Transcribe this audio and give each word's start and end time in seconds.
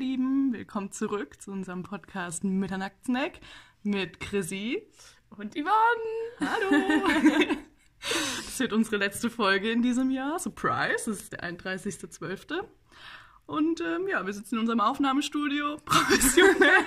Lieben, 0.00 0.54
willkommen 0.54 0.90
zurück 0.92 1.42
zu 1.42 1.52
unserem 1.52 1.82
Podcast 1.82 2.42
Mitternachtssnack 2.42 3.32
mit 3.82 4.18
Chrissy 4.18 4.88
und 5.28 5.54
Yvonne. 5.54 6.40
Hallo! 6.40 7.58
Das 8.46 8.58
wird 8.58 8.72
unsere 8.72 8.96
letzte 8.96 9.28
Folge 9.28 9.70
in 9.70 9.82
diesem 9.82 10.10
Jahr. 10.10 10.38
Surprise, 10.38 11.10
das 11.10 11.20
ist 11.20 11.32
der 11.34 11.44
31.12. 11.44 12.64
Und 13.44 13.82
ähm, 13.82 14.08
ja, 14.08 14.24
wir 14.24 14.32
sitzen 14.32 14.54
in 14.54 14.60
unserem 14.62 14.80
Aufnahmestudio, 14.80 15.76
professionell. 15.84 16.86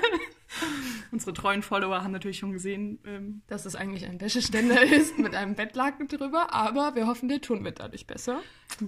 Unsere 1.12 1.34
treuen 1.34 1.62
Follower 1.62 2.04
haben 2.04 2.12
natürlich 2.12 2.40
schon 2.40 2.52
gesehen, 2.52 3.00
ähm, 3.06 3.42
dass 3.48 3.66
es 3.66 3.76
eigentlich 3.76 4.06
ein 4.06 4.22
Wäscheständer 4.22 4.82
ist 4.92 5.18
mit 5.18 5.36
einem 5.36 5.56
Bettlaken 5.56 6.08
drüber, 6.08 6.54
aber 6.54 6.96
wir 6.96 7.08
hoffen, 7.08 7.30
der 7.30 7.42
Ton 7.42 7.64
wird 7.64 7.80
dadurch 7.80 8.08
besser. 8.08 8.42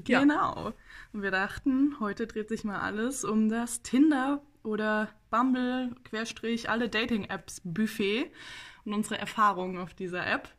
Genau. 0.03 0.73
Und 1.13 1.21
wir 1.21 1.31
dachten, 1.31 1.95
heute 1.99 2.27
dreht 2.27 2.49
sich 2.49 2.63
mal 2.63 2.79
alles 2.79 3.23
um 3.23 3.49
das 3.49 3.81
Tinder 3.81 4.41
oder 4.63 5.09
Bumble, 5.29 5.95
Querstrich, 6.03 6.69
alle 6.69 6.89
Dating-Apps 6.89 7.61
Buffet 7.63 8.31
und 8.83 8.93
unsere 8.93 9.17
Erfahrungen 9.17 9.77
auf 9.77 9.93
dieser 9.93 10.25
App. 10.25 10.49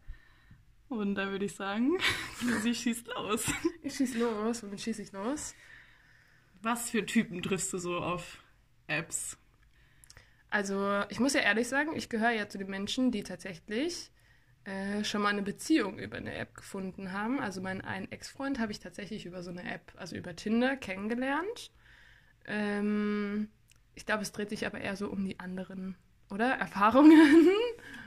Und 0.88 1.16
da 1.16 1.30
würde 1.30 1.46
ich 1.46 1.54
sagen, 1.54 1.98
sie 2.62 2.74
schießt 2.74 3.09
los. 3.09 3.46
Ich 3.82 3.95
schieß 3.95 4.16
los. 4.16 4.62
Womit 4.62 4.80
schieße 4.80 5.02
ich 5.02 5.12
los? 5.12 5.54
Was 6.62 6.90
für 6.90 7.04
Typen 7.04 7.42
triffst 7.42 7.73
du 7.73 7.78
so 7.78 7.96
auf 7.98 8.38
Apps? 8.86 9.36
Also, 10.50 11.02
ich 11.09 11.20
muss 11.20 11.34
ja 11.34 11.41
ehrlich 11.41 11.68
sagen, 11.68 11.96
ich 11.96 12.09
gehöre 12.09 12.30
ja 12.30 12.48
zu 12.48 12.59
den 12.59 12.70
Menschen, 12.70 13.10
die 13.10 13.23
tatsächlich 13.23 14.10
äh, 14.64 15.04
schon 15.04 15.23
mal 15.23 15.28
eine 15.30 15.42
Beziehung 15.42 15.98
über 15.98 16.16
eine 16.16 16.34
App 16.34 16.54
gefunden 16.54 17.12
haben. 17.12 17.41
Also, 17.41 17.60
meinen 17.60 17.80
einen 17.80 18.10
Ex-Freund 18.10 18.59
habe 18.59 18.73
ich 18.73 18.80
tatsächlich 18.80 19.27
über 19.27 19.42
so 19.42 19.51
eine 19.51 19.70
App, 19.70 19.92
also 19.96 20.16
über 20.16 20.37
Tinder, 20.37 20.77
kennengelernt. 20.77 21.70
Ähm, 22.46 23.48
ich 23.95 24.07
glaube, 24.07 24.23
es 24.23 24.32
dreht 24.32 24.51
sich 24.51 24.66
aber 24.66 24.80
eher 24.80 24.96
so 24.96 25.09
um 25.09 25.24
die 25.24 25.40
anderen, 25.40 25.96
oder? 26.30 26.51
Erfahrungen. 26.54 27.51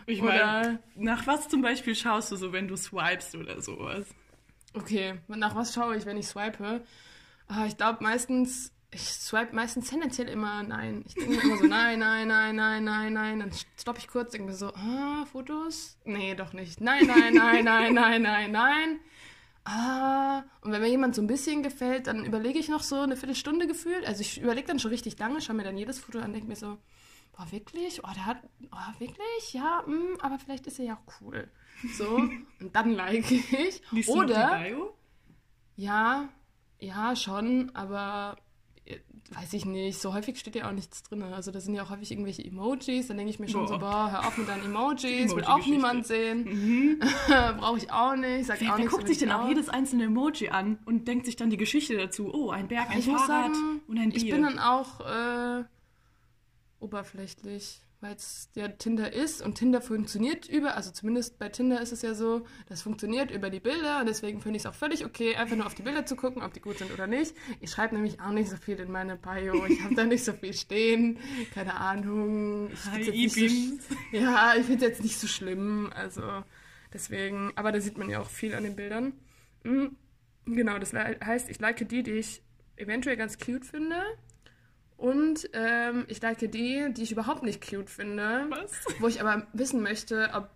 Ich 0.05 0.21
meine, 0.21 0.79
nach 0.95 1.27
was 1.27 1.49
zum 1.49 1.61
Beispiel 1.61 1.95
schaust 1.95 2.31
du 2.31 2.35
so, 2.35 2.53
wenn 2.53 2.67
du 2.67 2.75
swipest 2.75 3.35
oder 3.35 3.61
sowas? 3.61 4.07
Okay, 4.73 5.19
nach 5.27 5.55
was 5.55 5.73
schaue 5.73 5.97
ich, 5.97 6.05
wenn 6.05 6.17
ich 6.17 6.27
swipe? 6.27 6.83
Ah, 7.47 7.65
ich 7.65 7.77
glaube 7.77 8.03
meistens, 8.03 8.71
ich 8.91 9.01
swipe 9.01 9.55
meistens 9.55 9.89
tendenziell 9.89 10.27
immer 10.29 10.63
nein. 10.63 11.03
Ich 11.05 11.13
denke 11.13 11.39
immer 11.41 11.57
so, 11.57 11.65
nein, 11.65 11.99
nein, 11.99 12.27
nein, 12.27 12.55
nein, 12.55 12.83
nein, 12.83 13.13
nein. 13.13 13.39
Dann 13.39 13.51
stoppe 13.77 13.99
ich 13.99 14.07
kurz, 14.07 14.31
denke 14.31 14.47
mir 14.47 14.55
so, 14.55 14.73
ah, 14.73 15.25
Fotos? 15.31 15.97
Nee, 16.05 16.33
doch 16.35 16.53
nicht. 16.53 16.81
Nein, 16.81 17.05
nein, 17.05 17.33
nein, 17.33 17.63
nein, 17.63 17.93
nein, 17.93 18.21
nein, 18.21 18.51
nein. 18.51 18.99
Ah, 19.65 20.43
und 20.61 20.71
wenn 20.71 20.81
mir 20.81 20.89
jemand 20.89 21.13
so 21.13 21.21
ein 21.21 21.27
bisschen 21.27 21.61
gefällt, 21.61 22.07
dann 22.07 22.25
überlege 22.25 22.57
ich 22.57 22.69
noch 22.69 22.81
so 22.81 23.01
eine 23.01 23.15
Viertelstunde 23.15 23.67
gefühlt. 23.67 24.07
Also 24.07 24.21
ich 24.21 24.41
überlege 24.41 24.65
dann 24.65 24.79
schon 24.79 24.89
richtig 24.89 25.19
lange, 25.19 25.41
schaue 25.41 25.55
mir 25.55 25.63
dann 25.63 25.77
jedes 25.77 25.99
Foto 25.99 26.19
an, 26.19 26.33
denke 26.33 26.47
mir 26.47 26.55
so, 26.55 26.79
boah, 27.37 27.51
wirklich? 27.51 28.03
Oh, 28.03 28.09
der 28.15 28.25
hat, 28.25 28.37
oh, 28.71 28.99
wirklich? 28.99 29.53
Ja, 29.53 29.83
mh, 29.85 29.95
mm, 29.95 30.17
aber 30.21 30.39
vielleicht 30.39 30.65
ist 30.65 30.79
er 30.79 30.85
ja 30.85 30.93
auch 30.95 31.21
cool. 31.21 31.47
So, 31.95 32.15
und 32.15 32.75
dann 32.75 32.93
like 32.93 33.29
ich. 33.29 33.83
Liest 33.91 34.09
Oder, 34.09 34.49
du 34.49 34.63
die 34.63 34.69
Bio? 34.69 34.97
Ja, 35.75 36.29
ja, 36.79 37.15
schon, 37.15 37.73
aber 37.75 38.37
weiß 39.31 39.53
ich 39.53 39.65
nicht, 39.65 39.99
so 39.99 40.13
häufig 40.13 40.39
steht 40.39 40.55
ja 40.55 40.67
auch 40.67 40.73
nichts 40.73 41.03
drin. 41.03 41.21
Also 41.23 41.51
da 41.51 41.59
sind 41.59 41.75
ja 41.75 41.83
auch 41.83 41.89
häufig 41.89 42.11
irgendwelche 42.11 42.43
Emojis, 42.43 43.07
dann 43.07 43.17
denke 43.17 43.31
ich 43.31 43.39
mir 43.39 43.47
schon 43.47 43.65
boah. 43.65 43.67
so, 43.67 43.77
boah, 43.79 44.11
hör 44.11 44.27
auf 44.27 44.37
mit 44.37 44.47
deinen 44.47 44.65
Emojis, 44.65 45.35
will 45.35 45.43
auch 45.43 45.65
niemand 45.65 46.05
sehen. 46.07 46.43
Mhm. 46.43 46.99
Brauche 47.57 47.77
ich 47.77 47.91
auch 47.91 48.15
nicht, 48.15 48.45
sag 48.45 48.61
wer, 48.61 48.73
auch 48.73 48.77
wer 48.77 48.87
guckt 48.87 49.07
sich 49.07 49.17
denn 49.17 49.31
auch 49.31 49.47
jedes 49.47 49.69
einzelne 49.69 50.05
Emoji 50.05 50.49
an 50.49 50.79
und 50.85 51.07
denkt 51.07 51.25
sich 51.25 51.35
dann 51.35 51.49
die 51.49 51.57
Geschichte 51.57 51.97
dazu? 51.97 52.33
Oh, 52.33 52.49
ein 52.49 52.67
Berg, 52.67 52.89
ein 52.89 52.99
ich 52.99 53.05
Fahrrad 53.05 53.27
sagen, 53.27 53.81
und 53.87 53.97
ein 53.97 54.09
Bier. 54.09 54.17
Ich 54.17 54.29
bin 54.29 54.43
dann 54.43 54.59
auch 54.59 54.99
äh, 55.01 55.63
oberflächlich, 56.79 57.81
weil 58.01 58.15
es 58.15 58.49
der 58.55 58.77
Tinder 58.77 59.11
ist 59.11 59.41
und 59.41 59.55
Tinder 59.55 59.81
funktioniert 59.81 60.47
über, 60.47 60.75
also 60.75 60.91
zumindest 60.91 61.37
bei 61.37 61.49
Tinder 61.49 61.81
ist 61.81 61.91
es 61.91 62.01
ja 62.01 62.13
so, 62.13 62.45
das 62.67 62.81
funktioniert 62.81 63.29
über 63.29 63.49
die 63.49 63.59
Bilder 63.59 63.99
und 63.99 64.07
deswegen 64.07 64.41
finde 64.41 64.57
ich 64.57 64.63
es 64.63 64.65
auch 64.67 64.73
völlig 64.73 65.05
okay, 65.05 65.35
einfach 65.35 65.57
nur 65.57 65.65
auf 65.65 65.75
die 65.75 65.81
Bilder 65.81 66.05
zu 66.05 66.15
gucken, 66.15 66.41
ob 66.41 66.53
die 66.53 66.61
gut 66.61 66.77
sind 66.77 66.93
oder 66.93 67.07
nicht. 67.07 67.35
Ich 67.59 67.71
schreibe 67.71 67.95
nämlich 67.95 68.21
auch 68.21 68.31
nicht 68.31 68.49
so 68.49 68.55
viel 68.55 68.79
in 68.79 68.91
meine 68.91 69.17
Bio, 69.17 69.65
ich 69.65 69.81
habe 69.83 69.95
da 69.95 70.05
nicht 70.05 70.23
so 70.23 70.31
viel 70.31 70.53
stehen, 70.53 71.19
keine 71.53 71.75
Ahnung. 71.75 72.71
Ich 72.71 72.85
Hi, 72.85 73.27
so, 73.27 73.95
ja, 74.17 74.53
ich 74.55 74.65
finde 74.65 74.85
es 74.85 74.91
jetzt 74.91 75.03
nicht 75.03 75.19
so 75.19 75.27
schlimm, 75.27 75.91
also 75.93 76.23
deswegen, 76.93 77.51
aber 77.55 77.73
da 77.73 77.81
sieht 77.81 77.97
man 77.97 78.09
ja 78.09 78.21
auch 78.21 78.29
viel 78.29 78.55
an 78.55 78.63
den 78.63 78.77
Bildern. 78.77 79.13
Mhm. 79.63 79.97
Genau, 80.45 80.79
das 80.79 80.93
heißt, 80.93 81.49
ich 81.49 81.59
like 81.59 81.87
die, 81.89 82.01
die 82.01 82.11
ich 82.11 82.41
eventuell 82.77 83.17
ganz 83.17 83.37
cute 83.37 83.65
finde 83.65 83.97
und 84.99 85.49
ähm, 85.53 86.03
ich 86.09 86.21
like 86.21 86.39
die, 86.39 86.93
die 86.93 87.03
ich 87.03 87.11
überhaupt 87.13 87.43
nicht 87.43 87.65
cute 87.65 87.89
finde. 87.89 88.47
Was? 88.49 88.71
Wo 88.99 89.07
ich 89.07 89.21
aber 89.21 89.47
wissen 89.53 89.81
möchte, 89.81 90.31
ob 90.33 90.49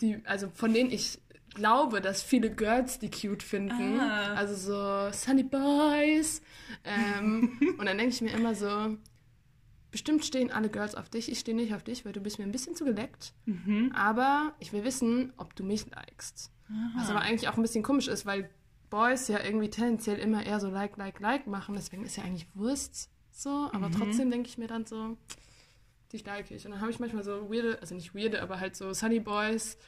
die, 0.00 0.22
also 0.24 0.48
von 0.54 0.72
denen 0.72 0.92
ich 0.92 1.20
glaube, 1.54 2.00
dass 2.00 2.22
viele 2.22 2.54
Girls 2.54 3.00
die 3.00 3.10
cute 3.10 3.42
finden. 3.42 3.98
Ah. 3.98 4.34
Also 4.34 4.54
so 4.54 5.12
Sunny 5.12 5.42
Boys. 5.42 6.42
Ähm, 6.84 7.58
und 7.78 7.86
dann 7.86 7.98
denke 7.98 8.14
ich 8.14 8.20
mir 8.20 8.30
immer 8.30 8.54
so, 8.54 8.96
bestimmt 9.90 10.24
stehen 10.24 10.52
alle 10.52 10.68
Girls 10.68 10.94
auf 10.94 11.08
dich. 11.08 11.28
Ich 11.28 11.40
stehe 11.40 11.56
nicht 11.56 11.74
auf 11.74 11.82
dich, 11.82 12.04
weil 12.04 12.12
du 12.12 12.20
bist 12.20 12.38
mir 12.38 12.44
ein 12.44 12.52
bisschen 12.52 12.76
zu 12.76 12.84
geleckt. 12.84 13.32
Mhm. 13.46 13.90
Aber 13.96 14.54
ich 14.60 14.72
will 14.72 14.84
wissen, 14.84 15.32
ob 15.38 15.56
du 15.56 15.64
mich 15.64 15.86
likest. 15.86 16.52
Aha. 16.70 17.00
Was 17.00 17.10
aber 17.10 17.22
eigentlich 17.22 17.48
auch 17.48 17.56
ein 17.56 17.62
bisschen 17.62 17.82
komisch 17.82 18.06
ist, 18.06 18.26
weil 18.26 18.48
Boys 18.90 19.26
ja 19.26 19.42
irgendwie 19.42 19.70
tendenziell 19.70 20.20
immer 20.20 20.46
eher 20.46 20.60
so 20.60 20.70
like, 20.70 20.96
like, 20.98 21.18
like 21.18 21.48
machen. 21.48 21.74
Deswegen 21.74 22.04
ist 22.04 22.16
ja 22.16 22.22
eigentlich 22.22 22.46
Wurst 22.54 23.10
so, 23.38 23.70
aber 23.72 23.88
mhm. 23.88 23.92
trotzdem 23.92 24.30
denke 24.32 24.48
ich 24.48 24.58
mir 24.58 24.66
dann 24.66 24.84
so, 24.84 25.16
dich 26.12 26.24
like 26.26 26.50
ich. 26.50 26.64
Und 26.64 26.72
dann 26.72 26.80
habe 26.80 26.90
ich 26.90 26.98
manchmal 26.98 27.22
so 27.22 27.48
weirde, 27.50 27.78
also 27.80 27.94
nicht 27.94 28.14
weirde, 28.14 28.42
aber 28.42 28.58
halt 28.58 28.74
so 28.74 28.92
Sunny 28.92 29.20
Boys 29.20 29.78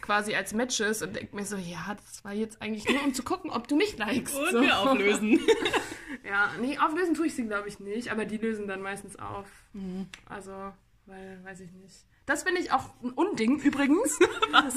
quasi 0.00 0.34
als 0.34 0.54
Matches 0.54 1.02
und 1.02 1.16
denke 1.16 1.34
mir 1.34 1.44
so, 1.44 1.56
ja, 1.56 1.96
das 2.06 2.24
war 2.24 2.32
jetzt 2.32 2.62
eigentlich 2.62 2.88
nur, 2.88 3.02
um 3.02 3.12
zu 3.12 3.24
gucken, 3.24 3.50
ob 3.50 3.66
du 3.66 3.76
mich 3.76 3.98
likest. 3.98 4.36
Und 4.36 4.50
so. 4.52 4.60
wir 4.60 4.78
auflösen. 4.78 5.40
ja, 6.24 6.52
nee, 6.60 6.78
auflösen 6.78 7.14
tue 7.14 7.26
ich 7.26 7.34
sie, 7.34 7.46
glaube 7.46 7.68
ich, 7.68 7.80
nicht, 7.80 8.12
aber 8.12 8.24
die 8.26 8.36
lösen 8.36 8.68
dann 8.68 8.80
meistens 8.80 9.18
auf. 9.18 9.48
Mhm. 9.72 10.06
Also, 10.26 10.72
weil, 11.10 11.44
weiß 11.44 11.60
ich 11.60 11.72
nicht. 11.72 12.06
Das 12.26 12.44
finde 12.44 12.60
ich 12.60 12.70
auch 12.70 12.90
ein 13.02 13.10
Unding 13.10 13.58
übrigens. 13.60 14.18
Was? 14.52 14.74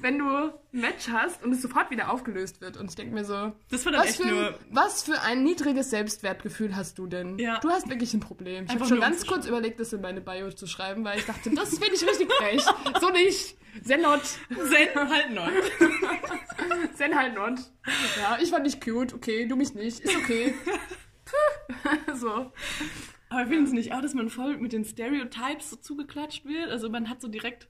Wenn 0.00 0.18
du 0.18 0.26
ein 0.26 0.52
Match 0.70 1.08
hast 1.08 1.42
und 1.42 1.52
es 1.52 1.60
sofort 1.60 1.90
wieder 1.90 2.12
aufgelöst 2.12 2.60
wird. 2.60 2.76
Und 2.76 2.90
ich 2.90 2.94
denke 2.94 3.12
mir 3.12 3.24
so, 3.24 3.52
das 3.70 3.84
war 3.84 3.92
dann 3.92 4.02
was, 4.02 4.10
echt 4.10 4.22
für, 4.22 4.28
nur 4.28 4.58
was 4.70 5.02
für 5.02 5.20
ein 5.20 5.42
niedriges 5.42 5.90
Selbstwertgefühl 5.90 6.76
hast 6.76 6.98
du 6.98 7.08
denn? 7.08 7.38
Ja. 7.38 7.58
Du 7.58 7.70
hast 7.70 7.88
wirklich 7.88 8.14
ein 8.14 8.20
Problem. 8.20 8.66
Ich 8.66 8.74
habe 8.74 8.86
schon 8.86 9.00
ganz 9.00 9.26
kurz 9.26 9.46
überlegt, 9.46 9.80
das 9.80 9.92
in 9.92 10.00
meine 10.00 10.20
Bio 10.20 10.52
zu 10.52 10.66
schreiben, 10.66 11.04
weil 11.04 11.18
ich 11.18 11.26
dachte, 11.26 11.50
das 11.50 11.70
finde 11.70 11.94
ich 11.94 12.06
richtig 12.06 12.32
frech. 12.32 12.62
so 13.00 13.10
nicht. 13.10 13.56
Zen 13.84 14.02
not. 14.02 14.22
Zen 14.22 15.10
halt 15.10 15.30
not. 15.32 15.50
Zen 16.94 17.18
halt 17.18 17.34
not. 17.34 17.58
Ja, 18.20 18.38
ich 18.40 18.50
fand 18.50 18.66
dich 18.66 18.80
cute. 18.80 19.14
Okay, 19.14 19.46
du 19.46 19.56
mich 19.56 19.74
nicht. 19.74 20.00
Ist 20.00 20.16
okay. 20.16 20.54
so. 22.14 22.52
Aber 23.32 23.46
finden 23.46 23.66
Sie 23.66 23.74
nicht 23.74 23.94
auch, 23.94 24.02
dass 24.02 24.12
man 24.12 24.28
voll 24.28 24.58
mit 24.58 24.72
den 24.72 24.84
Stereotypes 24.84 25.70
so 25.70 25.76
zugeklatscht 25.76 26.44
wird? 26.44 26.70
Also 26.70 26.90
man 26.90 27.08
hat 27.08 27.22
so 27.22 27.28
direkt 27.28 27.66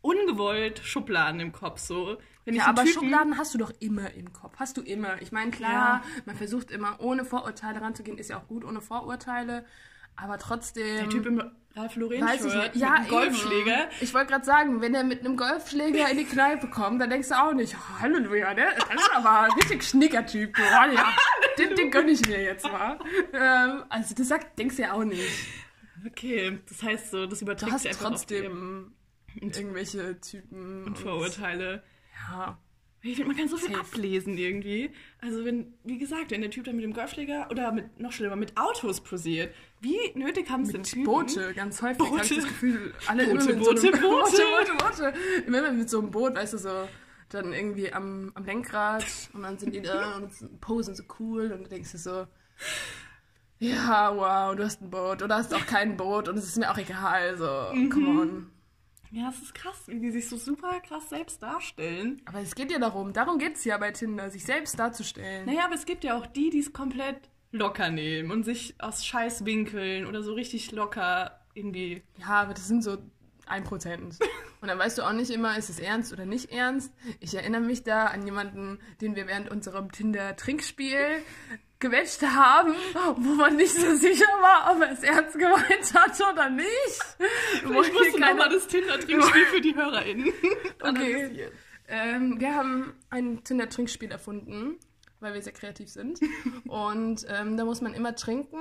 ungewollt 0.00 0.80
Schubladen 0.82 1.40
im 1.40 1.52
Kopf. 1.52 1.78
So. 1.78 2.16
Wenn 2.46 2.54
ja, 2.54 2.66
aber 2.66 2.84
Typen... 2.84 2.94
Schubladen 2.94 3.36
hast 3.36 3.52
du 3.52 3.58
doch 3.58 3.72
immer 3.80 4.12
im 4.14 4.32
Kopf. 4.32 4.54
Hast 4.56 4.78
du 4.78 4.80
immer. 4.82 5.20
Ich 5.20 5.30
meine, 5.30 5.50
klar, 5.50 6.02
ja. 6.04 6.22
man 6.24 6.36
versucht 6.36 6.70
immer 6.70 7.00
ohne 7.00 7.26
Vorurteile 7.26 7.82
ranzugehen. 7.82 8.16
Ist 8.16 8.30
ja 8.30 8.38
auch 8.38 8.48
gut 8.48 8.64
ohne 8.64 8.80
Vorurteile. 8.80 9.66
Aber 10.16 10.38
trotzdem. 10.38 10.96
Der 10.96 11.08
Typ 11.08 11.26
im 11.26 11.42
Ralf 11.76 11.96
Lauren 11.96 12.20
Weiß 12.20 12.44
ich 12.44 12.54
nicht. 12.54 12.76
Ja, 12.76 13.04
Golfschläger. 13.08 13.84
Eben. 13.84 13.90
Ich 14.00 14.14
wollte 14.14 14.30
gerade 14.30 14.44
sagen, 14.44 14.80
wenn 14.80 14.94
er 14.94 15.02
mit 15.02 15.20
einem 15.20 15.36
Golfschläger 15.36 16.08
in 16.08 16.18
die 16.18 16.24
Kneipe 16.24 16.68
kommt, 16.68 17.00
dann 17.00 17.10
denkst 17.10 17.28
du 17.28 17.34
auch 17.34 17.52
nicht, 17.52 17.74
oh, 17.74 18.00
Halleluja, 18.00 18.54
ne? 18.54 18.66
Das 18.76 19.02
ist 19.02 19.10
aber 19.12 19.40
ein 19.40 19.52
richtig 19.52 19.82
Schnickertyp. 19.82 20.56
Oh, 20.56 20.92
ja, 20.92 21.16
den, 21.58 21.76
den 21.76 21.90
gönn 21.90 22.08
ich 22.08 22.26
mir 22.26 22.42
jetzt 22.42 22.64
mal. 22.64 22.98
Ähm, 23.32 23.84
also 23.88 24.14
das 24.14 24.28
sagt, 24.28 24.58
denkst 24.58 24.76
du 24.76 24.82
ja 24.82 24.92
auch 24.92 25.04
nicht. 25.04 25.22
Okay, 26.06 26.58
das 26.68 26.82
heißt 26.82 27.10
so, 27.10 27.26
das 27.26 27.42
überträgt 27.42 27.70
du 27.70 27.74
hast 27.74 27.86
einfach 27.86 28.10
trotzdem 28.10 28.92
irgendwelche 29.40 30.20
Typen 30.20 30.84
und 30.84 30.98
Vorurteile. 30.98 31.82
Ja. 32.28 32.58
Ich 33.06 33.16
finde, 33.16 33.28
man 33.28 33.36
kann 33.36 33.48
so 33.48 33.58
viel 33.58 33.74
Safe. 33.74 33.80
ablesen 33.80 34.38
irgendwie. 34.38 34.90
Also 35.20 35.44
wenn, 35.44 35.74
wie 35.84 35.98
gesagt, 35.98 36.30
wenn 36.30 36.40
der 36.40 36.50
Typ 36.50 36.64
dann 36.64 36.76
mit 36.76 36.84
dem 36.84 36.94
Golfschläger 36.94 37.48
oder 37.50 37.70
mit, 37.70 38.00
noch 38.00 38.12
schlimmer, 38.12 38.34
mit 38.34 38.56
Autos 38.56 39.02
posiert, 39.02 39.54
wie 39.82 39.98
nötig 40.14 40.48
haben 40.48 40.62
es 40.62 40.72
denn 40.72 40.84
Typen? 40.84 41.04
Boote, 41.04 41.52
ganz 41.52 41.82
häufig 41.82 42.00
habe 42.00 42.22
ich 42.22 42.34
das 42.34 42.44
Gefühl, 42.44 42.94
alle 43.06 43.26
Boote, 43.26 43.30
immer 43.30 43.44
mit 43.44 43.58
Boote, 43.58 43.80
so 43.80 43.88
einem, 43.88 44.00
Boote, 44.00 44.30
Boote, 44.30 44.72
Boote, 44.78 45.12
Boote. 45.12 45.46
Immer 45.46 45.72
mit 45.72 45.90
so 45.90 45.98
einem 46.00 46.10
Boot, 46.10 46.34
weißt 46.34 46.54
du, 46.54 46.58
so 46.58 46.88
dann 47.34 47.52
irgendwie 47.52 47.92
am, 47.92 48.32
am 48.34 48.44
Lenkrad 48.44 49.04
und 49.32 49.42
dann 49.42 49.58
sind 49.58 49.74
die 49.74 49.82
da 49.82 50.16
und 50.16 50.60
posen 50.60 50.94
so 50.94 51.02
cool 51.18 51.52
und 51.52 51.64
du 51.64 51.68
denkst 51.68 51.92
dir 51.92 51.98
so, 51.98 52.26
ja, 53.58 54.14
wow, 54.14 54.54
du 54.56 54.64
hast 54.64 54.82
ein 54.82 54.90
Boot 54.90 55.22
oder 55.22 55.36
hast 55.36 55.54
auch 55.54 55.66
kein 55.66 55.96
Boot 55.96 56.28
und 56.28 56.36
es 56.36 56.44
ist 56.44 56.58
mir 56.58 56.70
auch 56.70 56.78
egal, 56.78 57.36
so, 57.36 57.74
mhm. 57.74 57.90
come 57.90 58.20
on. 58.20 58.50
Ja, 59.10 59.28
es 59.28 59.40
ist 59.40 59.54
krass, 59.54 59.84
wie 59.86 60.00
die 60.00 60.10
sich 60.10 60.28
so 60.28 60.36
super 60.36 60.80
krass 60.80 61.08
selbst 61.08 61.40
darstellen. 61.40 62.20
Aber 62.24 62.40
es 62.40 62.56
geht 62.56 62.72
ja 62.72 62.80
darum, 62.80 63.12
darum 63.12 63.38
geht 63.38 63.54
es 63.54 63.64
ja 63.64 63.78
bei 63.78 63.92
Tinder, 63.92 64.28
sich 64.28 64.44
selbst 64.44 64.76
darzustellen. 64.76 65.46
Naja, 65.46 65.66
aber 65.66 65.76
es 65.76 65.86
gibt 65.86 66.02
ja 66.02 66.18
auch 66.18 66.26
die, 66.26 66.50
die 66.50 66.58
es 66.58 66.72
komplett 66.72 67.30
locker 67.52 67.90
nehmen 67.90 68.32
und 68.32 68.42
sich 68.42 68.74
aus 68.80 69.06
Scheißwinkeln 69.06 70.06
oder 70.06 70.24
so 70.24 70.34
richtig 70.34 70.72
locker 70.72 71.40
irgendwie. 71.54 72.02
Ja, 72.18 72.42
aber 72.42 72.54
das 72.54 72.66
sind 72.66 72.82
so 72.82 72.98
ein 73.46 73.64
Prozent. 73.64 74.18
Und 74.60 74.68
dann 74.68 74.78
weißt 74.78 74.98
du 74.98 75.02
auch 75.02 75.12
nicht 75.12 75.30
immer, 75.30 75.56
ist 75.58 75.70
es 75.70 75.78
ernst 75.78 76.12
oder 76.12 76.26
nicht 76.26 76.50
ernst. 76.50 76.92
Ich 77.20 77.34
erinnere 77.34 77.60
mich 77.60 77.82
da 77.82 78.06
an 78.06 78.24
jemanden, 78.24 78.78
den 79.00 79.16
wir 79.16 79.26
während 79.26 79.50
unserem 79.50 79.92
Tinder-Trinkspiel 79.92 81.22
gewetscht 81.78 82.22
haben, 82.22 82.74
wo 83.16 83.34
man 83.34 83.56
nicht 83.56 83.74
so 83.74 83.94
sicher 83.96 84.24
war, 84.40 84.74
ob 84.74 84.82
er 84.82 84.92
es 84.92 85.02
ernst 85.02 85.38
gemeint 85.38 85.94
hat 85.94 86.32
oder 86.32 86.48
nicht. 86.48 87.00
Ich 87.56 87.64
musste 87.64 87.92
keine... 88.18 88.32
nochmal 88.32 88.48
das 88.48 88.66
Tinder-Trinkspiel 88.68 89.46
für 89.46 89.60
die 89.60 89.74
HörerInnen 89.74 90.32
Okay. 90.80 91.50
Ähm, 91.86 92.40
wir 92.40 92.54
haben 92.54 92.94
ein 93.10 93.44
Tinder-Trinkspiel 93.44 94.10
erfunden, 94.10 94.78
weil 95.24 95.34
wir 95.34 95.42
sehr 95.42 95.52
kreativ 95.52 95.88
sind. 95.88 96.20
Und 96.68 97.26
ähm, 97.28 97.56
da 97.56 97.64
muss 97.64 97.80
man 97.80 97.94
immer 97.94 98.14
trinken, 98.14 98.58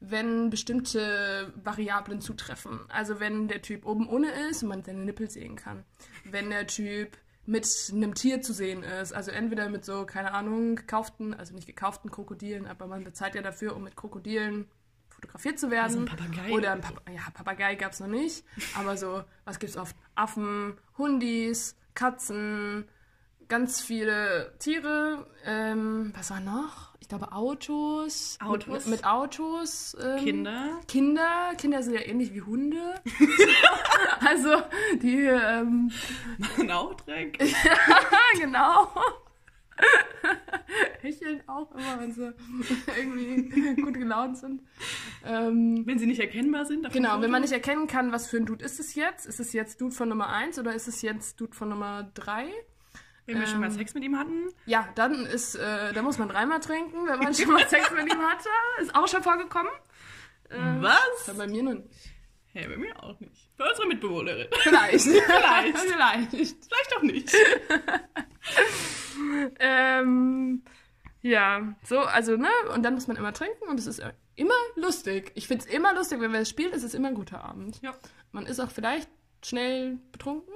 wenn 0.00 0.50
bestimmte 0.50 1.52
Variablen 1.62 2.20
zutreffen. 2.20 2.80
Also 2.88 3.20
wenn 3.20 3.46
der 3.46 3.62
Typ 3.62 3.86
oben 3.86 4.08
ohne 4.08 4.30
ist 4.50 4.62
und 4.62 4.70
man 4.70 4.82
seine 4.82 5.04
Nippel 5.04 5.30
sehen 5.30 5.54
kann. 5.54 5.84
Wenn 6.24 6.50
der 6.50 6.66
Typ 6.66 7.16
mit 7.48 7.66
einem 7.94 8.14
Tier 8.14 8.42
zu 8.42 8.52
sehen 8.52 8.82
ist. 8.82 9.12
Also 9.14 9.30
entweder 9.30 9.70
mit 9.70 9.82
so, 9.82 10.04
keine 10.04 10.34
Ahnung, 10.34 10.76
gekauften, 10.76 11.32
also 11.32 11.54
nicht 11.54 11.66
gekauften 11.66 12.10
Krokodilen, 12.10 12.66
aber 12.66 12.86
man 12.86 13.04
bezahlt 13.04 13.34
ja 13.34 13.40
dafür, 13.40 13.74
um 13.74 13.84
mit 13.84 13.96
Krokodilen 13.96 14.66
fotografiert 15.08 15.58
zu 15.58 15.70
werden. 15.70 15.84
Also 15.84 15.98
ein 16.00 16.04
Papagei. 16.04 16.50
Oder 16.52 16.72
ein 16.72 16.82
Pap 16.82 17.02
ja, 17.08 17.22
Papagei 17.32 17.74
gab 17.74 17.92
es 17.92 18.00
noch 18.00 18.06
nicht. 18.06 18.44
Aber 18.76 18.98
so, 18.98 19.24
was 19.46 19.58
gibt 19.58 19.70
es 19.70 19.78
oft? 19.78 19.96
Affen, 20.14 20.76
Hundis, 20.98 21.74
Katzen, 21.94 22.86
ganz 23.48 23.80
viele 23.80 24.52
Tiere. 24.58 25.26
Ähm, 25.44 26.12
was 26.16 26.30
war 26.30 26.40
noch? 26.40 26.88
Ich 27.00 27.08
glaube 27.08 27.32
Autos. 27.32 28.36
Autos. 28.44 28.84
Mit, 28.84 28.98
mit 28.98 29.04
Autos. 29.06 29.96
Ähm, 30.00 30.24
Kinder. 30.24 30.80
Kinder. 30.86 31.52
Kinder 31.56 31.82
sind 31.82 31.94
ja 31.94 32.02
ähnlich 32.02 32.34
wie 32.34 32.42
Hunde. 32.42 32.94
also 34.20 34.62
die 35.00 35.24
ähm, 35.24 35.90
machen 36.36 36.70
auch 36.70 36.94
Dreck. 36.94 37.38
ja, 37.40 38.38
genau. 38.38 38.88
Hecheln 41.00 41.42
auch 41.46 41.70
immer, 41.72 42.00
wenn 42.00 42.12
sie 42.12 42.34
irgendwie 42.96 43.80
gut 43.80 43.94
gelaunt 43.94 44.36
sind. 44.36 44.62
Ähm, 45.24 45.84
wenn 45.86 45.98
sie 45.98 46.06
nicht 46.06 46.20
erkennbar 46.20 46.66
sind? 46.66 46.92
Genau, 46.92 47.20
wenn 47.20 47.30
man 47.30 47.42
nicht 47.42 47.52
erkennen 47.52 47.86
kann, 47.86 48.12
was 48.12 48.28
für 48.28 48.36
ein 48.36 48.46
Dude 48.46 48.64
ist 48.64 48.80
es 48.80 48.94
jetzt. 48.94 49.26
Ist 49.26 49.40
es 49.40 49.52
jetzt 49.52 49.80
Dude 49.80 49.94
von 49.94 50.08
Nummer 50.08 50.28
1 50.28 50.58
oder 50.58 50.74
ist 50.74 50.88
es 50.88 51.02
jetzt 51.02 51.40
Dude 51.40 51.54
von 51.54 51.68
Nummer 51.68 52.10
3? 52.14 52.48
Wenn 53.28 53.36
wir 53.36 53.42
ähm, 53.42 53.50
schon 53.50 53.60
mal 53.60 53.66
ähm, 53.66 53.72
Sex 53.72 53.92
mit 53.92 54.02
ihm 54.04 54.18
hatten? 54.18 54.48
Ja, 54.64 54.88
dann 54.94 55.26
ist, 55.26 55.54
äh, 55.54 55.92
da 55.92 56.00
muss 56.00 56.16
man 56.16 56.30
dreimal 56.30 56.60
trinken, 56.60 57.06
wenn 57.06 57.18
man 57.18 57.34
schon 57.34 57.52
mal 57.52 57.68
Sex 57.68 57.90
mit 57.90 58.10
ihm 58.10 58.22
hatte. 58.22 58.48
Ist 58.80 58.94
auch 58.94 59.06
schon 59.06 59.22
vorgekommen. 59.22 59.70
Äh, 60.48 60.56
Was? 60.80 61.36
Bei 61.36 61.46
mir 61.46 61.62
noch 61.62 61.74
nicht. 61.74 61.90
Hey, 62.54 62.66
bei 62.66 62.78
mir 62.78 63.02
auch 63.02 63.20
nicht. 63.20 63.54
Bei 63.58 63.68
unserer 63.68 63.86
Mitbewohnerin. 63.86 64.46
Vielleicht. 64.62 65.04
Vielleicht. 65.04 65.78
Vielleicht. 65.78 66.30
Vielleicht 66.30 66.96
auch 66.96 67.02
nicht. 67.02 67.30
ähm, 69.60 70.62
ja, 71.20 71.74
so, 71.84 71.98
also, 71.98 72.38
ne? 72.38 72.48
Und 72.74 72.82
dann 72.82 72.94
muss 72.94 73.08
man 73.08 73.18
immer 73.18 73.34
trinken 73.34 73.68
und 73.68 73.78
es 73.78 73.86
ist 73.86 74.02
immer 74.36 74.54
lustig. 74.76 75.32
Ich 75.34 75.46
finde 75.46 75.66
es 75.66 75.70
immer 75.70 75.94
lustig, 75.94 76.18
wenn 76.20 76.32
wir 76.32 76.40
es 76.40 76.48
spielen, 76.48 76.72
ist 76.72 76.82
es 76.82 76.94
immer 76.94 77.08
ein 77.08 77.14
guter 77.14 77.44
Abend. 77.44 77.78
Ja. 77.82 77.94
Man 78.32 78.46
ist 78.46 78.58
auch 78.58 78.70
vielleicht 78.70 79.10
schnell 79.44 79.98
betrunken. 80.12 80.54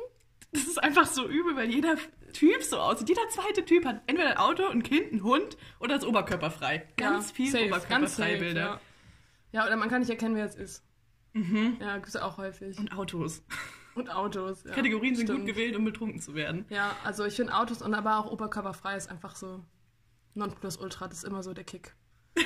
Das 0.53 0.63
ist 0.63 0.83
einfach 0.83 1.07
so 1.07 1.29
übel, 1.29 1.55
weil 1.55 1.71
jeder 1.71 1.97
Typ 2.33 2.63
so 2.63 2.79
aussieht. 2.79 3.09
Jeder 3.09 3.29
zweite 3.29 3.65
Typ 3.65 3.85
hat 3.85 4.03
entweder 4.07 4.31
ein 4.31 4.37
Auto, 4.37 4.67
ein 4.67 4.83
Kind, 4.83 5.13
ein 5.13 5.23
Hund 5.23 5.57
oder 5.81 5.97
ist 5.97 6.05
oberkörperfrei. 6.05 6.87
Ganz 6.97 7.29
ja, 7.29 7.35
viel 7.35 7.51
safe, 7.51 7.67
oberkörperfreie 7.67 8.39
Bilder. 8.39 8.61
Ja. 8.61 8.81
ja, 9.53 9.67
oder 9.67 9.77
man 9.77 9.89
kann 9.89 10.01
nicht 10.01 10.11
erkennen, 10.11 10.35
wer 10.35 10.45
es 10.45 10.55
ist. 10.55 10.85
Mhm. 11.33 11.79
Ja, 11.81 11.97
gibt 11.97 12.09
es 12.09 12.17
auch 12.17 12.39
häufig. 12.39 12.79
Und 12.79 12.93
Autos. 12.93 13.43
Und 13.95 14.11
Autos, 14.11 14.65
ja. 14.65 14.73
Kategorien 14.73 15.15
sind 15.15 15.27
Stimmt. 15.27 15.41
gut 15.41 15.49
gewählt, 15.49 15.77
um 15.77 15.85
betrunken 15.85 16.21
zu 16.21 16.35
werden. 16.35 16.65
Ja, 16.71 16.97
also 17.05 17.25
ich 17.25 17.37
finde 17.37 17.55
Autos 17.55 17.83
und 17.83 17.95
aber 17.95 18.19
auch 18.19 18.31
oberkörperfrei 18.31 18.97
ist 18.97 19.11
einfach 19.11 19.37
so 19.37 19.65
Nonplusultra, 20.35 21.09
das 21.09 21.19
ist 21.19 21.25
immer 21.25 21.43
so 21.43 21.53
der 21.53 21.65
Kick. 21.65 21.95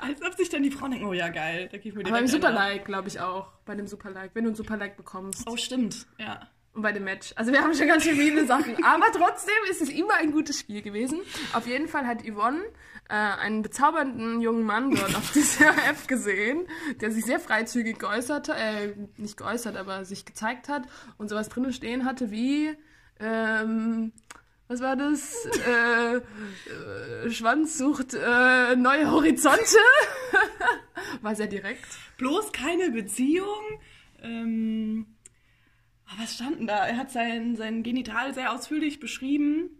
Als 0.00 0.22
ob 0.22 0.34
sich 0.34 0.48
dann 0.48 0.62
die 0.62 0.70
Frauen 0.70 0.92
denken, 0.92 1.06
oh 1.06 1.12
ja, 1.12 1.28
geil, 1.28 1.68
da 1.72 1.78
geht 1.78 1.94
mir 1.94 2.04
direkt 2.04 2.08
Aber 2.08 2.18
beim 2.18 2.28
Superlike, 2.28 2.84
glaube 2.84 3.08
ich 3.08 3.18
auch. 3.20 3.52
Bei 3.64 3.74
dem 3.74 3.88
Superlike, 3.88 4.30
wenn 4.34 4.44
du 4.44 4.50
ein 4.50 4.54
Superlike 4.54 4.96
bekommst. 4.96 5.44
Oh, 5.48 5.56
stimmt, 5.56 6.06
ja. 6.18 6.48
Und 6.78 6.82
bei 6.82 6.92
dem 6.92 7.02
Match. 7.02 7.32
Also 7.34 7.50
wir 7.50 7.60
haben 7.60 7.74
schon 7.74 7.88
ganz 7.88 8.04
viele 8.04 8.46
Sachen. 8.46 8.76
Aber 8.84 9.06
trotzdem 9.12 9.52
ist 9.68 9.82
es 9.82 9.88
immer 9.88 10.14
ein 10.14 10.30
gutes 10.30 10.60
Spiel 10.60 10.80
gewesen. 10.80 11.18
Auf 11.52 11.66
jeden 11.66 11.88
Fall 11.88 12.06
hat 12.06 12.22
Yvonne 12.22 12.62
äh, 13.08 13.14
einen 13.14 13.62
bezaubernden 13.62 14.40
jungen 14.40 14.62
Mann 14.62 14.94
dort 14.94 15.16
auf 15.16 15.32
dieser 15.34 15.70
App 15.70 16.06
gesehen, 16.06 16.68
der 17.00 17.10
sich 17.10 17.24
sehr 17.24 17.40
freizügig 17.40 17.98
geäußert 17.98 18.48
hat, 18.48 18.56
äh, 18.56 18.94
nicht 19.16 19.36
geäußert, 19.36 19.76
aber 19.76 20.04
sich 20.04 20.24
gezeigt 20.24 20.68
hat 20.68 20.84
und 21.16 21.28
sowas 21.28 21.48
drinnen 21.48 21.72
stehen 21.72 22.04
hatte 22.04 22.30
wie, 22.30 22.76
ähm, 23.18 24.12
was 24.68 24.80
war 24.80 24.94
das? 24.94 25.34
äh, 25.66 26.16
äh, 27.26 27.30
Schwanz 27.32 27.76
sucht 27.76 28.14
äh, 28.14 28.76
neue 28.76 29.10
Horizonte. 29.10 29.78
war 31.22 31.34
sehr 31.34 31.48
direkt. 31.48 31.88
Bloß 32.18 32.52
keine 32.52 32.92
Beziehung. 32.92 33.80
Ähm, 34.22 35.06
oh, 36.10 36.22
was 36.22 36.34
stand 36.34 36.60
denn 36.60 36.66
da? 36.66 36.86
Er 36.86 36.96
hat 36.96 37.10
sein, 37.10 37.56
sein 37.56 37.82
Genital 37.82 38.34
sehr 38.34 38.52
ausführlich 38.52 39.00
beschrieben 39.00 39.70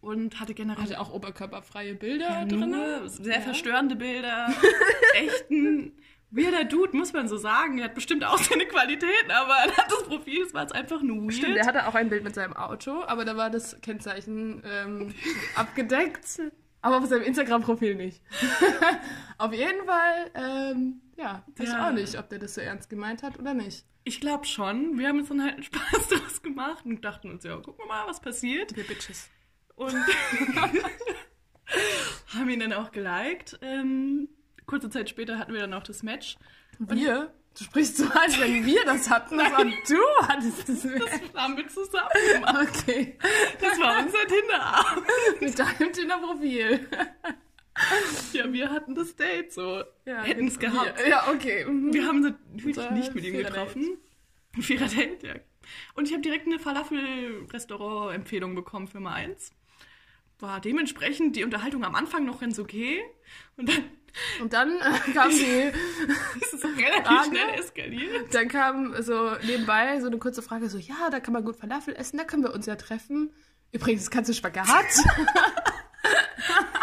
und 0.00 0.38
hatte 0.40 0.54
generell 0.54 0.84
hatte 0.84 1.00
auch 1.00 1.12
oberkörperfreie 1.12 1.94
Bilder 1.94 2.28
ja, 2.28 2.44
drin. 2.44 2.74
Sehr 3.08 3.34
ja. 3.34 3.40
verstörende 3.40 3.96
Bilder. 3.96 4.52
Echten 5.14 5.92
weirder 6.30 6.64
Dude, 6.64 6.96
muss 6.96 7.12
man 7.12 7.28
so 7.28 7.36
sagen. 7.36 7.78
Er 7.78 7.86
hat 7.86 7.94
bestimmt 7.94 8.24
auch 8.24 8.38
seine 8.38 8.66
Qualitäten, 8.66 9.30
aber 9.30 9.54
er 9.54 9.76
hat 9.76 9.90
das 9.90 10.04
Profil, 10.04 10.44
das 10.44 10.54
war 10.54 10.62
jetzt 10.62 10.74
einfach 10.74 11.02
nur 11.02 11.22
weird. 11.22 11.34
Stimmt, 11.34 11.56
er 11.56 11.66
hatte 11.66 11.86
auch 11.86 11.94
ein 11.94 12.08
Bild 12.08 12.24
mit 12.24 12.34
seinem 12.34 12.54
Auto, 12.54 13.02
aber 13.06 13.24
da 13.24 13.36
war 13.36 13.50
das 13.50 13.80
Kennzeichen 13.80 14.62
ähm, 14.64 15.14
abgedeckt. 15.54 16.40
Aber 16.86 16.98
auf 16.98 17.06
seinem 17.06 17.24
Instagram-Profil 17.24 17.96
nicht. 17.96 18.22
auf 19.38 19.52
jeden 19.52 19.84
Fall, 19.86 20.30
ähm, 20.34 21.00
ja, 21.16 21.42
weiß 21.56 21.70
ja. 21.70 21.88
auch 21.88 21.92
nicht, 21.92 22.16
ob 22.16 22.28
der 22.28 22.38
das 22.38 22.54
so 22.54 22.60
ernst 22.60 22.88
gemeint 22.88 23.24
hat 23.24 23.40
oder 23.40 23.54
nicht. 23.54 23.84
Ich 24.04 24.20
glaube 24.20 24.44
schon. 24.44 24.96
Wir 24.96 25.08
haben 25.08 25.18
uns 25.18 25.28
dann 25.28 25.42
halt 25.42 25.54
einen 25.54 25.62
Spaß 25.64 26.08
draus 26.10 26.42
gemacht 26.42 26.84
und 26.86 27.04
dachten 27.04 27.28
uns, 27.28 27.42
ja, 27.42 27.56
gucken 27.56 27.74
wir 27.78 27.88
mal, 27.88 28.06
was 28.06 28.20
passiert. 28.20 28.76
Wir 28.76 28.84
Bitches. 28.84 29.28
Und 29.74 29.96
haben 32.32 32.48
ihn 32.48 32.60
dann 32.60 32.72
auch 32.72 32.92
geliked. 32.92 33.58
Ähm, 33.62 34.28
kurze 34.66 34.88
Zeit 34.88 35.10
später 35.10 35.40
hatten 35.40 35.54
wir 35.54 35.62
dann 35.62 35.74
auch 35.74 35.82
das 35.82 36.04
Match. 36.04 36.36
Wir? 36.78 37.34
Du 37.56 37.64
sprichst 37.64 37.96
so, 37.96 38.04
als 38.08 38.38
wenn 38.38 38.66
wir 38.66 38.84
das 38.84 39.08
hatten. 39.08 39.38
Das 39.38 39.52
war 39.52 39.64
du 39.64 40.28
hattest 40.28 40.68
das. 40.68 40.82
Das 40.82 41.34
haben 41.34 41.56
wir 41.56 41.66
zusammen 41.68 42.10
gemacht. 42.32 42.68
Okay. 42.82 43.16
Das 43.60 43.80
war 43.80 44.04
unser 44.04 44.26
Tinder-Abend. 44.26 45.06
Mit 45.40 45.58
deinem 45.58 45.92
Tinder-Profil. 45.92 46.88
Ja, 48.32 48.52
wir 48.52 48.70
hatten 48.70 48.94
das 48.94 49.16
Date 49.16 49.52
so. 49.52 49.82
Ja, 50.04 50.22
Hätten 50.22 50.48
es 50.48 50.58
gehabt. 50.58 50.98
Wir, 50.98 51.08
ja, 51.08 51.28
okay. 51.28 51.64
Mhm. 51.64 51.92
Wir 51.92 52.06
haben 52.06 52.20
natürlich 52.20 52.90
nicht 52.90 53.14
mit 53.14 53.24
ihm 53.24 53.36
getroffen. 53.38 53.98
Vierer 54.60 54.88
Date, 54.88 55.22
ja. 55.22 55.34
Und 55.94 56.08
ich 56.08 56.12
habe 56.12 56.22
direkt 56.22 56.46
eine 56.46 56.58
Falafel-Restaurant-Empfehlung 56.58 58.54
bekommen 58.54 58.86
für 58.86 59.00
mal 59.00 59.14
eins 59.14 59.52
war 60.40 60.60
dementsprechend 60.60 61.36
die 61.36 61.44
Unterhaltung 61.44 61.84
am 61.84 61.94
Anfang 61.94 62.24
noch 62.24 62.40
ganz 62.40 62.58
okay. 62.58 63.02
Und 63.56 63.68
dann, 63.68 63.84
und 64.40 64.52
dann 64.52 64.80
äh, 64.80 65.12
kam 65.12 65.30
die. 65.30 65.72
das 66.40 66.52
ist 66.52 66.64
relativ 66.64 67.06
Frage. 67.06 67.28
schnell 67.28 67.58
eskaliert. 67.58 68.34
Dann 68.34 68.48
kam 68.48 69.02
so 69.02 69.32
nebenbei 69.42 70.00
so 70.00 70.06
eine 70.06 70.18
kurze 70.18 70.42
Frage: 70.42 70.68
so, 70.68 70.78
ja, 70.78 71.10
da 71.10 71.20
kann 71.20 71.32
man 71.32 71.44
gut 71.44 71.56
Falafel 71.56 71.94
essen, 71.94 72.18
da 72.18 72.24
können 72.24 72.42
wir 72.42 72.54
uns 72.54 72.66
ja 72.66 72.76
treffen. 72.76 73.32
Übrigens, 73.72 74.10
kannst 74.10 74.30
du 74.30 74.34
Spagat? 74.34 74.66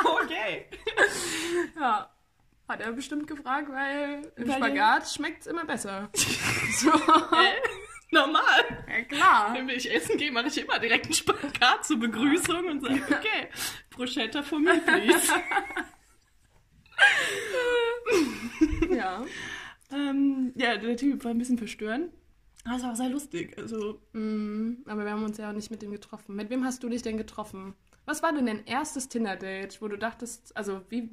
okay. 0.04 0.68
ja. 1.80 2.10
Hat 2.68 2.80
er 2.80 2.94
bestimmt 2.94 3.28
gefragt, 3.28 3.68
weil 3.70 4.32
im 4.38 4.48
weil 4.48 4.56
Spagat 4.56 5.10
schmeckt 5.10 5.42
es 5.42 5.48
immer 5.48 5.66
besser. 5.66 6.10
so. 6.78 6.92
Normal. 8.13 8.86
Ja, 8.88 9.02
klar. 9.04 9.54
Wenn 9.54 9.68
ich 9.70 9.94
essen 9.94 10.18
gehe, 10.18 10.32
mache 10.32 10.48
ich 10.48 10.58
immer 10.58 10.80
direkt 10.80 11.06
einen 11.06 11.13
Spagat 11.13 11.86
zur 11.86 12.00
Begrüßung 12.00 12.68
und 12.68 12.82
sage, 12.82 13.02
okay, 13.10 13.50
Bruschetta 13.90 14.44
for 14.44 14.60
me, 14.60 14.80
please. 14.86 15.34
ja. 18.95 19.25
Ähm, 19.91 20.53
ja, 20.55 20.77
der 20.77 20.98
Typ 20.98 21.24
war 21.24 21.31
ein 21.31 21.38
bisschen 21.38 21.57
verstörend. 21.57 22.12
Aber 22.65 22.77
es 22.77 22.83
war 22.83 22.91
auch 22.91 22.95
sehr 22.95 23.10
lustig. 23.10 23.57
Also, 23.57 24.00
mm, 24.13 24.83
aber 24.86 25.03
wir 25.03 25.12
haben 25.12 25.24
uns 25.24 25.38
ja 25.38 25.50
auch 25.50 25.53
nicht 25.53 25.69
mit 25.69 25.83
ihm 25.83 25.91
getroffen. 25.91 26.36
Mit 26.36 26.50
wem 26.50 26.63
hast 26.63 26.81
du 26.83 26.89
dich 26.89 27.01
denn 27.01 27.17
getroffen? 27.17 27.74
Was 28.05 28.24
war 28.24 28.33
denn 28.33 28.45
dein 28.45 28.65
erstes 28.65 29.10
Tinder-Date, 29.10 29.81
wo 29.81 29.88
du 29.88 29.98
dachtest, 29.98 30.55
also 30.55 30.81
wie, 30.89 31.10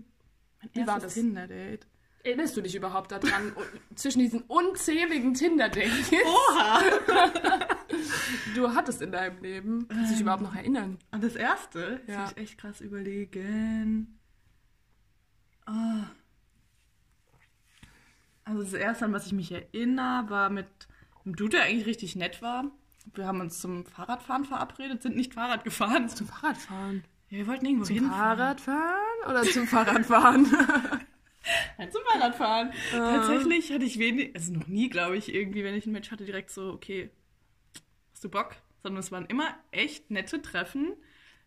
wie 0.72 0.86
war 0.86 1.00
das? 1.00 1.14
Tinder-Date? 1.14 1.86
Erinnerst 2.22 2.56
du 2.56 2.60
dich 2.60 2.74
überhaupt 2.74 3.12
daran? 3.12 3.52
zwischen 3.94 4.18
diesen 4.18 4.42
unzähligen 4.42 5.34
Tinder-Dates? 5.34 6.12
Oha! 6.24 6.80
du 8.54 8.74
hattest 8.74 9.00
in 9.02 9.10
deinem 9.10 9.42
Leben. 9.42 9.88
Kannst 9.88 10.10
du 10.10 10.14
dich 10.14 10.22
überhaupt 10.22 10.42
noch 10.42 10.54
erinnern? 10.54 10.98
An 11.10 11.20
das 11.20 11.34
erste? 11.34 12.00
Ja. 12.06 12.22
Muss 12.22 12.32
ich 12.32 12.36
echt 12.36 12.58
krass 12.58 12.80
überlegen. 12.80 14.19
Ah. 15.70 16.10
Also 18.44 18.62
das 18.62 18.72
erste, 18.72 19.04
an 19.04 19.12
was 19.12 19.26
ich 19.26 19.32
mich 19.32 19.52
erinnere, 19.52 20.28
war 20.28 20.50
mit 20.50 20.66
einem 21.24 21.36
Dude, 21.36 21.56
der 21.56 21.64
eigentlich 21.64 21.86
richtig 21.86 22.16
nett 22.16 22.42
war. 22.42 22.64
Wir 23.14 23.26
haben 23.26 23.40
uns 23.40 23.60
zum 23.60 23.86
Fahrradfahren 23.86 24.44
verabredet, 24.44 25.02
sind 25.02 25.16
nicht 25.16 25.34
Fahrrad 25.34 25.64
gefahren. 25.64 26.08
Zum 26.08 26.26
Fahrradfahren. 26.26 27.04
Ja, 27.28 27.38
wir 27.38 27.46
wollten 27.46 27.66
irgendwo 27.66 27.84
Zum 27.84 27.94
hinfahren. 27.96 28.38
Fahrradfahren 28.38 29.30
oder 29.30 29.42
zum 29.44 29.66
Fahrradfahren? 29.66 30.42
Nein, 31.78 31.90
zum 31.90 32.02
Fahrradfahren. 32.10 32.72
Tatsächlich 32.90 33.72
hatte 33.72 33.84
ich 33.84 33.98
wenig, 33.98 34.34
also 34.34 34.52
noch 34.52 34.66
nie, 34.66 34.88
glaube 34.88 35.16
ich, 35.16 35.32
irgendwie, 35.32 35.64
wenn 35.64 35.74
ich 35.74 35.84
einen 35.84 35.92
Match 35.92 36.10
hatte, 36.10 36.24
direkt 36.24 36.50
so, 36.50 36.72
okay, 36.72 37.10
hast 38.12 38.24
du 38.24 38.28
Bock? 38.28 38.56
Sondern 38.82 39.00
es 39.00 39.12
waren 39.12 39.26
immer 39.26 39.54
echt 39.70 40.10
nette 40.10 40.42
Treffen, 40.42 40.94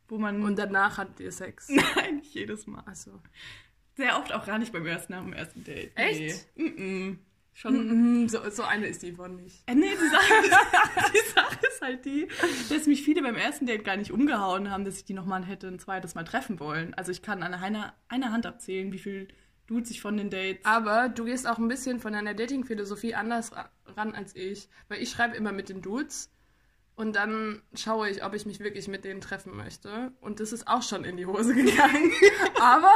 wo 0.07 0.17
man... 0.17 0.41
Und 0.43 0.57
danach 0.57 0.97
hattet 0.97 1.19
ihr 1.19 1.31
Sex. 1.31 1.69
Nein, 1.95 2.17
nicht 2.17 2.33
jedes 2.33 2.65
Mal. 2.65 2.83
Achso. 2.85 3.19
Sehr 3.95 4.17
oft 4.17 4.33
auch 4.33 4.45
gar 4.45 4.57
nicht 4.59 4.71
beim 4.73 4.85
ersten, 4.85 5.13
nach 5.13 5.21
dem 5.23 5.33
ersten 5.33 5.63
Date. 5.63 5.91
Echt? 5.95 6.47
Nee. 6.55 6.63
Mm 6.69 6.75
-mm. 7.11 7.17
Schon... 7.55 8.21
Mhm, 8.21 8.29
so, 8.29 8.39
so 8.49 8.63
eine 8.63 8.87
ist 8.87 9.03
die 9.03 9.11
von 9.11 9.35
nicht. 9.35 9.61
Äh, 9.67 9.75
nee, 9.75 9.91
die 9.91 10.09
Sache, 10.09 11.11
die 11.13 11.29
Sache 11.35 11.59
ist 11.67 11.81
halt 11.81 12.03
die, 12.03 12.27
dass 12.69 12.87
mich 12.87 13.03
viele 13.03 13.21
beim 13.21 13.35
ersten 13.35 13.67
Date 13.67 13.83
gar 13.83 13.95
nicht 13.95 14.11
umgehauen 14.11 14.71
haben, 14.71 14.85
dass 14.85 14.97
ich 14.97 15.05
die 15.05 15.13
nochmal 15.13 15.45
hätte 15.45 15.67
ein 15.67 15.77
zweites 15.77 16.15
Mal 16.15 16.23
treffen 16.23 16.59
wollen. 16.59 16.95
Also 16.95 17.11
ich 17.11 17.21
kann 17.21 17.43
an 17.43 17.53
einer, 17.53 17.93
einer 18.07 18.31
Hand 18.31 18.47
abzählen, 18.47 18.91
wie 18.91 18.97
viel 18.97 19.27
Dudes 19.67 19.91
ich 19.91 20.01
von 20.01 20.17
den 20.17 20.31
Dates... 20.31 20.65
Aber 20.65 21.09
du 21.09 21.25
gehst 21.25 21.47
auch 21.47 21.59
ein 21.59 21.67
bisschen 21.67 21.99
von 21.99 22.13
deiner 22.13 22.33
Dating-Philosophie 22.33 23.13
anders 23.13 23.55
ra- 23.55 23.69
ran 23.85 24.15
als 24.15 24.35
ich. 24.35 24.67
Weil 24.87 25.03
ich 25.03 25.11
schreibe 25.11 25.35
immer 25.37 25.51
mit 25.51 25.69
den 25.69 25.83
Dudes 25.83 26.31
und 26.95 27.15
dann 27.15 27.61
schaue 27.73 28.09
ich, 28.09 28.23
ob 28.23 28.35
ich 28.35 28.45
mich 28.45 28.59
wirklich 28.59 28.87
mit 28.87 29.03
denen 29.03 29.19
treffen 29.19 29.55
möchte. 29.57 30.11
Und 30.21 30.39
das 30.39 30.53
ist 30.53 30.67
auch 30.67 30.83
schon 30.83 31.03
in 31.05 31.17
die 31.17 31.25
Hose 31.25 31.53
gegangen. 31.55 32.11
Aber 32.61 32.91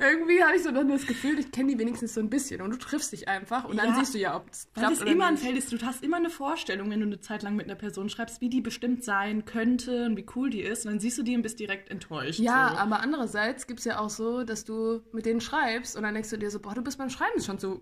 irgendwie 0.00 0.42
habe 0.42 0.56
ich 0.56 0.62
so 0.62 0.70
dann 0.70 0.88
das 0.88 1.06
Gefühl, 1.06 1.38
ich 1.38 1.50
kenne 1.50 1.72
die 1.72 1.78
wenigstens 1.78 2.12
so 2.14 2.20
ein 2.20 2.28
bisschen. 2.28 2.60
Und 2.60 2.70
du 2.72 2.78
triffst 2.78 3.12
dich 3.12 3.28
einfach 3.28 3.64
und 3.64 3.78
dann 3.78 3.90
Ja, 3.90 3.94
siehst 3.98 4.14
du 4.14 4.18
ja, 4.18 4.36
ob 4.36 4.50
es 4.50 4.68
klappt 4.74 4.92
das 4.92 5.02
oder 5.02 5.10
immer 5.10 5.26
ein 5.26 5.34
nicht. 5.34 5.44
Feld 5.44 5.56
ist, 5.56 5.72
du 5.72 5.78
hast 5.80 6.02
immer 6.02 6.18
eine 6.18 6.28
Vorstellung, 6.30 6.90
wenn 6.90 7.00
du 7.00 7.06
eine 7.06 7.20
Zeit 7.20 7.42
lang 7.42 7.56
mit 7.56 7.66
einer 7.66 7.74
Person 7.74 8.10
schreibst, 8.10 8.40
wie 8.42 8.50
die 8.50 8.60
bestimmt 8.60 9.02
sein 9.02 9.44
könnte 9.46 10.06
und 10.06 10.16
wie 10.16 10.26
cool 10.36 10.50
die 10.50 10.60
ist. 10.60 10.84
Und 10.84 10.92
dann 10.92 11.00
siehst 11.00 11.16
du 11.16 11.22
die 11.22 11.34
und 11.34 11.42
bist 11.42 11.58
direkt 11.58 11.90
enttäuscht. 11.90 12.38
Ja, 12.38 12.70
so. 12.72 12.76
aber 12.76 13.00
andererseits 13.00 13.66
gibt 13.66 13.80
es 13.80 13.86
ja 13.86 13.98
auch 13.98 14.10
so, 14.10 14.44
dass 14.44 14.64
du 14.64 15.00
mit 15.12 15.24
denen 15.24 15.40
schreibst 15.40 15.96
und 15.96 16.02
dann 16.02 16.12
denkst 16.14 16.30
du 16.30 16.36
dir 16.36 16.50
so, 16.50 16.60
boah, 16.60 16.74
du 16.74 16.82
bist 16.82 16.98
beim 16.98 17.08
Schreiben 17.10 17.40
schon 17.40 17.58
so 17.58 17.80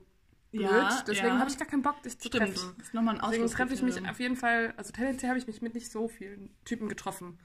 blöd. 0.51 0.63
Ja, 0.63 1.05
Deswegen 1.07 1.29
ja. 1.29 1.39
habe 1.39 1.51
ich 1.51 1.59
gar 1.59 1.67
keinen 1.67 1.83
Bock, 1.83 2.03
dich 2.03 2.19
zu 2.19 2.29
Stimmt, 2.29 2.55
treffen. 2.55 2.75
das 2.79 2.87
ist 2.89 2.95
nochmal 2.95 3.17
ein 3.17 3.31
Deswegen 3.31 3.49
treffe 3.49 3.75
ich 3.75 3.83
mich 3.83 4.09
auf 4.09 4.21
jeden 4.21 4.37
Fall, 4.37 4.75
also 4.77 4.93
tendenziell 4.93 5.31
habe 5.31 5.39
ich 5.39 5.47
mich 5.47 5.63
mit 5.63 5.75
nicht 5.75 5.91
so 5.91 6.09
vielen 6.09 6.51
Typen 6.65 6.89
getroffen. 6.89 7.39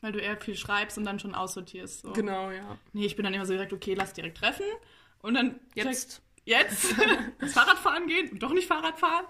Weil 0.00 0.12
du 0.12 0.18
eher 0.18 0.36
viel 0.36 0.56
schreibst 0.56 0.98
und 0.98 1.04
dann 1.04 1.20
schon 1.20 1.32
aussortierst. 1.32 2.00
So. 2.02 2.12
Genau, 2.12 2.50
ja. 2.50 2.76
Nee, 2.92 3.06
ich 3.06 3.14
bin 3.14 3.24
dann 3.24 3.34
immer 3.34 3.46
so 3.46 3.52
direkt, 3.52 3.72
okay, 3.72 3.94
lass 3.94 4.12
direkt 4.12 4.38
treffen. 4.38 4.66
Und 5.20 5.34
dann 5.34 5.60
Jetzt. 5.74 5.76
direkt, 5.76 6.22
jetzt 6.44 6.94
das 7.40 7.52
Fahrradfahren 7.52 8.06
gehen 8.06 8.30
und 8.30 8.42
doch 8.42 8.52
nicht 8.52 8.66
Fahrradfahren. 8.66 9.26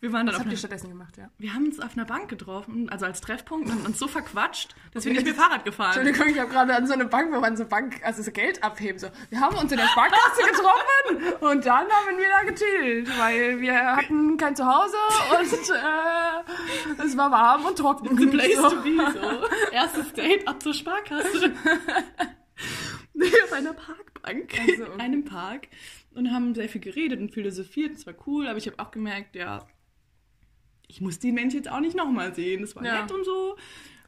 Wir 0.00 0.12
waren 0.12 0.26
dann 0.26 0.34
auf 0.34 0.42
habt 0.42 0.50
ihr 0.50 0.58
stattdessen 0.58 0.90
gemacht, 0.90 1.16
ja? 1.16 1.30
wir 1.38 1.54
haben 1.54 1.66
uns 1.66 1.80
auf 1.80 1.96
einer 1.96 2.04
Bank 2.04 2.28
getroffen, 2.28 2.88
also 2.90 3.06
als 3.06 3.20
Treffpunkt 3.20 3.70
und 3.70 3.86
uns 3.86 3.98
so 3.98 4.08
verquatscht, 4.08 4.74
dass 4.92 5.04
wir 5.04 5.12
nicht 5.12 5.24
mehr 5.24 5.34
Fahrrad 5.34 5.64
gefahren 5.64 5.94
sind. 5.94 6.06
Entschuldigung, 6.06 6.34
ich 6.34 6.40
habe 6.40 6.52
gerade 6.52 6.74
an 6.74 6.86
so 6.86 6.92
eine 6.92 7.06
Bank, 7.06 7.32
wo 7.34 7.40
man 7.40 7.56
so 7.56 7.64
Bank, 7.64 8.00
also 8.04 8.22
so 8.22 8.30
Geld 8.30 8.62
abheben, 8.62 8.98
so. 8.98 9.08
Wir 9.30 9.40
haben 9.40 9.56
uns 9.56 9.72
in 9.72 9.78
der 9.78 9.88
Sparkasse 9.88 10.42
getroffen 10.42 11.34
und 11.40 11.64
dann 11.64 11.86
haben 11.88 12.18
wir 12.18 12.28
da 12.28 12.50
gechillt, 12.50 13.18
weil 13.18 13.60
wir 13.60 13.96
hatten 13.96 14.36
kein 14.36 14.54
Zuhause 14.54 14.96
und 15.38 15.70
äh, 15.70 17.04
es 17.04 17.16
war 17.16 17.30
warm 17.30 17.64
und 17.64 17.78
trocken. 17.78 18.16
The 18.16 18.26
place 18.26 18.56
So. 18.56 18.68
to 18.68 18.82
be, 18.82 18.96
so. 18.96 19.72
Erstes 19.72 20.12
Date 20.12 20.46
ab 20.46 20.62
zur 20.62 20.74
Sparkasse. 20.74 21.52
Auf 23.44 23.52
einer 23.52 23.74
Parkbank 24.22 24.58
Also, 24.60 24.82
okay. 24.84 24.92
in 24.94 25.00
einem 25.00 25.24
Park 25.24 25.68
und 26.14 26.32
haben 26.32 26.54
sehr 26.54 26.68
viel 26.68 26.80
geredet 26.80 27.20
und 27.20 27.32
philosophiert. 27.32 27.94
Das 27.94 28.06
war 28.06 28.14
cool, 28.26 28.46
aber 28.46 28.58
ich 28.58 28.66
habe 28.66 28.78
auch 28.78 28.90
gemerkt, 28.90 29.36
ja, 29.36 29.66
ich 30.88 31.00
muss 31.00 31.18
die 31.18 31.32
Menschen 31.32 31.56
jetzt 31.58 31.70
auch 31.70 31.80
nicht 31.80 31.96
nochmal 31.96 32.34
sehen. 32.34 32.62
Das 32.62 32.74
war 32.76 32.84
Ja. 32.84 33.02
nett 33.02 33.12
und 33.12 33.24
so. 33.24 33.56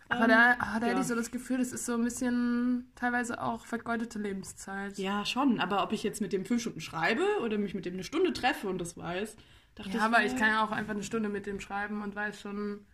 Aber 0.09 0.25
Ähm, 0.25 0.29
da, 0.31 0.57
ah, 0.59 0.81
da 0.81 0.87
ja. 0.87 0.93
hätte 0.93 1.01
ich 1.03 1.07
so 1.07 1.15
das 1.15 1.31
Gefühl, 1.31 1.59
das 1.59 1.73
ist 1.73 1.87
so 1.87 1.95
ein 1.95 2.05
bisschen 2.05 2.91
teilweise 2.97 3.41
auch 3.41 3.65
vergeudete 3.67 4.19
Lebenszeit. 4.19 4.99
Ja, 4.99 5.25
schon. 5.25 5.59
Aber 5.61 5.83
ob 5.83 5.93
ich 5.93 6.03
jetzt 6.03 6.21
mit 6.21 6.33
dem 6.33 6.45
fünf 6.45 6.61
Stunden 6.61 6.81
schreibe 6.81 7.25
oder 7.43 7.57
mich 7.57 7.73
mit 7.75 7.87
dem 7.87 7.95
eine 7.95 8.05
Stunde 8.05 8.33
treffe 8.33 8.69
und 8.69 8.79
das 8.79 8.97
weiß, 8.97 9.37
dachte 9.77 9.91
Ja, 9.91 9.97
ich. 9.97 10.03
aber 10.03 10.23
äh, 10.23 10.27
ich 10.27 10.37
kann 10.37 10.49
ja 10.49 10.65
auch 10.65 10.71
einfach 10.73 10.93
eine 10.93 11.03
Stunde 11.03 11.29
mit 11.29 11.47
dem 11.47 11.61
schreiben 11.61 12.03
und 12.03 12.15
weiß 12.15 12.41
schon. 12.41 12.85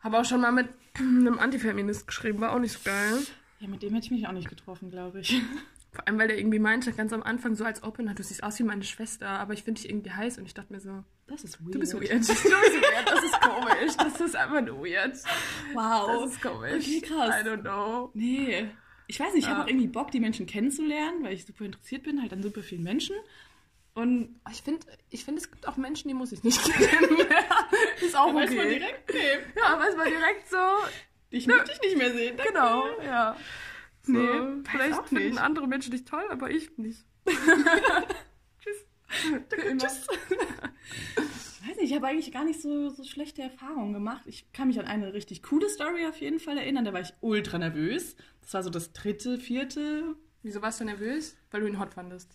Habe 0.00 0.18
auch 0.18 0.24
schon 0.24 0.40
mal 0.40 0.52
mit 0.52 0.68
einem 0.98 1.38
Antifeminist 1.38 2.06
geschrieben, 2.06 2.40
war 2.40 2.52
auch 2.52 2.58
nicht 2.58 2.72
so 2.72 2.80
geil. 2.84 3.18
Ja, 3.60 3.68
mit 3.68 3.82
dem 3.82 3.94
hätte 3.94 4.06
ich 4.06 4.10
mich 4.10 4.26
auch 4.26 4.32
nicht 4.32 4.48
getroffen, 4.48 4.90
glaube 4.90 5.20
ich. 5.20 5.40
Vor 5.96 6.06
allem, 6.06 6.18
weil 6.18 6.28
der 6.28 6.38
irgendwie 6.38 6.58
meinte, 6.58 6.92
ganz 6.92 7.12
am 7.12 7.22
Anfang 7.22 7.54
so 7.56 7.64
als 7.64 7.82
Opener, 7.82 8.14
du 8.14 8.22
siehst 8.22 8.42
aus 8.44 8.58
wie 8.58 8.62
meine 8.64 8.84
Schwester, 8.84 9.28
aber 9.28 9.54
ich 9.54 9.62
finde 9.64 9.80
dich 9.80 9.90
irgendwie 9.90 10.10
heiß 10.12 10.38
und 10.38 10.44
ich 10.46 10.54
dachte 10.54 10.72
mir 10.72 10.80
so, 10.80 11.02
Das 11.26 11.42
ist 11.42 11.60
weird. 11.60 11.74
du 11.74 11.78
bist 11.80 11.94
weird. 11.94 12.12
Du 12.12 12.18
bist 12.18 12.44
weird, 12.44 13.10
das 13.10 13.24
ist 13.24 13.40
komisch. 13.40 13.92
Das 13.98 14.20
ist 14.20 14.36
einfach 14.36 14.60
nur 14.62 14.84
weird. 14.84 15.16
Wow. 15.74 16.22
Das 16.22 16.32
ist 16.32 16.42
komisch. 16.42 16.86
Okay, 16.86 17.00
krass. 17.00 17.34
I 17.40 17.48
don't 17.48 17.62
know. 17.62 18.10
Nee. 18.14 18.68
Ich 19.08 19.18
weiß 19.20 19.34
nicht, 19.34 19.44
ich 19.44 19.48
habe 19.48 19.58
Ja. 19.60 19.64
auch 19.64 19.68
irgendwie 19.68 19.86
Bock, 19.88 20.10
die 20.10 20.20
Menschen 20.20 20.46
kennenzulernen, 20.46 21.22
weil 21.24 21.32
ich 21.32 21.46
super 21.46 21.64
interessiert 21.64 22.02
bin, 22.04 22.20
halt 22.22 22.32
an 22.32 22.42
super 22.42 22.62
vielen 22.62 22.82
Menschen. 22.82 23.16
Und 23.94 24.38
Ich 24.52 24.60
finde, 24.62 24.84
ich 25.10 25.24
find, 25.24 25.38
es 25.38 25.50
gibt 25.50 25.66
auch 25.66 25.76
Menschen, 25.78 26.08
die 26.08 26.14
muss 26.14 26.32
ich 26.32 26.42
nicht 26.44 26.62
kennen. 26.72 27.16
ist 28.04 28.14
auch 28.16 28.28
da 28.28 28.34
weiß 28.34 28.50
okay. 28.50 28.56
man 28.58 28.68
direkt, 28.68 29.14
nee, 29.14 29.38
Ja, 29.56 29.78
weiß 29.78 29.96
man 29.96 30.08
direkt 30.08 30.50
so. 30.50 30.56
ich 31.30 31.46
möchte 31.46 31.70
dich 31.70 31.80
nicht 31.80 31.96
mehr 31.96 32.12
sehen. 32.12 32.36
danke. 32.36 32.52
Genau, 32.52 32.84
ja. 33.02 33.36
So, 34.06 34.12
Nee, 34.12 34.62
vielleicht 34.70 35.08
finden 35.08 35.28
nicht. 35.30 35.40
andere 35.40 35.66
Menschen 35.66 35.90
dich 35.90 36.04
toll, 36.04 36.24
aber 36.30 36.50
ich 36.50 36.78
nicht. 36.78 37.04
Tschüss. 38.60 38.86
Tschüss. 39.48 40.06
Ich 40.08 41.68
weiß 41.68 41.76
nicht, 41.76 41.90
ich 41.90 41.94
habe 41.94 42.06
eigentlich 42.06 42.32
gar 42.32 42.44
nicht 42.44 42.60
so, 42.60 42.88
so 42.90 43.02
schlechte 43.04 43.42
Erfahrungen 43.42 43.92
gemacht. 43.92 44.22
Ich 44.26 44.52
kann 44.52 44.68
mich 44.68 44.78
an 44.78 44.86
eine 44.86 45.12
richtig 45.12 45.42
coole 45.42 45.68
Story 45.68 46.06
auf 46.06 46.18
jeden 46.18 46.38
Fall 46.38 46.56
erinnern. 46.56 46.84
Da 46.84 46.92
war 46.92 47.00
ich 47.00 47.12
ultra 47.20 47.58
nervös. 47.58 48.14
Das 48.42 48.54
war 48.54 48.62
so 48.62 48.70
das 48.70 48.92
dritte, 48.92 49.38
vierte. 49.38 50.14
Wieso 50.42 50.62
warst 50.62 50.80
du 50.80 50.84
nervös? 50.84 51.36
Weil 51.50 51.62
du 51.62 51.66
ihn 51.66 51.80
hot 51.80 51.94
fandest. 51.94 52.30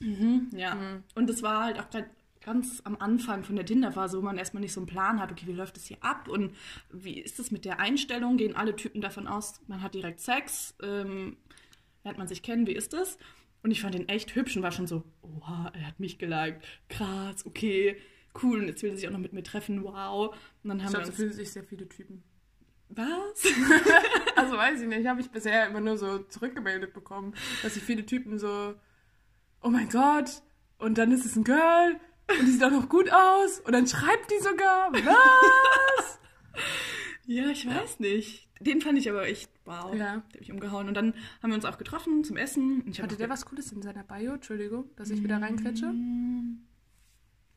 Ja. 0.52 0.76
Mhm. 0.76 1.04
Und 1.16 1.30
das 1.30 1.42
war 1.42 1.64
halt 1.64 1.80
auch 1.80 1.90
grad 1.90 2.06
ganz 2.44 2.82
am 2.86 2.98
Anfang 2.98 3.44
von 3.44 3.56
der 3.56 3.66
Tinder-Phase, 3.66 4.18
wo 4.18 4.22
man 4.24 4.38
erstmal 4.38 4.62
nicht 4.62 4.74
so 4.74 4.80
einen 4.82 4.88
Plan 4.88 5.20
hat, 5.22 5.32
okay, 5.32 5.46
wie 5.46 5.52
läuft 5.54 5.78
es 5.78 5.86
hier 5.86 5.98
ab 6.02 6.28
und 6.28 6.56
wie 6.92 7.20
ist 7.20 7.40
es 7.40 7.52
mit 7.52 7.66
der 7.66 7.80
Einstellung? 7.80 8.36
Gehen 8.38 8.56
alle 8.56 8.76
Typen 8.76 9.00
davon 9.00 9.28
aus, 9.28 9.62
man 9.68 9.82
hat 9.84 9.94
direkt 9.94 10.20
Sex? 10.20 10.76
Ähm, 10.82 11.38
lernt 12.04 12.18
man 12.18 12.28
sich 12.28 12.42
kennen, 12.44 12.68
wie 12.68 12.74
ist 12.74 12.94
das? 12.94 13.18
Und 13.64 13.72
ich 13.72 13.82
fand 13.82 13.96
ihn 13.96 14.10
echt 14.10 14.34
hübsch 14.36 14.56
und 14.58 14.64
war 14.64 14.72
schon 14.72 14.88
so, 14.88 15.04
oha, 15.22 15.72
er 15.76 15.88
hat 15.88 16.00
mich 16.00 16.18
geliked, 16.18 16.64
krass, 16.90 17.46
okay, 17.46 17.98
cool, 18.42 18.60
und 18.60 18.68
jetzt 18.68 18.82
will 18.82 18.90
er 18.92 18.96
sich 18.96 19.08
auch 19.08 19.12
noch 19.12 19.20
mit 19.20 19.34
mir 19.34 19.44
treffen, 19.44 19.84
wow. 19.84 20.34
Und 20.64 20.70
dann 20.70 20.80
Ich 20.80 20.86
haben 20.86 20.94
wir 20.94 21.00
glaube, 21.00 21.06
so 21.06 21.10
uns, 21.12 21.16
fühlen 21.18 21.34
sich 21.34 21.52
sehr 21.52 21.64
viele 21.64 21.88
Typen. 21.88 22.24
was? 22.90 23.44
Also 24.36 24.58
weiß 24.58 24.82
ich 24.82 24.88
nicht, 24.88 25.06
habe 25.08 25.22
ich 25.22 25.30
bisher 25.30 25.68
immer 25.68 25.82
nur 25.82 25.98
so 25.98 26.20
zurückgemeldet 26.20 26.94
bekommen, 26.94 27.36
dass 27.62 27.76
sich 27.76 27.84
viele 27.84 28.06
Typen 28.06 28.40
so, 28.40 28.74
oh 29.62 29.70
mein 29.70 29.90
Gott, 29.90 30.42
und 30.80 30.98
dann 30.98 31.12
ist 31.12 31.26
es 31.26 31.36
ein 31.36 31.44
Girl 31.44 32.00
und 32.28 32.48
die 32.48 32.52
sieht 32.52 32.64
auch 32.64 32.72
noch 32.72 32.90
gut 32.90 33.12
aus 33.12 33.60
und 33.60 33.74
dann 33.74 33.86
schreibt 33.86 34.32
die 34.32 34.42
sogar, 34.42 34.92
was? 34.94 36.20
Ja, 37.28 37.50
ich 37.50 37.68
weiß 37.68 38.00
nicht. 38.00 38.48
Den 38.62 38.82
fand 38.82 38.98
ich 38.98 39.10
aber 39.10 39.28
echt, 39.28 39.50
wow, 39.66 39.94
Ja. 39.94 40.24
der 40.34 40.40
mich 40.42 40.52
umgehauen. 40.52 40.88
Und 40.88 40.94
dann 40.96 41.14
haben 41.42 41.50
wir 41.52 41.56
uns 41.56 41.66
auch 41.66 41.78
getroffen 41.78 42.24
zum 42.24 42.38
Essen. 42.38 42.84
Hatte 43.02 43.18
der 43.18 43.30
was 43.30 43.46
Cooles 43.46 43.72
in 43.72 43.82
seiner 43.82 44.04
Bio? 44.04 44.34
Entschuldigung, 44.34 44.86
dass 44.96 45.10
ich 45.10 45.24
wieder 45.24 45.42
reinquetsche? 45.42 45.94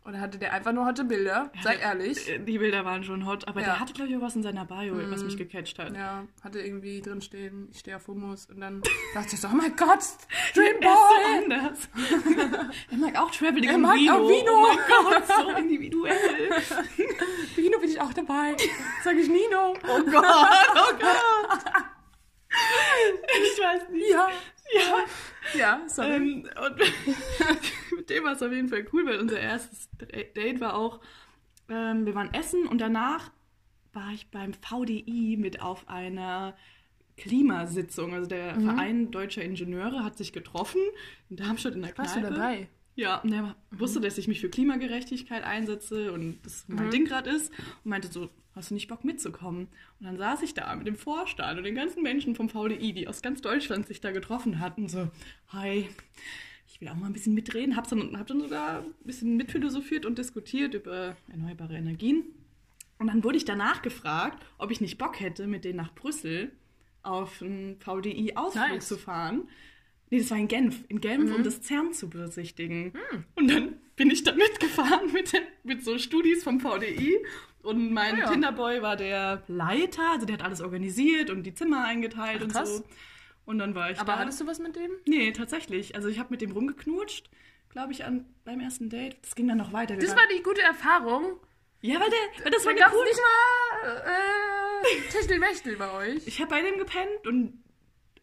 Oder 0.06 0.20
hatte 0.20 0.36
der 0.38 0.52
einfach 0.52 0.72
nur 0.72 0.84
hotte 0.84 1.02
Bilder? 1.04 1.50
Sei 1.62 1.76
ehrlich. 1.76 2.28
Äh, 2.28 2.38
Die 2.38 2.58
Bilder 2.58 2.84
waren 2.84 3.02
schon 3.04 3.24
hot, 3.24 3.48
aber 3.48 3.60
Ja. 3.60 3.66
der 3.68 3.80
hatte, 3.80 3.94
glaube 3.94 4.10
ich, 4.10 4.16
auch 4.18 4.20
was 4.20 4.36
in 4.36 4.42
seiner 4.42 4.66
Bio, 4.66 4.94
was 5.10 5.24
mich 5.24 5.38
gecatcht 5.38 5.78
hat. 5.78 5.94
Ja, 5.96 6.24
hatte 6.42 6.60
irgendwie 6.60 7.00
drin 7.00 7.22
stehen, 7.22 7.68
ich 7.72 7.78
stehe 7.78 7.96
auf 7.96 8.06
Hummus 8.06 8.44
und 8.46 8.60
dann 8.60 8.82
dachte 9.14 9.34
ich 9.34 9.40
so, 9.40 9.48
oh 9.48 9.54
mein 9.56 9.74
Gott, 9.76 10.00
Dream 10.54 10.76
Er 10.80 10.92
ist 10.92 10.98
so 11.08 11.42
anders. 11.54 11.88
er 12.90 12.96
mag 12.98 13.18
auch 13.18 13.30
Traveling 13.30 13.64
Er 13.70 13.74
und 13.76 13.80
mag 13.80 13.96
Vino. 13.96 14.12
auch 14.12 14.28
Vino. 14.28 14.52
Oh 14.52 14.66
mein 14.68 14.78
Gott, 14.86 15.24
so 15.26 15.50
individuell. 15.56 16.50
Nino 17.56 17.78
bin 17.78 17.88
ich 17.90 17.98
auch 18.00 18.12
dabei. 18.12 18.56
Sag 19.02 19.16
ich 19.16 19.28
Nino. 19.28 19.74
Oh 19.88 20.02
Gott, 20.04 20.24
oh 20.74 20.94
Gott. 21.00 21.64
Ich 22.54 23.60
weiß 23.62 23.88
nicht. 23.90 24.10
Ja. 24.10 24.28
Ja. 24.72 25.04
Ja, 25.58 25.82
sorry. 25.88 26.14
Ähm, 26.14 26.48
und 26.64 26.78
mit 27.96 28.10
dem 28.10 28.24
war 28.24 28.32
es 28.32 28.42
auf 28.42 28.50
jeden 28.52 28.68
Fall 28.68 28.86
cool, 28.92 29.04
weil 29.06 29.18
unser 29.20 29.38
erstes 29.38 29.88
Date 30.34 30.60
war 30.60 30.74
auch, 30.74 31.00
ähm, 31.68 32.06
wir 32.06 32.14
waren 32.14 32.32
essen 32.32 32.66
und 32.66 32.80
danach 32.80 33.30
war 33.92 34.10
ich 34.12 34.30
beim 34.30 34.52
VDI 34.54 35.36
mit 35.38 35.60
auf 35.60 35.88
einer 35.88 36.56
Klimasitzung. 37.16 38.14
Also 38.14 38.28
der 38.28 38.56
Mhm. 38.56 38.64
Verein 38.64 39.10
Deutscher 39.10 39.42
Ingenieure 39.42 40.02
hat 40.02 40.16
sich 40.16 40.32
getroffen 40.32 40.80
in 41.30 41.36
Darmstadt 41.36 41.74
in 41.74 41.82
der 41.82 41.96
Warst 41.96 42.16
du 42.16 42.20
Kneipe. 42.20 42.34
dabei? 42.34 42.68
Ja, 42.96 43.20
und 43.22 43.32
er 43.32 43.56
wusste, 43.72 44.00
dass 44.00 44.18
ich 44.18 44.28
mich 44.28 44.40
für 44.40 44.48
Klimagerechtigkeit 44.48 45.42
einsetze 45.42 46.12
und 46.12 46.38
das 46.44 46.64
mein 46.68 46.86
Mhm. 46.86 46.90
Ding 46.90 47.04
gerade 47.06 47.30
ist 47.30 47.50
und 47.82 47.90
meinte 47.90 48.08
so, 48.08 48.30
hast 48.54 48.70
du 48.70 48.74
nicht 48.74 48.86
Bock 48.88 49.02
mitzukommen? 49.04 49.66
Und 49.98 50.06
dann 50.06 50.16
saß 50.16 50.42
ich 50.42 50.54
da 50.54 50.74
mit 50.76 50.86
dem 50.86 50.94
Vorstand 50.96 51.58
und 51.58 51.64
den 51.64 51.74
ganzen 51.74 52.02
Menschen 52.02 52.36
vom 52.36 52.48
VDI, 52.48 52.92
die 52.92 53.08
aus 53.08 53.20
ganz 53.20 53.40
Deutschland 53.40 53.86
sich 53.88 54.00
da 54.00 54.12
getroffen 54.12 54.60
hatten, 54.60 54.88
so, 54.88 55.08
hi, 55.48 55.88
ich 56.68 56.80
will 56.80 56.88
auch 56.88 56.94
mal 56.94 57.06
ein 57.06 57.12
bisschen 57.12 57.34
mitreden. 57.34 57.76
Habe 57.76 57.88
dann, 57.88 58.16
hab 58.18 58.26
dann 58.28 58.40
sogar 58.40 58.80
ein 58.80 58.94
bisschen 59.04 59.36
mitphilosophiert 59.36 60.06
und 60.06 60.18
diskutiert 60.18 60.74
über 60.74 61.16
erneuerbare 61.28 61.74
Energien. 61.76 62.24
Und 62.98 63.08
dann 63.08 63.24
wurde 63.24 63.36
ich 63.36 63.44
danach 63.44 63.82
gefragt, 63.82 64.44
ob 64.58 64.70
ich 64.70 64.80
nicht 64.80 64.98
Bock 64.98 65.18
hätte, 65.20 65.46
mit 65.48 65.64
denen 65.64 65.76
nach 65.76 65.92
Brüssel 65.94 66.52
auf 67.02 67.42
einen 67.42 67.76
VDI-Ausflug 67.80 68.68
Nice. 68.68 68.88
zu 68.88 68.96
fahren. 68.96 69.48
Nee, 70.14 70.20
das 70.20 70.30
war 70.30 70.38
in 70.38 70.46
Genf. 70.48 70.84
In 70.88 71.00
Genf, 71.00 71.28
Mhm. 71.30 71.34
um 71.36 71.42
das 71.42 71.60
CERN 71.62 71.92
zu 71.92 72.08
besichtigen. 72.08 72.92
Hm. 73.10 73.24
Und 73.34 73.50
dann 73.50 73.74
bin 73.96 74.10
ich 74.10 74.22
da 74.22 74.32
mitgefahren 74.32 75.12
mit, 75.12 75.32
den, 75.32 75.42
mit 75.64 75.84
so 75.84 75.98
Studis 75.98 76.44
vom 76.44 76.60
VDI. 76.60 77.18
Und 77.62 77.92
mein 77.92 78.14
Ah 78.16 78.18
ja. 78.18 78.30
Tinderboy 78.30 78.80
war 78.82 78.94
der 78.96 79.42
Leiter, 79.48 80.10
also 80.12 80.24
der 80.26 80.34
hat 80.34 80.44
alles 80.44 80.60
organisiert 80.60 81.30
und 81.30 81.42
die 81.44 81.54
Zimmer 81.54 81.84
eingeteilt 81.84 82.38
Ach, 82.40 82.44
und 82.44 82.52
krass. 82.52 82.76
so. 82.76 82.84
Und 83.46 83.58
dann 83.58 83.74
war 83.74 83.90
ich 83.90 83.98
Aber 83.98 84.12
da. 84.12 84.18
hattest 84.20 84.40
du 84.40 84.46
was 84.46 84.58
mit 84.60 84.76
dem? 84.76 84.90
Nee, 85.06 85.32
tatsächlich. 85.32 85.96
Also 85.96 86.08
ich 86.08 86.18
habe 86.18 86.28
mit 86.30 86.42
dem 86.42 86.52
rumgeknutscht, 86.52 87.28
glaube 87.70 87.92
ich, 87.92 88.04
an, 88.04 88.24
beim 88.44 88.60
ersten 88.60 88.88
Date. 88.90 89.16
Das 89.22 89.34
ging 89.34 89.48
dann 89.48 89.58
noch 89.58 89.72
weiter. 89.72 89.94
Wir 89.94 90.00
Das 90.00 90.10
waren- 90.10 90.18
war 90.18 90.26
die 90.36 90.42
gute 90.42 90.62
Erfahrung. 90.62 91.40
ja, 91.80 91.98
weil, 91.98 92.10
der, 92.10 92.44
weil 92.44 92.52
das 92.52 92.64
war 92.64 92.72
Da 92.74 92.84
eine 92.84 92.90
gab 92.90 92.94
cool. 92.94 93.04
nicht 93.04 93.20
mal 93.20 94.04
äh, 94.06 95.10
Techtelmechtel 95.10 95.76
bei 95.76 95.90
euch. 95.92 96.26
Ich 96.26 96.40
habe 96.40 96.50
bei 96.50 96.62
dem 96.62 96.78
gepennt 96.78 97.26
und 97.26 97.63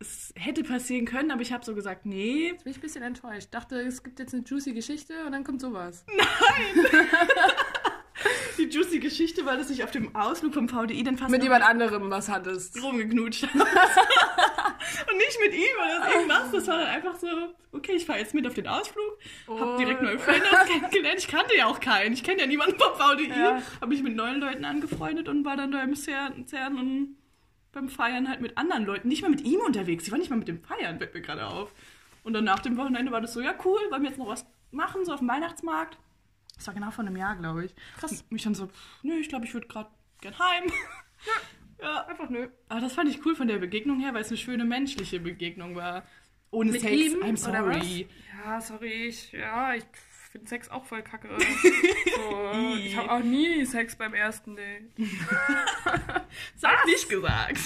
es 0.01 0.33
hätte 0.35 0.63
passieren 0.63 1.05
können, 1.05 1.31
aber 1.31 1.41
ich 1.41 1.53
habe 1.53 1.63
so 1.63 1.73
gesagt, 1.75 2.05
nee. 2.05 2.49
Jetzt 2.49 2.63
bin 2.63 2.71
ich 2.71 2.77
ein 2.77 2.81
bisschen 2.81 3.03
enttäuscht. 3.03 3.47
Dachte, 3.51 3.79
es 3.79 4.03
gibt 4.03 4.19
jetzt 4.19 4.33
eine 4.33 4.43
juicy 4.43 4.73
Geschichte 4.73 5.13
und 5.25 5.31
dann 5.31 5.43
kommt 5.43 5.61
sowas. 5.61 6.05
Die 8.57 8.65
juicy 8.69 8.99
Geschichte 8.99 9.45
war, 9.45 9.57
dass 9.57 9.69
ich 9.71 9.83
auf 9.83 9.89
dem 9.91 10.15
Ausflug 10.15 10.53
vom 10.53 10.69
VDI 10.69 11.03
dann 11.03 11.17
fast 11.17 11.31
Mit 11.31 11.41
jemand 11.43 11.63
anderem 11.63 12.09
was 12.11 12.29
hattest. 12.29 12.81
rumgeknutscht 12.83 13.43
und 13.53 15.17
nicht 15.17 15.39
mit 15.43 15.53
ihm 15.53 15.75
oder 15.79 16.13
irgendwas. 16.13 16.51
Das 16.51 16.67
war 16.67 16.77
dann 16.77 16.87
einfach 16.87 17.15
so, 17.15 17.27
okay, 17.71 17.93
ich 17.93 18.05
fahre 18.05 18.19
jetzt 18.19 18.35
mit 18.35 18.45
auf 18.45 18.53
den 18.53 18.67
Ausflug. 18.67 19.17
Hab 19.47 19.75
Oh. 19.75 19.77
direkt 19.77 20.01
neue 20.03 20.19
Freunde 20.19 20.45
kennengelernt. 20.67 21.17
Ich 21.19 21.27
kannte 21.27 21.55
ja 21.57 21.65
auch 21.65 21.79
keinen. 21.79 22.13
Ich 22.13 22.23
kenne 22.23 22.41
ja 22.41 22.47
niemanden 22.47 22.77
vom 22.77 22.93
VDI. 22.95 23.29
Ja. 23.29 23.61
Habe 23.79 23.87
mich 23.87 24.03
mit 24.03 24.15
neuen 24.15 24.39
Leuten 24.39 24.65
angefreundet 24.65 25.27
und 25.27 25.43
war 25.43 25.57
dann 25.57 25.71
da 25.71 25.81
im 25.81 25.95
CERN 25.95 26.45
und 26.77 27.15
beim 27.71 27.89
Feiern 27.89 28.27
halt 28.27 28.41
mit 28.41 28.57
anderen 28.57 28.85
Leuten. 28.85 29.07
Nicht 29.07 29.21
mal 29.21 29.29
mit 29.29 29.41
ihm 29.41 29.59
unterwegs. 29.61 30.05
Ich 30.05 30.11
war 30.11 30.19
nicht 30.19 30.29
mal 30.29 30.37
mit 30.37 30.47
dem 30.47 30.61
Feiern, 30.61 30.97
fällt 30.97 31.13
mir 31.13 31.21
gerade 31.21 31.47
auf. 31.47 31.73
Und 32.23 32.33
dann 32.33 32.43
nach 32.43 32.59
dem 32.59 32.77
Wochenende 32.77 33.11
war 33.11 33.21
das 33.21 33.33
so, 33.33 33.41
ja 33.41 33.55
cool, 33.65 33.79
wollen 33.89 34.03
wir 34.03 34.09
jetzt 34.09 34.19
noch 34.19 34.27
was 34.27 34.45
machen, 34.71 35.05
so 35.05 35.13
auf 35.13 35.19
dem 35.19 35.27
Weihnachtsmarkt. 35.27 35.97
Das 36.55 36.67
war 36.67 36.73
genau 36.73 36.91
vor 36.91 37.05
einem 37.05 37.15
Jahr, 37.15 37.35
glaube 37.35 37.65
ich. 37.65 37.75
Krass. 37.97 38.11
Und 38.11 38.31
mich 38.31 38.43
dann 38.43 38.53
so, 38.53 38.69
nö, 39.01 39.15
ich 39.15 39.29
glaube, 39.29 39.45
ich 39.45 39.53
würde 39.53 39.67
gerade 39.67 39.89
gern 40.21 40.37
heim. 40.37 40.63
ja, 41.81 42.05
einfach 42.05 42.29
nö. 42.29 42.49
Aber 42.69 42.81
das 42.81 42.93
fand 42.93 43.09
ich 43.09 43.25
cool 43.25 43.35
von 43.35 43.47
der 43.47 43.57
Begegnung 43.57 43.99
her, 43.99 44.13
weil 44.13 44.21
es 44.21 44.27
eine 44.27 44.37
schöne 44.37 44.65
menschliche 44.65 45.19
Begegnung 45.19 45.75
war. 45.75 46.03
Ohne 46.51 46.73
Mit 46.73 46.81
Sex, 46.81 46.93
ihm, 46.93 47.23
I'm 47.23 47.37
sorry. 47.37 48.07
Ja, 48.43 48.61
sorry, 48.61 49.07
ich, 49.07 49.31
ja, 49.31 49.73
ich 49.73 49.85
finde 50.31 50.47
Sex 50.47 50.69
auch 50.69 50.85
voll 50.85 51.03
kacke. 51.03 51.29
so, 51.37 52.75
ich 52.77 52.95
habe 52.95 53.11
auch 53.11 53.19
nie 53.19 53.65
Sex 53.65 53.95
beim 53.95 54.13
ersten 54.13 54.55
Date. 54.55 54.91
Das 56.55 56.63
hab 56.71 56.85
ich 56.85 56.93
nicht 56.93 57.09
gesagt. 57.09 57.59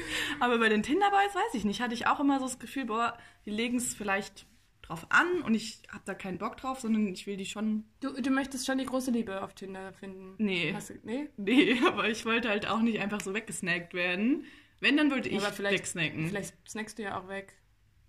Aber 0.40 0.58
bei 0.58 0.68
den 0.68 0.82
Tinderboys 0.84 1.34
weiß 1.34 1.54
ich 1.54 1.64
nicht. 1.64 1.80
Hatte 1.80 1.94
ich 1.94 2.06
auch 2.06 2.20
immer 2.20 2.38
so 2.38 2.44
das 2.46 2.60
Gefühl, 2.60 2.84
boah, 2.84 3.18
die 3.44 3.50
legen 3.50 3.78
es 3.78 3.94
vielleicht 3.94 4.46
drauf 4.82 5.06
an 5.08 5.42
und 5.42 5.54
ich 5.54 5.82
habe 5.90 6.02
da 6.04 6.14
keinen 6.14 6.38
Bock 6.38 6.56
drauf, 6.56 6.78
sondern 6.80 7.08
ich 7.08 7.26
will 7.26 7.36
die 7.36 7.46
schon. 7.46 7.84
Du, 8.00 8.12
du 8.12 8.30
möchtest 8.30 8.66
schon 8.66 8.78
die 8.78 8.86
große 8.86 9.10
Liebe 9.10 9.42
auf 9.42 9.54
Tinder 9.54 9.92
finden. 9.92 10.34
Nee. 10.38 10.72
Hast 10.72 10.90
du, 10.90 10.94
nee? 11.02 11.28
Nee, 11.36 11.80
aber 11.86 12.08
ich 12.08 12.24
wollte 12.24 12.48
halt 12.48 12.68
auch 12.68 12.80
nicht 12.80 13.00
einfach 13.00 13.20
so 13.20 13.34
weggesnackt 13.34 13.92
werden. 13.94 14.44
Wenn, 14.78 14.96
dann 14.96 15.10
würde 15.10 15.28
ich 15.28 15.42
aber 15.42 15.52
vielleicht, 15.52 15.78
wegsnacken. 15.78 16.28
vielleicht 16.28 16.54
snackst 16.68 16.98
du 16.98 17.02
ja 17.02 17.18
auch 17.18 17.28
weg. 17.28 17.54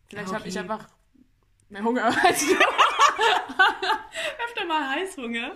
Vielleicht 0.07 0.29
Ja, 0.29 0.35
habe 0.37 0.47
ich 0.47 0.53
okay. 0.55 0.63
einfach 0.63 0.89
mehr 1.69 1.83
Hunger 1.83 2.05
als 2.25 2.47
du. 2.47 2.53
öfter 4.45 4.65
mal 4.67 4.89
Heißhunger. 4.95 5.55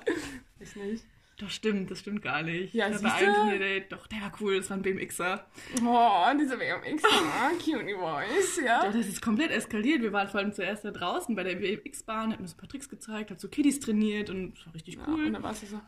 Ich 0.60 0.75
nicht. 0.75 1.03
Doch, 1.39 1.51
stimmt, 1.51 1.91
das 1.91 1.99
stimmt 1.99 2.23
gar 2.23 2.41
nicht. 2.41 2.73
Ja, 2.73 2.88
Ich 2.89 2.95
hatte 2.95 3.13
einen 3.13 3.36
Tinder-Date, 3.36 3.91
doch, 3.91 4.08
der 4.08 4.21
war 4.21 4.31
cool, 4.41 4.58
das 4.58 4.71
war 4.71 4.77
ein 4.77 4.81
BMXer. 4.81 5.45
Oh, 5.86 6.25
diese 6.39 6.58
BMX, 6.58 7.03
cutie 7.63 7.93
Boys, 7.93 8.60
ja. 8.65 8.84
Doch, 8.84 8.91
das 8.91 9.05
ist 9.05 9.21
komplett 9.21 9.51
eskaliert. 9.51 10.01
Wir 10.01 10.12
waren 10.12 10.27
vor 10.29 10.39
allem 10.39 10.51
zuerst 10.51 10.84
da 10.84 10.89
draußen 10.89 11.36
bei 11.36 11.43
der 11.43 11.53
BMX-Bahn, 11.58 12.31
hat 12.34 12.39
mir 12.39 12.47
so 12.47 12.55
ein 12.55 12.58
paar 12.58 12.69
Tricks 12.69 12.89
gezeigt, 12.89 13.29
hat 13.29 13.39
so 13.39 13.49
Kiddies 13.49 13.79
trainiert 13.79 14.31
und 14.31 14.55
das 14.58 14.65
war 14.65 14.73
richtig 14.73 14.95
Ja, 14.95 15.03
cool. 15.08 15.25
und 15.27 15.34
dann 15.34 15.43
warst 15.43 15.62
du 15.62 15.67
so, 15.67 15.79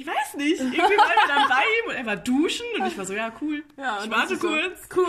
ich 0.00 0.06
weiß 0.06 0.34
nicht, 0.34 0.60
irgendwie 0.60 0.78
waren 0.78 0.88
wir 0.88 1.28
dann 1.28 1.48
bei 1.48 1.62
ihm 1.62 1.90
und 1.90 1.94
er 1.94 2.06
war 2.06 2.16
duschen 2.16 2.66
und 2.78 2.86
ich 2.86 2.98
war 2.98 3.04
so, 3.04 3.14
ja, 3.14 3.32
cool. 3.40 3.64
ja, 3.76 4.02
ich 4.04 4.10
warte 4.10 4.36
dann 4.36 4.38
so, 4.40 4.48
kurz. 4.48 4.88
Cool, 4.94 5.04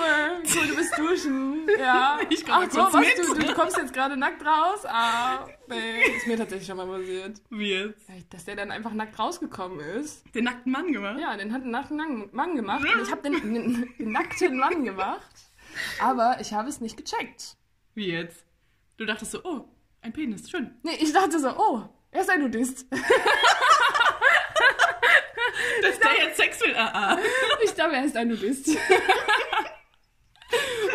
cool, 0.55 0.67
du 0.67 0.75
bist 0.75 0.97
duschen. 0.97 1.67
Ja. 1.79 2.19
Ich 2.29 2.45
komm 2.45 2.55
mal 2.55 2.65
Ach 2.67 2.71
so, 2.71 2.81
kurz 2.81 2.93
was, 2.93 3.01
mit. 3.01 3.17
du, 3.17 3.47
du 3.47 3.53
kommst 3.53 3.77
jetzt 3.77 3.93
gerade 3.93 4.17
nackt 4.17 4.45
raus? 4.45 4.85
Ah, 4.85 5.47
nee, 5.67 6.15
ist 6.17 6.27
mir 6.27 6.37
tatsächlich 6.37 6.67
schon 6.67 6.77
mal 6.77 6.87
passiert. 6.87 7.41
Wie 7.49 7.71
jetzt? 7.71 8.05
Dass 8.29 8.45
der 8.45 8.55
dann 8.55 8.71
einfach 8.71 8.91
nackt 8.93 9.17
rausgekommen 9.17 9.79
ist. 9.79 10.23
Den 10.33 10.45
nackten 10.45 10.71
Mann 10.71 10.91
gemacht? 10.91 11.19
Ja, 11.19 11.35
den 11.37 11.53
hat 11.53 11.61
einen 11.61 11.71
nackten 11.71 12.29
Mann 12.31 12.55
gemacht 12.55 12.83
und 12.83 13.01
ich 13.01 13.11
habe 13.11 13.21
den, 13.21 13.53
den, 13.53 13.93
den 13.97 14.11
nackten 14.11 14.57
Mann 14.57 14.83
gemacht, 14.83 15.35
aber 16.01 16.37
ich 16.39 16.53
habe 16.53 16.69
es 16.69 16.81
nicht 16.81 16.97
gecheckt. 16.97 17.57
Wie 17.93 18.11
jetzt? 18.11 18.45
Du 18.97 19.05
dachtest 19.05 19.31
so, 19.31 19.43
oh, 19.43 19.65
ein 20.01 20.13
Penis, 20.13 20.49
schön. 20.49 20.75
Nee, 20.83 20.97
ich 20.99 21.11
dachte 21.13 21.39
so, 21.39 21.49
oh, 21.57 21.83
er 22.11 22.21
ist 22.21 22.29
ein 22.29 22.41
Nudist. 22.41 22.85
Dass 25.81 25.99
der 25.99 26.11
jetzt 26.23 26.37
Sex 26.37 26.61
will, 26.61 26.75
ah, 26.75 26.91
ah. 26.93 27.17
Ich 27.63 27.73
glaube, 27.75 27.95
er 27.95 28.05
ist 28.05 28.15
ein 28.17 28.27
Nudist. 28.29 28.67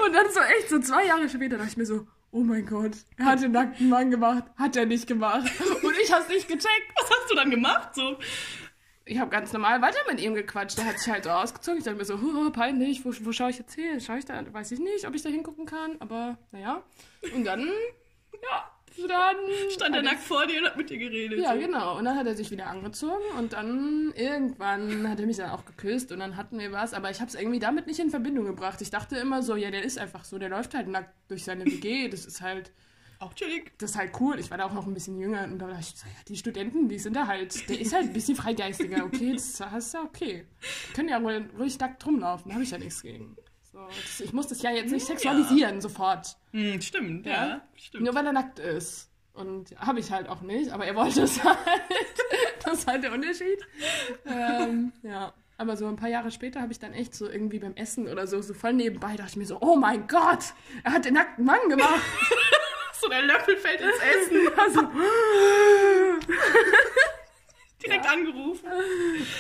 Und 0.05 0.13
dann 0.15 0.31
so 0.31 0.41
echt, 0.41 0.69
so 0.69 0.79
zwei 0.79 1.07
Jahre 1.07 1.29
später 1.29 1.57
dachte 1.57 1.71
ich 1.71 1.77
mir 1.77 1.87
so, 1.87 2.07
oh 2.31 2.41
mein 2.41 2.65
Gott, 2.67 2.93
er 3.19 3.25
hat 3.27 3.43
den 3.43 3.53
nackten 3.53 3.89
Mann 3.89 4.11
gemacht, 4.11 4.45
hat 4.57 4.77
er 4.77 4.87
nicht 4.87 5.07
gemacht. 5.07 5.51
Und 5.83 5.95
ich 6.03 6.13
hab's 6.13 6.29
nicht 6.29 6.49
gecheckt. 6.49 6.93
Was 6.97 7.11
hast 7.11 7.31
du 7.31 7.35
dann 7.35 7.51
gemacht? 7.51 7.95
So, 7.95 8.17
Ich 9.05 9.19
habe 9.19 9.31
ganz 9.31 9.53
normal 9.53 9.83
weiter 9.83 9.99
mit 10.09 10.21
ihm 10.21 10.35
gequatscht. 10.35 10.79
Der 10.79 10.87
hat 10.87 10.99
sich 10.99 11.13
halt 11.13 11.25
so 11.25 11.31
ausgezogen. 11.31 11.79
Ich 11.79 11.85
dachte 11.85 11.99
mir 11.99 12.05
so, 12.05 12.21
huh, 12.21 12.51
peinlich, 12.51 13.05
wo, 13.05 13.13
wo 13.23 13.33
schaue 13.33 13.51
ich 13.51 13.59
jetzt 13.59 13.75
hin? 13.75 14.01
Schaue 14.01 14.19
ich 14.19 14.25
da? 14.25 14.41
Weiß 14.53 14.71
ich 14.73 14.79
nicht, 14.79 15.07
ob 15.07 15.15
ich 15.15 15.23
da 15.23 15.29
hingucken 15.29 15.67
kann, 15.67 15.97
aber 15.99 16.39
naja. 16.53 16.83
Und 17.35 17.45
dann, 17.45 17.69
ja, 18.43 18.71
dann 19.09 19.37
stand 19.71 19.95
er 19.97 20.03
nackt 20.03 20.21
vor 20.21 20.47
dir 20.47 20.61
und 20.61 20.67
hat 20.67 20.77
mit 20.77 20.91
dir 20.91 20.99
geredet. 20.99 21.39
Ja, 21.41 21.55
so. 21.55 21.61
genau. 21.61 21.99
Und 21.99 22.05
dann 22.05 22.17
hat 22.17 22.27
er 22.27 22.35
sich 22.35 22.51
wieder 22.51 22.67
angezogen 22.67 23.23
und 23.39 23.53
dann 23.53 24.13
irgendwann 24.15 25.09
hat 25.09 25.21
er 25.21 25.27
mich 25.27 25.37
dann 25.37 25.51
auch 25.51 25.65
geküsst 25.65 26.13
und 26.13 26.19
dann 26.21 26.37
hatten 26.37 26.59
wir 26.59 26.73
was. 26.73 26.95
Aber 26.95 27.11
ich 27.11 27.21
habe 27.21 27.29
es 27.29 27.35
irgendwie 27.35 27.59
damit 27.59 27.87
nicht 27.87 28.01
in 28.01 28.11
Verbindung 28.11 28.45
gebracht. 28.47 28.81
Ich 28.81 28.91
dachte 28.91 29.17
immer 29.17 29.43
so, 29.43 29.57
ja, 29.57 29.71
der 29.71 29.83
ist 29.83 29.99
einfach 29.99 30.25
so, 30.25 30.39
der 30.39 30.49
läuft 30.49 30.75
halt 30.75 30.89
nackt 30.89 31.15
durch 31.29 31.45
seine 31.45 31.65
WG. 31.65 32.09
Das 32.09 32.27
ist 32.27 32.41
halt, 32.41 32.73
Auch 33.19 33.35
chillig. 33.35 33.73
das 33.79 33.91
ist 33.93 33.97
halt 33.97 34.13
cool. 34.21 34.39
Ich 34.39 34.51
war 34.51 34.59
da 34.59 34.65
auch 34.65 34.73
noch 34.73 34.87
ein 34.87 34.95
bisschen 34.95 35.19
jünger 35.19 35.45
und 35.45 35.59
da 35.59 35.67
dachte 35.67 35.81
ich 35.81 35.87
so, 35.89 36.07
ja, 36.07 36.23
die 36.29 36.37
Studenten, 36.37 36.89
die 36.89 36.99
sind 36.99 37.15
da 37.15 37.27
halt, 37.27 37.69
der 37.69 37.81
ist 37.81 37.93
halt 37.93 38.05
ein 38.07 38.13
bisschen 38.13 38.37
freigeistiger. 38.37 39.05
Okay, 39.05 39.33
das 39.35 39.61
ist 39.61 39.95
ja 39.95 40.03
okay. 40.03 40.47
Die 40.89 40.93
können 40.95 41.09
ja 41.09 41.19
ruhig, 41.19 41.45
ruhig 41.59 41.79
nackt 41.79 42.05
rumlaufen, 42.07 42.49
da 42.49 42.55
habe 42.55 42.65
ich 42.65 42.71
ja 42.71 42.79
nichts 42.79 43.03
gegen. 43.03 43.37
So, 44.17 44.25
ich 44.25 44.33
muss 44.33 44.47
das 44.49 44.63
ja 44.63 44.71
jetzt 44.71 44.91
nicht 44.93 45.07
sexualisieren 45.07 45.81
sofort. 45.81 46.37
Hm, 46.53 46.81
stimmt, 46.81 47.27
ja, 47.27 47.47
Ja. 47.47 47.61
stimmt. 47.77 48.05
Nur 48.05 48.15
weil 48.15 48.27
er 48.27 48.33
nackt 48.33 48.59
ist. 48.59 49.09
Und 49.33 49.75
habe 49.79 50.01
ich 50.01 50.11
halt 50.11 50.29
auch 50.29 50.41
nicht, 50.43 50.71
aber 50.71 50.85
er 50.87 50.95
wollte 50.97 51.23
es 51.23 51.43
halt. 51.45 51.59
das 52.65 52.81
ist 52.81 52.87
halt 52.87 53.03
der 53.05 53.13
Unterschied. 53.13 53.59
ähm, 54.27 54.93
ja. 55.03 55.33
Aber 55.57 55.77
so 55.77 55.87
ein 55.87 55.97
paar 55.97 56.09
Jahre 56.09 56.31
später 56.31 56.61
habe 56.63 56.73
ich 56.73 56.79
dann 56.79 56.95
echt 56.95 57.15
so 57.15 57.29
irgendwie 57.29 57.59
beim 57.59 57.75
Essen 57.75 58.09
oder 58.09 58.27
so, 58.27 58.41
so 58.41 58.55
voll 58.55 58.73
nebenbei, 58.73 59.17
dachte 59.17 59.31
ich 59.33 59.37
mir 59.37 59.45
so, 59.47 59.59
oh 59.61 59.77
mein 59.77 60.07
Gott, 60.09 60.55
er 60.85 60.93
hat 60.93 61.05
den 61.05 61.15
nackten 61.15 61.45
Mann 61.45 61.69
gemacht. 61.69 62.01
So 63.03 63.09
der 63.09 63.23
Löffel 63.23 63.57
fällt 63.57 63.81
ins 63.81 63.97
Essen. 63.97 64.49
Also, 64.59 64.83
Direkt 67.83 68.07
angerufen. 68.07 68.69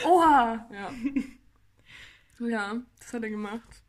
oha. 0.05 0.66
Ja. 0.72 2.46
ja, 2.46 2.74
das 2.98 3.12
hat 3.12 3.22
er 3.22 3.29
gemacht. 3.31 3.80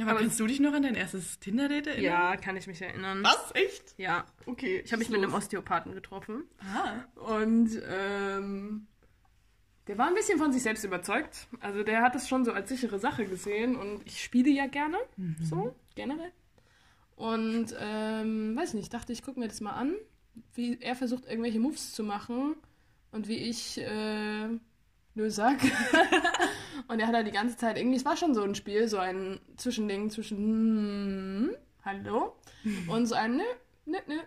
Ja, 0.00 0.06
aber 0.06 0.20
kannst 0.20 0.40
du 0.40 0.46
dich 0.46 0.60
noch 0.60 0.72
an 0.72 0.82
dein 0.82 0.94
erstes 0.94 1.38
Tinder-Date 1.40 1.88
erinnern? 1.88 2.04
Ja, 2.04 2.36
kann 2.36 2.56
ich 2.56 2.66
mich 2.66 2.80
erinnern. 2.80 3.22
Was? 3.22 3.54
Echt? 3.54 3.94
Ja. 3.98 4.24
Okay. 4.46 4.80
Ich 4.84 4.92
habe 4.92 5.00
mich 5.00 5.10
mit 5.10 5.22
einem 5.22 5.34
Osteopathen 5.34 5.94
getroffen. 5.94 6.44
Ah. 6.60 7.04
Und 7.36 7.70
ähm, 7.86 8.86
der 9.86 9.98
war 9.98 10.06
ein 10.06 10.14
bisschen 10.14 10.38
von 10.38 10.52
sich 10.52 10.62
selbst 10.62 10.84
überzeugt. 10.84 11.48
Also 11.60 11.82
der 11.82 12.00
hat 12.00 12.14
es 12.14 12.28
schon 12.28 12.46
so 12.46 12.52
als 12.52 12.70
sichere 12.70 12.98
Sache 12.98 13.26
gesehen 13.26 13.76
und 13.76 14.00
ich 14.06 14.22
spiele 14.22 14.50
ja 14.50 14.66
gerne, 14.68 14.96
so 15.42 15.74
generell. 15.94 16.32
Und 17.16 17.74
ähm, 17.78 18.56
weiß 18.56 18.72
nicht, 18.74 18.94
dachte 18.94 19.12
ich, 19.12 19.22
gucke 19.22 19.38
mir 19.38 19.48
das 19.48 19.60
mal 19.60 19.72
an, 19.72 19.94
wie 20.54 20.80
er 20.80 20.96
versucht, 20.96 21.26
irgendwelche 21.26 21.60
Moves 21.60 21.92
zu 21.92 22.02
machen 22.04 22.56
und 23.12 23.28
wie 23.28 23.36
ich 23.36 23.78
äh, 23.78 24.48
nö 25.14 25.30
sag. 25.30 25.58
und 26.88 27.00
er 27.00 27.06
hat 27.06 27.14
halt 27.14 27.26
die 27.26 27.32
ganze 27.32 27.56
Zeit 27.56 27.76
irgendwie, 27.78 27.96
es 27.96 28.04
war 28.04 28.16
schon 28.16 28.34
so 28.34 28.42
ein 28.42 28.54
Spiel, 28.54 28.88
so 28.88 28.98
ein 28.98 29.40
Zwischending 29.56 30.10
zwischen 30.10 30.36
hm, 30.38 31.56
hallo 31.84 32.36
und 32.88 33.06
so 33.06 33.14
ein 33.14 33.36
nö, 33.36 33.44
nö, 33.86 33.98
nö. 34.06 34.18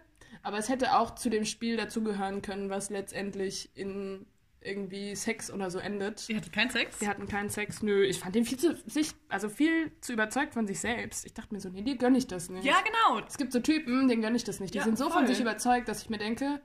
Aber 0.42 0.58
es 0.58 0.68
hätte 0.70 0.98
auch 0.98 1.16
zu 1.16 1.30
dem 1.30 1.46
Spiel 1.46 1.78
dazugehören 1.78 2.42
können, 2.42 2.70
was 2.70 2.90
letztendlich 2.90 3.70
in 3.76 4.26
irgendwie 4.66 5.16
Sex 5.16 5.52
oder 5.52 5.70
so 5.70 5.80
endet. 5.80 6.28
Die 6.30 6.36
hatte 6.36 6.50
keinen 6.50 6.70
Sex? 6.70 7.00
Die 7.00 7.08
hatten 7.08 7.28
keinen 7.28 7.50
Sex. 7.50 7.82
Nö, 7.84 8.04
ich 8.04 8.20
fand 8.20 8.36
den 8.36 8.46
viel 8.46 8.58
zu 8.58 8.76
sich, 8.86 9.12
also 9.30 9.50
viel 9.50 9.92
zu 10.02 10.14
überzeugt 10.14 10.54
von 10.54 10.68
sich 10.68 10.80
selbst. 10.80 11.26
Ich 11.26 11.34
dachte 11.34 11.54
mir 11.54 11.60
so, 11.60 11.70
nee, 11.70 11.82
dir 11.82 11.98
gönne 11.98 12.18
ich 12.18 12.28
das 12.28 12.50
nicht. 12.50 12.64
Ja, 12.66 12.78
genau. 12.82 13.26
Es 13.28 13.38
gibt 13.38 13.52
so 13.52 13.60
Typen, 13.60 14.08
denen 14.08 14.22
gönne 14.22 14.38
ich 14.38 14.44
das 14.44 14.60
nicht. 14.60 14.74
Die 14.74 14.78
Ja, 14.78 14.84
sind 14.86 14.98
so 14.98 15.06
voll. 15.06 15.14
von 15.20 15.28
sich 15.28 15.40
überzeugt, 15.40 15.88
dass 15.88 16.02
ich 16.02 16.10
mir 16.10 16.18
denke, 16.18 16.62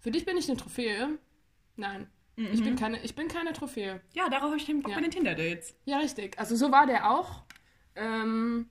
für 0.00 0.10
dich 0.10 0.24
bin 0.24 0.36
ich 0.36 0.48
eine 0.48 0.58
Trophäe. 0.58 1.18
Nein, 1.76 2.08
ich, 2.52 2.62
bin 2.62 2.76
keine, 2.76 3.02
ich 3.02 3.14
bin 3.14 3.28
keine 3.28 3.52
Trophäe. 3.52 4.00
Ja, 4.14 4.28
darauf 4.28 4.46
habe 4.50 4.56
ich 4.56 4.64
den 4.66 4.80
Bock 4.82 4.90
Ja. 4.90 4.96
bei 4.96 5.02
den 5.02 5.10
Tinder-Dates. 5.10 5.74
Ja, 5.84 5.98
richtig. 5.98 6.38
Also 6.38 6.54
so 6.56 6.70
war 6.70 6.86
der 6.86 7.10
auch. 7.10 7.42
Ähm, 7.96 8.68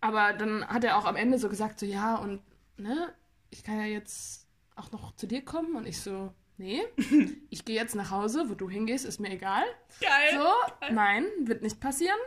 aber 0.00 0.32
dann 0.32 0.66
hat 0.66 0.84
er 0.84 0.98
auch 0.98 1.04
am 1.04 1.16
Ende 1.16 1.38
so 1.38 1.48
gesagt, 1.48 1.78
so 1.80 1.86
ja, 1.86 2.16
und 2.16 2.42
ne, 2.76 3.14
ich 3.50 3.62
kann 3.62 3.78
ja 3.78 3.86
jetzt 3.86 4.46
auch 4.74 4.90
noch 4.92 5.14
zu 5.16 5.26
dir 5.26 5.44
kommen. 5.44 5.76
Und 5.76 5.86
ich 5.86 6.00
so, 6.00 6.32
nee, 6.58 6.82
ich 7.50 7.64
gehe 7.64 7.76
jetzt 7.76 7.94
nach 7.94 8.10
Hause, 8.10 8.48
wo 8.50 8.54
du 8.54 8.68
hingehst, 8.68 9.04
ist 9.04 9.20
mir 9.20 9.30
egal. 9.30 9.64
Geil. 10.00 10.38
So, 10.38 10.92
nein, 10.94 11.24
wird 11.40 11.62
nicht 11.62 11.80
passieren. 11.80 12.18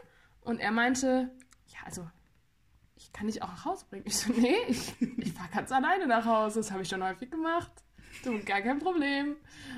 Und 0.42 0.60
er 0.60 0.72
meinte, 0.72 1.30
ja, 1.68 1.80
also, 1.86 2.08
ich 2.96 3.12
kann 3.14 3.28
dich 3.28 3.44
auch 3.44 3.50
nach 3.50 3.66
Hause 3.66 3.86
bringen. 3.90 4.06
Ich 4.08 4.18
so, 4.18 4.32
nee, 4.34 4.56
ich, 4.68 4.94
ich 5.18 5.34
fahre 5.34 5.50
ganz 5.54 5.72
alleine 5.72 6.08
nach 6.08 6.26
Hause. 6.26 6.60
Das 6.62 6.72
habe 6.72 6.82
ich 6.82 6.90
schon 6.90 7.04
häufig 7.04 7.30
gemacht. 7.30 7.72
Du, 8.24 8.40
gar 8.44 8.62
kein 8.62 8.80
Problem. 8.80 9.36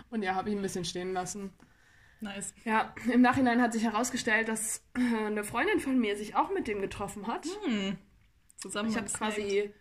Und 0.10 0.24
ja, 0.24 0.36
habe 0.36 0.50
ich 0.50 0.56
ein 0.56 0.62
bisschen 0.62 0.86
stehen 0.86 1.14
lassen. 1.14 1.52
Nice. 2.22 2.54
Ja, 2.66 2.94
im 3.12 3.22
Nachhinein 3.22 3.62
hat 3.62 3.74
sich 3.74 3.84
herausgestellt, 3.84 4.48
dass 4.48 4.84
äh, 4.96 5.26
eine 5.26 5.44
Freundin 5.44 5.80
von 5.80 6.00
mir 6.00 6.16
sich 6.16 6.36
auch 6.36 6.52
mit 6.54 6.68
dem 6.68 6.82
getroffen 6.82 7.26
hat. 7.28 7.46
Hm. 7.66 7.98
Zusammen 8.58 8.90
Ich 8.90 8.96
habe 8.98 9.08
quasi, 9.08 9.74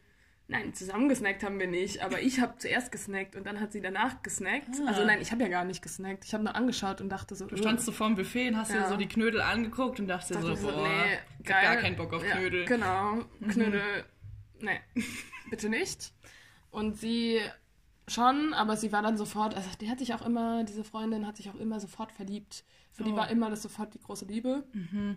nein, 0.49 0.73
zusammen 0.73 1.11
gesnackt 1.11 1.43
haben 1.43 1.59
wir 1.61 1.67
nicht, 1.67 2.03
aber 2.03 2.21
ich 2.23 2.41
habe 2.41 2.57
zuerst 2.57 2.93
gesnackt 2.93 3.37
und 3.37 3.45
dann 3.47 3.61
hat 3.61 3.73
sie 3.73 3.83
danach 3.83 4.23
gesnackt. 4.23 4.69
Ah. 4.83 4.89
Also 4.89 5.05
nein, 5.05 5.21
ich 5.21 5.33
habe 5.33 5.43
ja 5.43 5.49
gar 5.49 5.65
nicht 5.65 5.83
gesnackt. 5.83 6.25
Ich 6.25 6.33
habe 6.33 6.43
nur 6.45 6.55
angeschaut 6.57 7.03
und 7.03 7.11
dachte 7.11 7.35
so, 7.35 7.45
Du 7.47 7.59
standst 7.59 7.85
so 7.85 7.93
vorm 7.93 8.15
Buffet 8.15 8.49
und 8.49 8.57
hast 8.57 8.73
dir 8.73 8.77
Ja. 8.77 8.89
so 8.89 8.97
die 8.97 9.09
Knödel 9.09 9.43
angeguckt 9.43 10.01
und 10.01 10.09
dachtest 10.09 10.31
dir 10.31 10.35
dachte 10.37 10.57
so, 10.57 10.69
so, 10.71 10.75
boah, 10.75 10.89
nee, 10.89 11.19
ich 11.41 11.45
geil. 11.47 11.63
gar 11.63 11.77
keinen 11.77 11.97
Bock 11.97 12.13
auf 12.15 12.25
Ja, 12.27 12.37
Knödel. 12.37 12.65
Genau, 12.65 13.23
Knödel, 13.51 13.83
nee, 14.61 14.81
bitte 15.51 15.69
nicht. 15.69 16.15
Und 16.71 16.97
sie 16.97 17.39
schon, 18.11 18.53
aber 18.55 18.77
sie 18.77 18.93
war 18.93 19.03
dann 19.03 19.17
sofort, 19.17 19.55
also 19.55 19.69
die 19.81 19.91
hat 19.91 19.99
sich 19.99 20.15
auch 20.15 20.25
immer, 20.25 20.65
diese 20.65 20.85
Freundin 20.85 21.27
hat 21.27 21.37
sich 21.37 21.49
auch 21.51 21.55
immer 21.55 21.81
sofort 21.81 22.13
verliebt. 22.13 22.65
Für 22.93 23.05
die 23.05 23.13
Oh. 23.13 23.17
war 23.17 23.31
immer 23.31 23.51
das 23.51 23.63
sofort 23.63 23.95
die 23.95 24.01
große 24.01 24.25
Liebe. 24.27 24.65
Mhm. 24.73 25.17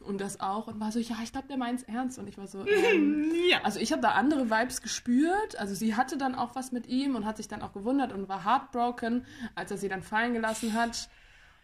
Und 0.00 0.20
das 0.22 0.40
auch. 0.40 0.66
Und 0.68 0.80
war 0.80 0.90
so, 0.90 0.98
ja, 0.98 1.16
ich 1.22 1.32
glaube, 1.32 1.48
der 1.48 1.58
meint's 1.58 1.82
ernst. 1.82 2.18
Und 2.18 2.26
ich 2.26 2.38
war 2.38 2.46
so, 2.46 2.66
ähm, 2.66 3.30
Ja. 3.48 3.60
also 3.62 3.78
ich 3.78 3.92
habe 3.92 4.00
da 4.02 4.12
andere 4.12 4.50
Vibes 4.50 4.80
gespürt. 4.82 5.56
Also 5.58 5.74
sie 5.74 5.94
hatte 5.94 6.16
dann 6.16 6.34
auch 6.34 6.54
was 6.54 6.72
mit 6.72 6.86
ihm 6.86 7.14
und 7.14 7.26
hat 7.26 7.36
sich 7.36 7.46
dann 7.48 7.62
auch 7.62 7.72
gewundert 7.72 8.12
und 8.12 8.28
war 8.28 8.44
heartbroken, 8.44 9.24
als 9.54 9.70
er 9.70 9.76
sie 9.78 9.88
dann 9.88 10.02
fallen 10.02 10.32
gelassen 10.32 10.72
hat. 10.72 11.08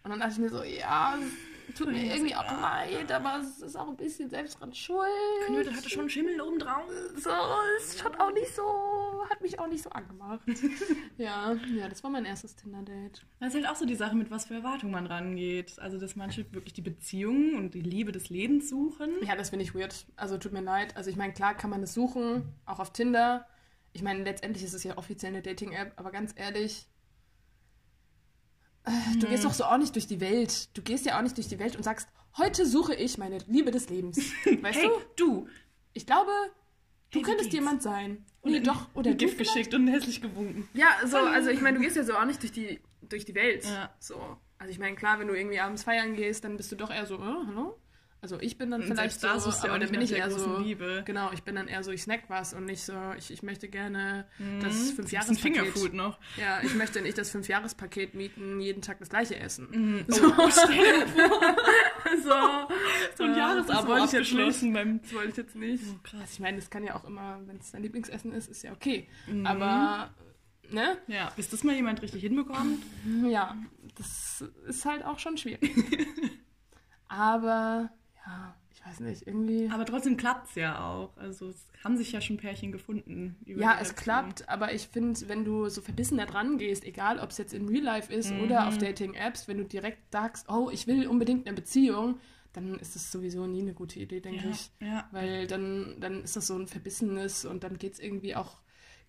Und 0.05 0.11
dann 0.11 0.21
dachte 0.21 0.33
ich 0.35 0.39
mir 0.39 0.51
so, 0.51 0.63
ja, 0.63 1.15
es 1.17 1.58
tut 1.77 1.93
mir 1.93 2.15
irgendwie 2.15 2.35
auch 2.35 2.45
leid, 2.45 3.11
aber 3.13 3.41
es 3.41 3.63
ist 3.63 3.77
auch 3.77 3.89
ein 3.89 3.97
bisschen 3.97 4.31
selbst 4.31 4.61
dran 4.61 4.73
schuld. 4.73 5.09
Knödel 5.47 5.75
hatte 5.75 5.89
schon 5.89 6.09
Schimmel 6.09 6.41
oben 6.41 6.59
drauf. 6.59 6.85
So, 7.17 7.31
ist 7.79 7.99
schon 7.99 8.15
auch 8.17 8.33
nicht 8.33 8.55
so, 8.55 8.63
hat 9.29 9.41
mich 9.41 9.59
auch 9.59 9.67
nicht 9.67 9.83
so 9.83 9.91
angemacht. 9.91 10.41
ja, 11.19 11.55
ja, 11.75 11.89
das 11.89 12.03
war 12.03 12.11
mein 12.11 12.25
erstes 12.25 12.57
Tinder-Date. 12.57 13.25
Das 13.41 13.51
ist 13.51 13.55
halt 13.55 13.69
auch 13.69 13.77
so 13.77 13.85
die 13.85 13.95
Sache, 13.95 14.17
mit 14.17 14.31
was 14.31 14.47
für 14.47 14.55
Erwartungen 14.55 14.93
man 14.93 15.07
rangeht. 15.07 15.79
Also, 15.79 15.99
dass 15.99 16.17
manche 16.17 16.51
wirklich 16.53 16.75
die 16.75 16.83
Beziehung 16.83 17.55
und 17.57 17.75
die 17.75 17.83
Liebe 17.83 18.13
des 18.13 18.29
Lebens 18.29 18.69
suchen. 18.69 19.11
Ja, 19.23 19.37
das 19.37 19.51
finde 19.51 19.65
ich 19.65 19.75
weird. 19.75 20.07
Also 20.17 20.39
tut 20.39 20.53
mir 20.53 20.63
leid. 20.63 20.97
Also 20.97 21.11
ich 21.11 21.17
meine, 21.17 21.33
klar 21.33 21.55
kann 21.55 21.71
man 21.71 21.81
das 21.81 21.95
suchen, 21.95 22.55
auch 22.67 22.79
auf 22.79 22.93
Tinder. 22.93 23.47
Ich 23.93 24.03
meine, 24.03 24.23
letztendlich 24.23 24.65
ist 24.65 24.75
es 24.75 24.85
ja 24.85 24.97
offiziell 24.97 25.33
eine 25.33 25.43
Dating-App, 25.43 25.93
aber 25.97 26.11
ganz 26.11 26.33
ehrlich, 26.37 26.87
äh, 28.89 29.19
du 29.19 29.27
gehst 29.29 29.45
doch 29.45 29.53
so 29.55 29.65
auch 29.65 29.79
nicht 29.79 29.95
durch 29.95 30.07
die 30.07 30.21
Welt. 30.21 30.69
Du 30.77 30.83
gehst 30.83 31.07
ja 31.07 31.19
auch 31.19 31.23
nicht 31.23 31.37
durch 31.37 31.49
die 31.49 31.59
Welt 31.59 31.77
und 31.77 31.83
sagst, 31.83 32.09
heute 32.37 32.67
suche 32.67 32.95
ich 32.95 33.19
meine 33.19 33.39
Liebe 33.47 33.71
des 33.71 33.89
Lebens. 33.89 34.19
Weißt 34.63 34.79
hey, 34.81 34.89
du? 35.17 35.25
du! 35.45 35.49
Ich 35.95 36.07
glaube, 36.07 36.31
du 37.11 37.19
Hey, 37.19 37.25
könntest 37.25 37.53
jemand 37.53 37.83
sein. 37.83 38.25
Und 38.43 38.53
Nee, 38.53 38.61
doch. 38.61 38.87
Oder 38.95 39.11
ein 39.11 39.19
du 39.19 39.25
Gift 39.25 39.37
vielleicht? 39.37 39.55
geschickt 39.55 39.75
und 39.75 39.89
hässlich 39.89 40.21
gewunken. 40.21 40.69
Ja, 40.75 40.89
so, 41.07 41.17
also 41.19 41.51
ich 41.51 41.61
meine, 41.61 41.79
du 41.79 41.83
gehst 41.85 41.97
ja 41.97 42.05
so 42.05 42.15
auch 42.15 42.25
nicht 42.25 42.41
durch 42.43 42.53
die, 42.53 42.81
durch 43.03 43.25
die 43.25 43.35
Welt. 43.35 43.65
Ja. 43.65 43.93
So. 43.99 44.21
Also 44.59 44.71
ich 44.73 44.79
meine, 44.79 44.97
klar, 44.97 45.19
wenn 45.21 45.29
du 45.29 45.35
irgendwie 45.35 45.61
abends 45.61 45.83
feiern 45.85 46.15
gehst, 46.15 46.45
dann 46.45 46.57
bist 46.57 46.71
du 46.73 46.77
doch 46.77 46.91
eher 46.91 47.07
so, 47.07 47.17
äh, 47.17 47.21
hallo? 47.47 47.79
Also 48.21 48.41
ich 48.41 48.59
bin 48.59 48.73
dann 48.73 48.81
Und 48.81 48.89
vielleicht 48.89 49.21
selbst 49.21 49.25
da 49.25 49.39
so, 49.39 49.51
suchst 49.51 49.65
aber 49.65 49.79
dann 49.79 49.91
bin 49.93 50.01
ich 50.01 50.13
eher 50.13 50.29
so, 50.29 50.59
Liebe. 50.59 51.03
genau, 51.07 51.31
ich 51.33 51.45
bin 51.45 51.55
dann 51.55 51.69
eher 51.69 51.85
so, 51.85 51.93
ich 51.93 52.03
snack 52.03 52.25
was 52.27 52.53
und 52.53 52.65
nicht 52.65 52.83
so, 52.83 52.93
ich, 53.17 53.31
ich 53.31 53.45
möchte 53.45 53.69
gerne 53.69 54.27
das 54.39 54.47
Mhm. 54.49 54.61
Das 54.61 54.91
Fünfjahrespaket. 54.91 55.41
Fingerfood 55.41 55.93
noch. 55.95 56.19
Ja, 56.37 56.61
ich 56.63 56.75
möchte 56.75 57.01
nicht 57.01 57.17
das 57.17 57.31
Fünfjahrespaket 57.31 58.15
mieten, 58.15 58.59
jeden 58.61 58.83
Tag 58.83 58.99
das 58.99 59.09
gleiche 59.09 59.37
essen. 59.39 59.69
Mhm. 59.71 60.05
So, 60.09 60.33
Oh, 60.37 60.51
stell 60.51 61.07
dir 61.07 61.07
vor, 61.07 61.57
so, 62.25 62.75
so 63.17 63.23
ein 63.25 63.31
Ja, 63.31 63.39
Jahresabo 63.55 63.73
das 63.73 63.87
wollte 63.87 64.05
ich 64.07 64.13
jetzt 64.13 64.33
abgeschlossen 64.33 64.73
beim... 64.73 65.01
das 65.01 65.15
wollte 65.15 65.31
ich 65.31 65.37
jetzt 65.37 65.55
nicht. 65.55 65.85
Oh, 65.89 65.99
krass. 66.03 66.33
Ich 66.33 66.41
meine, 66.41 66.57
das 66.59 66.71
kann 66.71 66.83
ja 66.83 66.97
auch 66.97 67.05
immer, 67.05 67.41
wenn 67.47 67.59
es 67.59 67.71
dein 67.71 67.83
Lieblingsessen 67.83 68.33
ist, 68.33 68.49
ist 68.51 68.63
ja 68.65 68.73
okay. 68.73 69.07
Mhm. 69.29 69.47
Aber, 69.47 70.11
ne? 70.71 70.99
Ja, 71.07 71.31
bis 71.37 71.51
das 71.51 71.63
mal 71.63 71.75
jemand 71.77 72.03
richtig 72.03 72.23
hinbekommt. 72.23 72.83
Ja, 73.29 73.57
das 73.97 74.45
ist 74.67 74.85
halt 74.85 75.05
auch 75.05 75.21
schon 75.21 75.37
schwierig. 75.39 75.73
Aber, 77.09 77.91
ja, 78.29 78.55
ich 78.75 78.87
weiß 78.87 79.01
nicht, 79.01 79.27
irgendwie. 79.27 79.69
Aber 79.73 79.85
trotzdem 79.85 80.17
klappt's 80.17 80.55
ja 80.55 80.87
auch. 80.87 81.17
Also 81.17 81.49
es 81.49 81.67
haben 81.83 81.97
sich 81.97 82.13
ja 82.13 82.21
schon 82.21 82.37
Pärchen 82.37 82.73
gefunden. 82.73 83.37
Ja, 83.47 83.79
es 83.81 83.95
klappt, 83.95 84.49
aber 84.49 84.73
ich 84.75 84.89
finde, 84.89 85.19
wenn 85.29 85.45
du 85.45 85.69
so 85.69 85.81
verbissen 85.81 86.19
da 86.19 86.27
dran 86.27 86.59
gehst, 86.59 86.85
egal 86.85 87.19
ob 87.19 87.31
es 87.31 87.39
jetzt 87.39 87.55
in 87.55 87.69
Real 87.69 87.83
Life 87.85 88.13
ist 88.13 88.33
oder 88.33 88.63
Mhm. 88.63 88.69
auf 88.69 88.79
Dating-Apps, 88.79 89.49
wenn 89.49 89.59
du 89.59 89.65
direkt 89.65 90.13
sagst, 90.13 90.49
oh, 90.49 90.71
ich 90.73 90.87
will 90.87 91.07
unbedingt 91.07 91.47
eine 91.47 91.57
Beziehung, 91.57 92.19
dann 92.53 92.79
ist 92.79 92.95
das 92.95 93.11
sowieso 93.13 93.47
nie 93.47 93.63
eine 93.63 93.75
gute 93.75 94.01
Idee, 94.01 94.21
denke 94.21 94.45
Ja, 94.45 94.51
ich. 94.51 94.71
ja. 94.81 95.09
Weil 95.13 95.47
dann, 95.47 95.97
dann 96.01 96.23
ist 96.25 96.37
das 96.37 96.47
so 96.47 96.57
ein 96.57 96.67
Verbissenes 96.67 97.45
und 97.45 97.63
dann 97.65 97.79
geht 97.79 97.95
es 97.95 97.99
irgendwie 98.01 98.35
auch, 98.37 98.59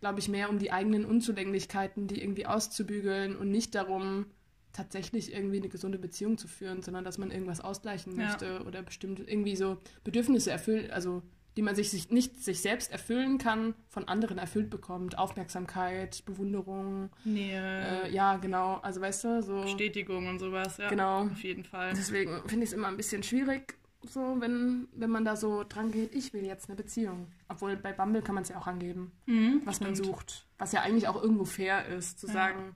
glaube 0.02 0.20
ich, 0.20 0.30
mehr 0.30 0.50
um 0.50 0.60
die 0.60 0.72
eigenen 0.72 1.06
Unzulänglichkeiten, 1.06 2.08
die 2.08 2.22
irgendwie 2.22 2.46
auszubügeln 2.46 3.36
und 3.36 3.50
nicht 3.50 3.76
darum, 3.76 4.26
tatsächlich 4.74 5.34
irgendwie 5.34 5.58
eine 5.58 5.70
gesunde 5.70 5.98
Beziehung 6.00 6.38
zu 6.38 6.48
führen, 6.48 6.82
sondern 6.82 7.04
dass 7.04 7.18
man 7.18 7.32
irgendwas 7.32 7.60
ausgleichen 7.62 8.18
Ja. 8.18 8.26
möchte 8.28 8.64
oder 8.66 8.82
bestimmte 8.84 9.24
irgendwie 9.24 9.56
so 9.56 9.78
Bedürfnisse 10.04 10.52
erfüllen, 10.52 10.92
also 10.92 11.22
die 11.58 11.64
man 11.64 11.76
sich, 11.76 11.90
sich 11.90 12.10
nicht 12.12 12.42
sich 12.44 12.62
selbst 12.62 12.92
erfüllen 12.92 13.38
kann, 13.40 13.74
von 13.90 14.08
anderen 14.08 14.38
erfüllt 14.38 14.70
bekommt. 14.70 15.18
Aufmerksamkeit, 15.18 16.24
Bewunderung, 16.26 17.10
Nähe, 17.26 18.04
äh, 18.06 18.12
ja, 18.14 18.38
genau. 18.38 18.76
Also 18.78 19.02
weißt 19.02 19.24
du, 19.24 19.42
so. 19.44 19.62
Bestätigung 19.64 20.28
und 20.28 20.40
sowas. 20.40 20.78
Ja, 20.78 20.90
Genau. 20.90 21.24
Auf 21.24 21.44
jeden 21.44 21.64
Fall. 21.64 21.94
Deswegen 21.96 22.42
finde 22.48 22.64
ich 22.66 22.70
es 22.70 22.74
immer 22.74 22.88
ein 22.88 22.98
bisschen 22.98 23.24
schwierig, 23.24 23.76
so 24.04 24.38
wenn, 24.40 24.88
wenn 24.94 25.10
man 25.10 25.26
da 25.26 25.36
so 25.36 25.66
dran 25.68 25.92
geht, 25.92 26.16
ich 26.16 26.32
will 26.34 26.46
jetzt 26.46 26.70
eine 26.70 26.76
Beziehung. 26.78 27.28
Obwohl 27.50 27.76
bei 27.76 27.92
Bumble 27.92 28.22
kann 28.22 28.36
man 28.36 28.44
es 28.44 28.50
ja 28.50 28.58
auch 28.60 28.68
angeben, 28.68 29.12
Mhm, 29.26 29.62
was 29.66 29.82
man 29.82 29.96
stimmt. 29.96 30.08
sucht. 30.08 30.46
Was 30.60 30.72
ja 30.72 30.82
eigentlich 30.82 31.08
auch 31.08 31.22
irgendwo 31.22 31.44
fair 31.46 31.86
ist, 31.88 32.20
zu 32.20 32.28
Ja. 32.28 32.34
sagen, 32.34 32.76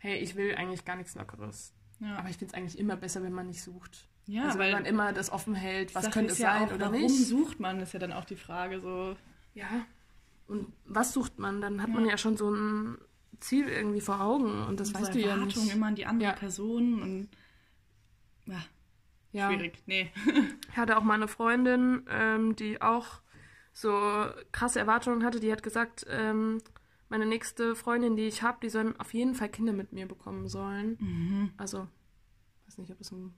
hey, 0.00 0.18
ich 0.18 0.34
will 0.36 0.54
eigentlich 0.56 0.84
gar 0.84 0.96
nichts 0.96 1.14
Lockeres. 1.14 1.72
Ja, 2.00 2.16
Aber 2.16 2.28
ich 2.28 2.36
finde 2.38 2.52
es 2.52 2.54
eigentlich 2.58 2.78
immer 2.78 2.96
besser, 2.96 3.22
wenn 3.22 3.32
man 3.32 3.46
nicht 3.46 3.62
sucht. 3.62 4.08
ja 4.26 4.44
also 4.46 4.58
wenn 4.58 4.66
weil 4.66 4.72
man 4.72 4.84
immer 4.86 5.12
das 5.12 5.30
offen 5.30 5.54
hält, 5.54 5.94
was 5.94 6.10
könnte 6.10 6.32
es 6.32 6.38
ja 6.38 6.54
sein 6.58 6.68
auch, 6.68 6.74
oder 6.74 6.86
warum 6.86 7.02
nicht. 7.02 7.26
sucht 7.28 7.60
man, 7.60 7.78
ist 7.80 7.92
ja 7.92 7.98
dann 8.00 8.12
auch 8.12 8.24
die 8.24 8.36
Frage 8.36 8.80
so. 8.80 9.16
Ja. 9.54 9.68
Und 10.48 10.72
was 10.84 11.12
sucht 11.12 11.38
man? 11.38 11.60
Dann 11.60 11.80
hat 11.82 11.88
Ja. 11.88 11.94
man 11.94 12.06
ja 12.06 12.16
schon 12.18 12.36
so 12.36 12.50
ein 12.50 12.98
Ziel 13.40 13.68
irgendwie 13.68 14.00
vor 14.00 14.20
Augen 14.20 14.62
und 14.66 14.80
das 14.80 14.88
unsere 14.88 15.04
weißt 15.04 15.14
du 15.14 15.20
ja 15.20 15.36
nicht. 15.36 15.56
Erwartungen 15.56 15.70
immer 15.76 15.86
an 15.86 15.94
die 15.94 16.06
andere 16.06 16.30
Ja. 16.30 16.36
Person 16.36 17.02
und 17.02 17.28
ja, 18.46 18.62
Ja. 19.32 19.48
schwierig. 19.48 19.78
Nee. 19.86 20.10
Ich 20.70 20.76
hatte 20.76 20.96
auch 20.96 21.02
mal 21.02 21.14
eine 21.14 21.28
Freundin, 21.28 22.04
ähm, 22.08 22.56
die 22.56 22.80
auch 22.80 23.20
so 23.72 23.90
krasse 24.52 24.78
Erwartungen 24.78 25.24
hatte. 25.24 25.40
Die 25.40 25.52
hat 25.52 25.62
gesagt, 25.62 26.06
ähm, 26.08 26.58
meine 27.10 27.26
nächste 27.26 27.76
Freundin, 27.76 28.16
die 28.16 28.26
ich 28.26 28.42
habe, 28.42 28.58
die 28.62 28.70
sollen 28.70 28.98
auf 28.98 29.12
jeden 29.12 29.34
Fall 29.34 29.48
Kinder 29.50 29.72
mit 29.72 29.92
mir 29.92 30.06
bekommen 30.06 30.48
sollen. 30.48 30.96
Mhm. 31.00 31.50
Also, 31.58 31.86
weiß 32.66 32.78
nicht, 32.78 32.90
ob 32.90 32.98
das 32.98 33.10
ein 33.12 33.34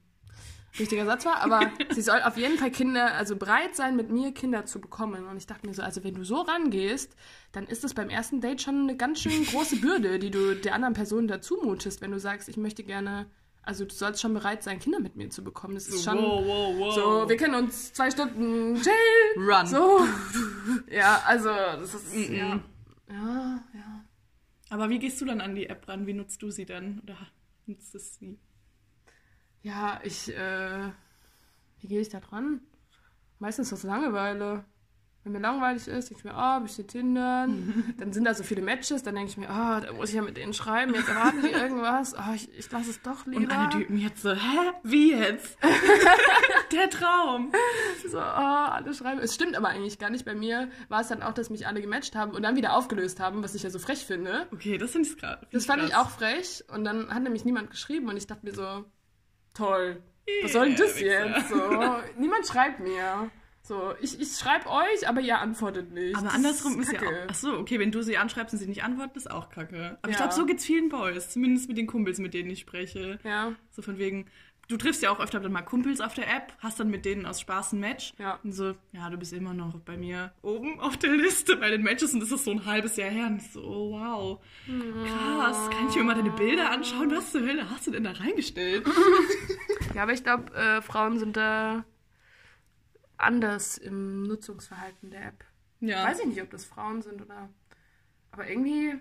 richtiger 0.79 1.05
Satz 1.05 1.25
war, 1.25 1.41
aber 1.41 1.71
sie 1.91 2.01
soll 2.01 2.21
auf 2.21 2.37
jeden 2.37 2.57
Fall 2.57 2.71
Kinder, 2.71 3.13
also 3.15 3.35
bereit 3.35 3.75
sein, 3.75 3.95
mit 3.95 4.09
mir 4.09 4.31
Kinder 4.31 4.65
zu 4.65 4.79
bekommen. 4.79 5.25
Und 5.27 5.37
ich 5.37 5.47
dachte 5.47 5.67
mir 5.67 5.73
so, 5.73 5.81
also 5.81 6.03
wenn 6.03 6.13
du 6.13 6.23
so 6.23 6.41
rangehst, 6.41 7.15
dann 7.51 7.65
ist 7.65 7.83
es 7.83 7.93
beim 7.93 8.09
ersten 8.09 8.41
Date 8.41 8.61
schon 8.61 8.81
eine 8.83 8.95
ganz 8.95 9.19
schön 9.21 9.45
große 9.45 9.77
Bürde, 9.77 10.19
die 10.19 10.31
du 10.31 10.55
der 10.55 10.75
anderen 10.75 10.93
Person 10.93 11.27
dazu 11.27 11.59
mutest, 11.63 12.01
wenn 12.01 12.11
du 12.11 12.19
sagst, 12.19 12.49
ich 12.49 12.57
möchte 12.57 12.83
gerne, 12.83 13.25
also 13.63 13.85
du 13.85 13.93
sollst 13.93 14.21
schon 14.21 14.33
bereit 14.33 14.61
sein, 14.63 14.79
Kinder 14.79 14.99
mit 14.99 15.15
mir 15.15 15.29
zu 15.29 15.43
bekommen. 15.43 15.73
Das 15.73 15.87
ist 15.87 16.03
schon 16.03 16.17
wow, 16.17 16.43
wow, 16.45 16.75
wow. 16.77 16.95
so, 16.95 17.29
wir 17.29 17.37
kennen 17.37 17.55
uns 17.55 17.93
zwei 17.93 18.11
Stunden, 18.11 18.81
chill. 18.81 19.43
Run. 19.43 19.65
So. 19.67 19.99
Ja, 20.91 21.23
also, 21.25 21.49
das 21.49 21.93
ist, 21.95 22.13
Mhm. 22.29 22.35
ja. 22.35 22.59
Ja, 23.07 23.63
ja. 23.73 24.05
Aber 24.69 24.89
wie 24.89 24.99
gehst 24.99 25.21
du 25.21 25.25
dann 25.25 25.41
an 25.41 25.55
die 25.55 25.67
App 25.67 25.87
ran? 25.87 26.07
Wie 26.07 26.13
nutzt 26.13 26.41
du 26.41 26.51
sie 26.51 26.65
dann? 26.65 26.99
Oder 27.01 27.17
nutzt 27.67 27.95
es 27.95 28.15
sie? 28.17 28.39
Ja, 29.61 29.99
ich, 30.03 30.29
äh, 30.35 30.91
wie 31.79 31.87
gehe 31.87 32.01
ich 32.01 32.09
da 32.09 32.19
dran? 32.19 32.61
Meistens 33.39 33.73
aus 33.73 33.83
Langeweile. 33.83 34.65
Wenn 35.23 35.31
mir 35.31 35.39
langweilig 35.39 35.87
ist, 35.87 36.09
denke 36.09 36.19
ich 36.19 36.23
mir, 36.25 36.35
oh, 36.37 36.59
bisschen 36.61 36.85
Tindern. 36.85 37.95
dann 37.97 38.11
sind 38.11 38.25
da 38.25 38.33
so 38.33 38.43
viele 38.43 38.61
Matches, 38.61 39.03
dann 39.03 39.15
denke 39.15 39.31
ich 39.31 39.37
mir, 39.37 39.47
oh, 39.47 39.79
da 39.79 39.93
muss 39.93 40.09
ich 40.09 40.15
ja 40.15 40.21
mit 40.21 40.35
denen 40.35 40.53
schreiben, 40.53 40.93
jetzt 40.93 41.07
erwarten 41.07 41.41
die 41.41 41.51
irgendwas. 41.51 42.13
Oh, 42.13 42.33
ich, 42.35 42.53
ich 42.57 42.69
lasse 42.69 42.89
es 42.89 43.01
doch 43.01 43.25
lieber. 43.25 43.41
Und 43.41 43.51
alle 43.51 43.69
Typen 43.69 43.97
jetzt 43.97 44.21
so, 44.21 44.33
hä? 44.33 44.71
Wie 44.83 45.11
jetzt? 45.11 45.57
Der 46.71 46.89
Traum. 46.89 47.53
So, 48.09 48.17
oh, 48.17 48.21
alle 48.21 48.93
schreiben. 48.93 49.21
Es 49.21 49.33
stimmt 49.33 49.55
aber 49.55 49.69
eigentlich 49.69 49.97
gar 49.97 50.09
nicht. 50.09 50.25
Bei 50.25 50.35
mir 50.35 50.69
war 50.89 51.01
es 51.01 51.07
dann 51.07 51.23
auch, 51.23 51.33
dass 51.33 51.49
mich 51.49 51.67
alle 51.67 51.81
gematcht 51.81 52.15
haben 52.15 52.31
und 52.31 52.43
dann 52.43 52.57
wieder 52.57 52.75
aufgelöst 52.75 53.21
haben, 53.21 53.43
was 53.43 53.55
ich 53.55 53.63
ja 53.63 53.69
so 53.69 53.79
frech 53.79 54.05
finde. 54.05 54.47
Okay, 54.51 54.77
das 54.77 54.91
finde 54.91 55.07
ich 55.07 55.17
gerade. 55.17 55.47
Das 55.51 55.65
fand 55.65 55.83
ich 55.83 55.95
auch 55.95 56.09
frech. 56.09 56.65
Und 56.73 56.83
dann 56.83 57.13
hat 57.13 57.23
nämlich 57.23 57.45
niemand 57.45 57.71
geschrieben 57.71 58.09
und 58.09 58.17
ich 58.17 58.27
dachte 58.27 58.45
mir 58.45 58.53
so, 58.53 58.83
toll. 59.53 60.03
Was 60.41 60.53
soll 60.53 60.67
denn 60.67 60.75
das 60.77 60.99
jetzt? 60.99 61.49
So, 61.49 61.55
niemand 62.17 62.45
schreibt 62.47 62.79
mir. 62.79 63.29
So, 63.65 63.93
ich, 64.01 64.19
ich 64.19 64.35
schreibe 64.37 64.69
euch, 64.69 65.07
aber 65.07 65.21
ihr 65.21 65.39
antwortet 65.39 65.91
nicht. 65.93 66.15
Aber 66.17 66.25
Das 66.25 66.33
andersrum 66.35 66.81
ist, 66.81 66.91
ja 66.91 66.99
kacke. 66.99 67.23
auch. 67.25 67.29
Achso, 67.29 67.57
okay, 67.57 67.79
wenn 67.79 67.91
du 67.93 68.01
sie 68.03 68.17
anschreibst 68.17 68.53
und 68.53 68.59
sie 68.59 68.67
nicht 68.67 68.83
antworten, 68.83 69.17
ist 69.17 69.31
auch 69.31 69.49
kacke. 69.49 69.97
Aber 70.01 70.11
ich 70.11 70.17
Ja. 70.17 70.23
glaube, 70.25 70.33
so 70.33 70.45
geht's 70.45 70.65
vielen 70.65 70.89
Boys. 70.89 71.29
Zumindest 71.29 71.69
mit 71.69 71.77
den 71.77 71.87
Kumpels, 71.87 72.19
mit 72.19 72.33
denen 72.33 72.49
ich 72.49 72.59
spreche. 72.59 73.19
Ja, 73.23 73.53
So 73.71 73.81
von 73.81 73.97
wegen, 73.97 74.25
du 74.67 74.75
triffst 74.75 75.01
ja 75.01 75.11
auch 75.11 75.21
öfter 75.21 75.39
dann 75.39 75.53
mal 75.53 75.61
Kumpels 75.61 76.01
auf 76.01 76.13
der 76.13 76.27
App, 76.27 76.51
hast 76.59 76.81
dann 76.81 76.89
mit 76.89 77.05
denen 77.05 77.25
aus 77.25 77.39
Spaß 77.39 77.71
ein 77.71 77.79
Match. 77.79 78.11
Ja. 78.17 78.37
Und 78.43 78.51
so, 78.51 78.75
ja, 78.91 79.09
du 79.09 79.15
bist 79.17 79.31
immer 79.31 79.53
noch 79.53 79.79
bei 79.79 79.95
mir 79.95 80.33
oben 80.41 80.81
auf 80.81 80.97
der 80.97 81.11
Liste 81.15 81.55
bei 81.55 81.69
den 81.69 81.83
Matches 81.83 82.13
und 82.13 82.19
das 82.19 82.31
ist 82.33 82.43
so 82.43 82.51
ein 82.51 82.65
halbes 82.65 82.97
Jahr 82.97 83.11
her. 83.11 83.27
Und 83.27 83.37
ich 83.41 83.49
so, 83.49 83.61
oh, 83.63 83.91
wow. 83.93 84.39
Krass, 85.07 85.69
kann 85.69 85.87
ich 85.87 85.95
mir 85.95 86.03
mal 86.03 86.15
deine 86.15 86.31
Bilder 86.31 86.69
anschauen? 86.69 87.11
Was 87.11 87.31
zur 87.31 87.39
Hölle 87.41 87.69
hast 87.69 87.87
du 87.87 87.91
denn 87.91 88.03
da 88.03 88.11
reingestellt? 88.11 88.85
ja 89.95 90.03
aber 90.03 90.11
ich 90.11 90.23
glaube, 90.25 90.53
äh, 90.53 90.81
Frauen 90.81 91.17
sind 91.17 91.37
da 91.37 91.85
anders 93.23 93.77
im 93.77 94.23
Nutzungsverhalten 94.23 95.09
der 95.11 95.25
App. 95.27 95.43
Ja. 95.79 96.03
Weiß 96.05 96.19
ich 96.19 96.25
nicht, 96.27 96.41
ob 96.41 96.49
das 96.49 96.65
Frauen 96.65 97.01
sind 97.01 97.21
oder. 97.21 97.49
Aber 98.31 98.47
irgendwie 98.49 98.95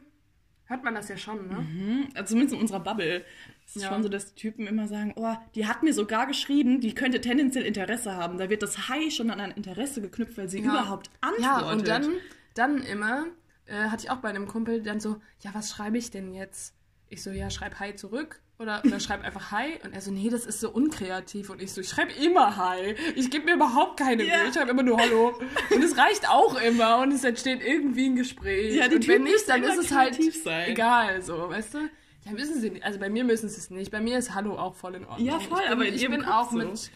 hört 0.66 0.84
man 0.84 0.94
das 0.94 1.08
ja 1.08 1.16
schon, 1.16 1.48
ne? 1.48 1.56
Mhm, 1.60 2.08
also 2.14 2.30
zumindest 2.30 2.54
in 2.54 2.60
unserer 2.60 2.80
Bubble. 2.80 3.24
Es 3.66 3.76
ist 3.76 3.82
Ja. 3.82 3.88
schon 3.88 4.02
so, 4.02 4.08
dass 4.08 4.34
die 4.34 4.40
Typen 4.40 4.66
immer 4.66 4.88
sagen, 4.88 5.12
oh, 5.16 5.34
die 5.54 5.66
hat 5.66 5.82
mir 5.82 5.92
sogar 5.94 6.26
geschrieben, 6.26 6.80
die 6.80 6.94
könnte 6.94 7.20
tendenziell 7.20 7.64
Interesse 7.64 8.14
haben. 8.16 8.38
Da 8.38 8.50
wird 8.50 8.62
das 8.62 8.88
Hi 8.88 9.10
schon 9.10 9.30
an 9.30 9.40
ein 9.40 9.50
Interesse 9.52 10.00
geknüpft, 10.02 10.36
weil 10.36 10.48
sie 10.48 10.60
Ja. 10.60 10.70
überhaupt 10.70 11.10
antwortet. 11.20 11.42
Ja, 11.44 11.72
und 11.72 11.88
dann, 11.88 12.12
dann 12.54 12.82
immer 12.82 13.26
äh, 13.66 13.84
hatte 13.88 14.04
ich 14.04 14.10
auch 14.10 14.16
bei 14.18 14.28
einem 14.28 14.46
Kumpel 14.48 14.82
dann 14.82 14.98
so, 15.00 15.20
ja, 15.40 15.54
was 15.54 15.70
schreibe 15.70 15.96
ich 15.98 16.10
denn 16.10 16.32
jetzt? 16.34 16.74
Ich 17.08 17.22
so, 17.22 17.30
ja, 17.30 17.48
schreib 17.50 17.78
Hi 17.80 17.94
zurück. 17.94 18.41
Oder, 18.58 18.82
oder 18.84 19.00
schreib 19.00 19.24
einfach 19.24 19.50
Hi. 19.50 19.78
Und 19.82 19.92
er 19.92 20.00
so, 20.00 20.10
nee, 20.12 20.28
das 20.30 20.46
ist 20.46 20.60
so 20.60 20.70
unkreativ. 20.70 21.50
Und 21.50 21.60
ich 21.60 21.72
so, 21.72 21.80
ich 21.80 21.88
schreibe 21.88 22.12
immer 22.12 22.56
Hi. 22.56 22.94
Ich 23.16 23.30
gebe 23.30 23.44
mir 23.46 23.54
überhaupt 23.54 23.98
keine 23.98 24.24
Ja. 24.24 24.38
Mühe. 24.38 24.48
Ich 24.48 24.54
schreibe 24.54 24.70
immer 24.70 24.82
nur 24.82 24.98
Hallo. 24.98 25.34
Und 25.74 25.82
es 25.82 25.96
reicht 25.96 26.28
auch 26.28 26.60
immer. 26.60 26.98
Und 26.98 27.12
es 27.12 27.24
entsteht 27.24 27.60
irgendwie 27.62 28.06
ein 28.06 28.16
Gespräch. 28.16 28.74
Ja, 28.76 28.88
die 28.88 28.96
und 28.96 29.08
wenn 29.08 29.24
nicht, 29.24 29.48
dann 29.48 29.62
ist 29.64 29.78
es 29.78 29.90
halt 29.92 30.14
sein. 30.44 30.70
egal, 30.70 31.22
so, 31.22 31.48
weißt 31.50 31.74
du? 31.74 31.78
Ja, 32.24 32.32
müssen 32.32 32.60
sie 32.60 32.70
nicht. 32.70 32.84
Also 32.84 33.00
bei 33.00 33.10
mir 33.10 33.24
müssen 33.24 33.48
sie 33.48 33.56
es 33.58 33.70
nicht. 33.70 33.90
Bei 33.90 34.00
mir 34.00 34.16
ist 34.18 34.32
Hallo 34.34 34.56
auch 34.56 34.74
voll 34.76 34.94
in 34.94 35.04
Ordnung. 35.06 35.26
Ja, 35.26 35.40
voll, 35.40 35.58
ich 35.60 35.64
bin, 35.64 35.72
aber 35.72 35.84
ich 35.86 36.08
bin 36.08 36.24
auch 36.24 36.50
so. 36.52 36.56
mit, 36.58 36.90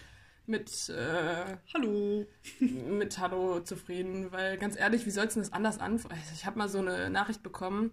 mit 0.46 0.88
äh, 0.90 1.56
Hallo. 1.74 2.26
mit 2.60 3.18
Hallo 3.18 3.58
zufrieden, 3.60 4.30
weil 4.30 4.56
ganz 4.56 4.78
ehrlich, 4.78 5.04
wie 5.04 5.10
soll's 5.10 5.34
denn 5.34 5.42
das 5.42 5.52
anders 5.52 5.80
anfangen? 5.80 6.14
Also 6.20 6.32
ich 6.32 6.46
habe 6.46 6.58
mal 6.58 6.68
so 6.68 6.78
eine 6.78 7.10
Nachricht 7.10 7.42
bekommen, 7.42 7.90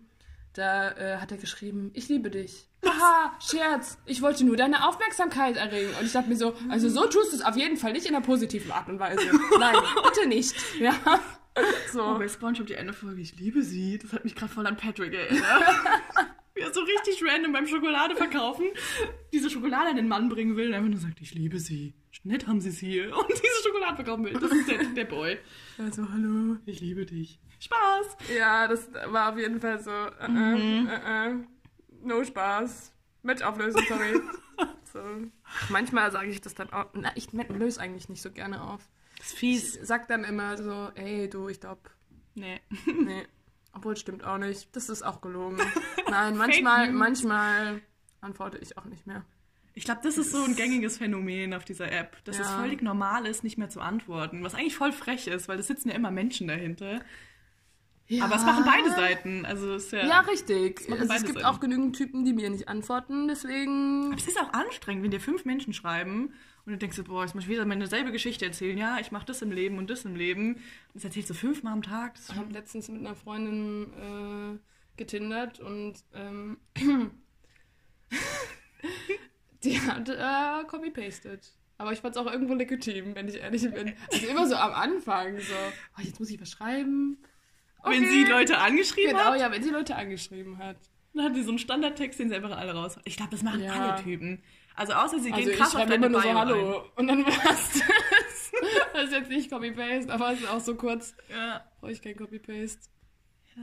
da 0.54 0.92
äh, 0.92 1.18
hat 1.18 1.32
er 1.32 1.38
geschrieben, 1.38 1.92
ich 1.94 2.10
liebe 2.10 2.30
dich. 2.30 2.68
Haha, 2.86 3.34
Scherz, 3.40 3.98
ich 4.06 4.22
wollte 4.22 4.44
nur 4.46 4.58
deine 4.58 4.88
Aufmerksamkeit 4.88 5.56
erregen. 5.58 5.92
Und 6.00 6.06
ich 6.06 6.12
dachte 6.12 6.30
mir 6.30 6.36
so, 6.36 6.54
also 6.70 6.90
so 6.90 7.08
tust 7.08 7.32
du 7.32 7.38
es 7.38 7.42
auf 7.44 7.56
jeden 7.56 7.78
Fall 7.78 7.94
nicht 7.94 8.06
in 8.06 8.16
einer 8.16 8.24
positiven 8.26 8.72
Art 8.72 8.88
und 8.90 9.00
Weise. 9.00 9.22
Nein, 9.60 9.76
bitte 10.04 10.28
nicht. 10.28 10.54
Ja. 10.80 10.94
Oh, 11.56 11.62
So. 11.92 12.18
bei 12.18 12.28
Spongebob 12.28 12.68
die 12.68 12.76
eine 12.76 12.94
Folge, 12.94 13.22
ich 13.22 13.36
liebe 13.40 13.62
sie. 13.64 13.98
Das 14.00 14.12
hat 14.14 14.24
mich 14.24 14.36
gerade 14.36 14.52
voll 14.52 14.66
an 14.68 14.76
Patrick 14.78 15.14
erinnert. 15.14 15.44
Wie 16.56 16.62
er 16.62 16.74
so 16.74 16.82
richtig 16.82 17.24
random 17.24 17.52
beim 17.52 17.66
Schokolade 17.68 18.16
verkaufen 18.16 18.66
diese 19.34 19.50
Schokolade 19.50 19.90
an 19.90 19.96
den 19.96 20.08
Mann 20.08 20.30
bringen 20.30 20.56
will 20.56 20.68
und 20.68 20.74
einfach 20.76 20.90
nur 20.90 21.00
sagt, 21.00 21.20
ich 21.20 21.34
liebe 21.34 21.60
sie. 21.60 21.94
Nett 22.24 22.48
haben 22.48 22.62
sie 22.62 22.70
es 22.70 22.78
hier. 22.78 23.16
Und 23.18 23.28
diese 23.30 23.68
Schokolade 23.68 23.96
verkaufen 23.96 24.26
will. 24.26 24.34
Das 24.34 24.52
ist 24.52 24.70
der, 24.70 24.84
der 24.84 25.06
Boy. 25.06 25.38
Also, 25.78 26.08
hallo. 26.10 26.58
Ich 26.66 26.80
liebe 26.80 27.06
dich. 27.06 27.40
Spaß. 27.64 28.18
Ja, 28.38 28.68
das 28.68 28.90
war 29.08 29.32
auf 29.34 29.38
jeden 29.38 29.60
Fall 29.62 29.82
so, 29.82 29.92
äh, 29.92 30.28
Mhm. 30.28 30.88
äh, 30.90 31.30
äh, 31.30 31.36
no 32.04 32.24
Spaß. 32.24 32.92
Match 33.24 33.42
auflösen, 33.42 33.82
sorry. 33.88 34.20
so. 34.94 35.00
Manchmal 35.70 36.12
sage 36.12 36.28
ich 36.30 36.42
das 36.42 36.56
dann 36.56 36.72
auch, 36.74 36.88
na, 36.94 37.12
ich 37.16 37.32
löse 37.34 37.80
eigentlich 37.80 38.10
nicht 38.10 38.22
so 38.22 38.32
gerne 38.32 38.62
auf. 38.62 38.82
Das 39.18 39.28
ist 39.28 39.34
Ich 39.34 39.40
fies. 39.40 39.80
sag 39.82 40.08
dann 40.10 40.24
immer 40.26 40.58
so, 40.58 40.92
ey, 40.96 41.30
du, 41.30 41.48
ich 41.48 41.60
glaub, 41.60 41.90
Nee. 42.36 42.60
nee. 42.86 43.26
Obwohl, 43.74 43.96
stimmt 43.96 44.24
auch 44.24 44.38
nicht. 44.40 44.76
Das 44.76 44.90
ist 44.90 45.04
auch 45.04 45.22
gelogen. 45.22 45.58
Nein, 46.10 46.36
manchmal, 46.36 46.92
manchmal 46.92 47.82
antworte 48.22 48.58
ich 48.58 48.78
auch 48.78 48.86
nicht 48.86 49.08
mehr. 49.08 49.24
Ich 49.76 49.86
glaube, 49.86 50.02
das 50.04 50.18
ist 50.20 50.32
so 50.32 50.44
ein 50.44 50.56
gängiges 50.56 50.98
Phänomen 51.00 51.54
auf 51.56 51.64
dieser 51.66 51.92
App, 51.92 52.24
dass 52.26 52.38
es 52.40 52.48
Ja. 52.48 52.60
völlig 52.60 52.82
normal 52.84 53.26
ist, 53.26 53.44
nicht 53.44 53.58
mehr 53.58 53.70
zu 53.70 53.82
antworten. 53.82 54.44
Was 54.44 54.54
eigentlich 54.54 54.76
voll 54.76 54.92
frech 54.92 55.26
ist, 55.28 55.48
weil 55.48 55.58
es 55.60 55.66
sitzen 55.68 55.90
ja 55.90 55.96
immer 55.96 56.12
Menschen 56.12 56.48
dahinter. 56.48 57.02
Ja. 58.18 58.26
Aber 58.26 58.36
es 58.36 58.44
machen 58.44 58.64
beide 58.66 58.92
Seiten. 58.92 59.46
Also 59.46 59.74
es 59.74 59.86
ist 59.86 59.92
ja. 59.94 60.06
Ja, 60.06 60.20
richtig. 60.22 60.88
machen 60.88 61.02
Also, 61.02 61.14
es 61.14 61.24
gibt 61.24 61.40
Seiten. 61.40 61.46
auch 61.46 61.60
genügend 61.60 61.96
Typen, 61.96 62.26
die 62.26 62.34
mir 62.34 62.50
nicht 62.50 62.68
antworten, 62.68 63.28
deswegen. 63.28 64.06
Aber 64.08 64.18
es 64.18 64.28
ist 64.28 64.40
auch 64.40 64.54
anstrengend, 64.54 65.04
wenn 65.04 65.12
dir 65.12 65.20
fünf 65.20 65.46
Menschen 65.46 65.74
schreiben 65.74 66.34
und 66.66 66.72
du 66.72 66.78
denkst 66.78 66.96
so, 66.96 67.04
boah, 67.04 67.24
jetzt 67.24 67.34
muss 67.34 67.46
ich 67.46 67.50
wieder 67.50 67.66
meine 67.66 67.88
selbe 67.88 68.12
Geschichte 68.12 68.46
erzählen. 68.46 68.78
Ja, 68.78 68.98
ich 69.00 69.12
mache 69.12 69.26
das 69.26 69.42
im 69.42 69.52
Leben 69.52 69.78
und 69.78 69.90
das 69.90 70.06
im 70.06 70.16
Leben. 70.16 70.62
Das 70.94 71.04
erzählst 71.04 71.30
du 71.30 71.34
fünfmal 71.34 71.74
am 71.74 71.82
Tag. 71.82 72.14
Ich 72.30 72.36
habe 72.36 72.54
letztens 72.54 72.88
mit 72.88 73.02
einer 73.02 73.16
Freundin 73.16 73.92
äh, 73.94 74.60
getindert 74.96 75.60
und 75.60 75.96
ähm, 76.14 76.58
die 79.64 79.82
hat 79.82 80.08
äh, 80.08 80.64
copy-pasted. 80.68 81.52
Aber 81.78 81.92
ich 81.92 82.00
fand 82.00 82.16
es 82.16 82.22
auch 82.22 82.32
irgendwo 82.32 82.54
legitim, 82.54 83.16
wenn 83.16 83.28
ich 83.28 83.36
ehrlich 83.38 83.64
bin. 83.64 83.94
Also 84.12 84.28
immer 84.28 84.48
so 84.48 84.56
am 84.56 84.74
Anfang 84.74 85.40
so, 85.40 85.54
oh, 85.98 86.02
jetzt 86.02 86.20
muss 86.20 86.30
ich 86.30 86.40
was 86.40 86.52
schreiben. 86.52 87.18
Wenn 87.86 88.06
sie 88.06 88.24
Leute 88.26 88.58
angeschrieben 88.58 89.12
Genau, 89.12 89.26
hat, 89.32 89.40
ja, 89.40 89.52
wenn 89.52 89.64
sie 89.64 89.70
Leute 89.70 89.96
angeschrieben 89.96 90.58
hat. 90.58 90.78
dann 91.14 91.26
hat 91.26 91.36
die 91.36 91.42
so 91.44 91.50
einen 91.50 91.60
Standardtext, 91.60 92.20
den 92.20 92.30
sie 92.30 92.36
einfach 92.36 92.58
alle 92.58 92.74
raus. 92.74 92.98
Ich 93.06 93.18
glaube, 93.18 93.32
das 93.32 93.44
machen 93.44 93.62
Ja. 93.64 93.74
alle 93.74 94.04
Typen. 94.04 94.42
Also 94.76 94.94
außer 94.94 95.20
sie 95.20 95.32
Also 95.32 95.44
gehen 95.44 95.52
ich 95.54 95.58
krass 95.58 95.68
auf 95.76 95.82
schreibe 95.82 95.92
deine 95.92 96.06
immer 96.08 96.20
nur 96.20 96.22
so 96.24 96.34
Hallo 96.40 96.80
ein. 96.80 96.90
und 96.96 97.08
dann 97.08 97.26
war's 97.26 97.72
das. 97.74 98.52
Das 98.94 99.06
ist 99.06 99.12
jetzt 99.14 99.30
nicht 99.30 99.50
Copy-Paste, 99.52 100.14
aber 100.14 100.32
es 100.32 100.40
ist 100.42 100.50
auch 100.50 100.60
so 100.60 100.76
kurz. 100.76 101.16
Ja. 101.30 101.64
Brauche 101.82 101.92
ich 101.92 102.02
kein 102.02 102.16
Copy-Paste. 102.16 102.88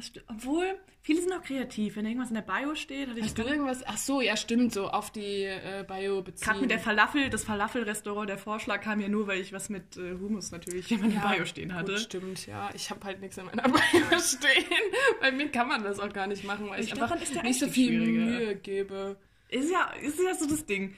Stimmt. 0.01 0.27
Obwohl, 0.29 0.79
viele 1.03 1.21
sind 1.21 1.33
auch 1.33 1.43
kreativ. 1.43 1.97
Wenn 1.97 2.07
irgendwas 2.07 2.29
in 2.29 2.37
der 2.37 2.43
Bio 2.43 2.75
steht, 2.75 3.09
hatte 3.09 3.19
ich 3.19 3.27
Hast 3.27 3.39
du 3.39 3.43
irgendwas? 3.43 3.83
Ach 3.87 3.97
so, 3.97 4.21
ja, 4.21 4.37
stimmt, 4.37 4.73
so 4.73 4.89
auf 4.89 5.11
die 5.11 5.45
äh, 5.45 5.85
Bio 5.87 6.23
beziehen. 6.23 6.45
gerade 6.47 6.61
mit 6.61 6.71
der 6.71 6.79
Falafel, 6.79 7.29
das 7.29 7.45
Falafel-Restaurant, 7.45 8.29
der 8.29 8.39
Vorschlag 8.39 8.81
kam 8.81 9.01
ja 9.01 9.09
nur, 9.09 9.27
weil 9.27 9.41
ich 9.41 9.53
was 9.53 9.69
mit 9.69 9.97
äh, 9.97 10.13
Hummus 10.13 10.53
natürlich 10.53 10.91
in 10.93 11.01
meiner 11.01 11.29
Bio 11.29 11.45
stehen 11.45 11.75
hatte. 11.75 11.93
Gut, 11.93 12.01
stimmt, 12.01 12.47
ja. 12.47 12.71
Ich 12.75 12.91
habe 12.91 13.05
halt 13.05 13.21
nichts 13.21 13.37
in 13.39 13.47
meiner 13.47 13.63
Bio 13.69 14.19
stehen. 14.21 14.65
Bei 15.21 15.33
mir 15.33 15.51
kann 15.51 15.69
man 15.69 15.83
das 15.83 15.99
auch 15.99 16.13
gar 16.13 16.27
nicht 16.27 16.45
machen, 16.45 16.69
weil 16.69 16.81
ich, 16.81 16.89
Ich 16.89 16.95
glaub, 16.95 17.11
einfach 17.11 17.43
nicht 17.43 17.59
so 17.59 17.67
viel. 17.67 18.01
Mühe 18.01 18.57
gebe. 18.57 19.17
Ist 19.49 19.71
ja, 19.71 19.91
ist 20.01 20.21
ja 20.21 20.35
so 20.35 20.47
das 20.47 20.65
Ding. 20.67 20.95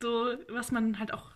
So, 0.00 0.34
was 0.48 0.72
man 0.72 0.98
halt 0.98 1.12
auch. 1.12 1.32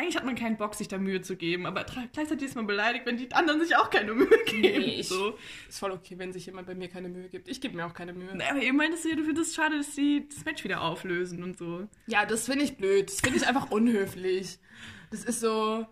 Eigentlich 0.00 0.16
hat 0.16 0.24
man 0.24 0.34
keinen 0.34 0.56
Bock, 0.56 0.74
sich 0.74 0.88
da 0.88 0.96
Mühe 0.96 1.20
zu 1.20 1.36
geben, 1.36 1.66
aber 1.66 1.84
gleichzeitig 1.84 2.48
ist 2.48 2.54
man 2.56 2.66
beleidigt, 2.66 3.04
wenn 3.04 3.18
die 3.18 3.30
anderen 3.32 3.60
sich 3.60 3.76
auch 3.76 3.90
keine 3.90 4.14
Mühe 4.14 4.28
geben. 4.46 4.62
Nee, 4.62 5.00
ich- 5.00 5.08
so. 5.08 5.34
Ist 5.68 5.78
voll 5.78 5.90
okay, 5.92 6.16
wenn 6.18 6.32
sich 6.32 6.46
jemand 6.46 6.66
bei 6.66 6.74
mir 6.74 6.88
keine 6.88 7.08
Mühe 7.10 7.28
gibt. 7.28 7.48
Ich 7.48 7.60
gebe 7.60 7.76
mir 7.76 7.84
auch 7.84 7.92
keine 7.92 8.12
Mühe. 8.14 8.30
Na, 8.34 8.50
Aber 8.50 8.60
ihr 8.62 8.72
meintest 8.72 9.04
ja, 9.04 9.14
du 9.14 9.24
findest 9.24 9.50
es 9.50 9.54
schade, 9.56 9.76
dass 9.76 9.94
sie 9.94 10.26
das 10.34 10.44
Match 10.46 10.64
wieder 10.64 10.80
auflösen 10.80 11.42
und 11.42 11.58
so. 11.58 11.86
Ja, 12.06 12.24
das 12.24 12.46
finde 12.46 12.64
ich 12.64 12.76
blöd. 12.78 13.08
Das 13.10 13.20
finde 13.20 13.38
ich 13.38 13.46
einfach 13.46 13.70
unhöflich. 13.70 14.58
Das 15.10 15.24
ist 15.24 15.40
so, 15.40 15.86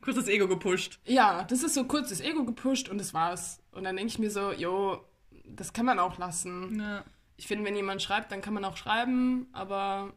Kurz 0.00 0.16
das 0.16 0.28
Ego 0.28 0.48
gepusht. 0.48 0.98
ja, 1.06 1.44
das 1.44 1.62
ist 1.62 1.74
so 1.74 1.84
kurz 1.84 2.10
das 2.10 2.20
Ego 2.20 2.44
gepusht 2.44 2.88
und 2.90 2.98
das 2.98 3.14
war's. 3.14 3.62
Und 3.72 3.84
dann 3.84 3.96
denke 3.96 4.10
ich 4.10 4.18
mir 4.18 4.30
so, 4.30 4.52
jo, 4.52 5.02
das 5.46 5.72
kann 5.72 5.86
man 5.86 5.98
auch 5.98 6.18
lassen. 6.18 6.78
Ja. 6.80 7.04
Ich 7.36 7.46
finde, 7.46 7.64
wenn 7.64 7.74
jemand 7.76 8.02
schreibt, 8.02 8.30
dann 8.30 8.42
kann 8.42 8.52
man 8.52 8.64
auch 8.66 8.76
schreiben, 8.76 9.46
aber 9.52 10.12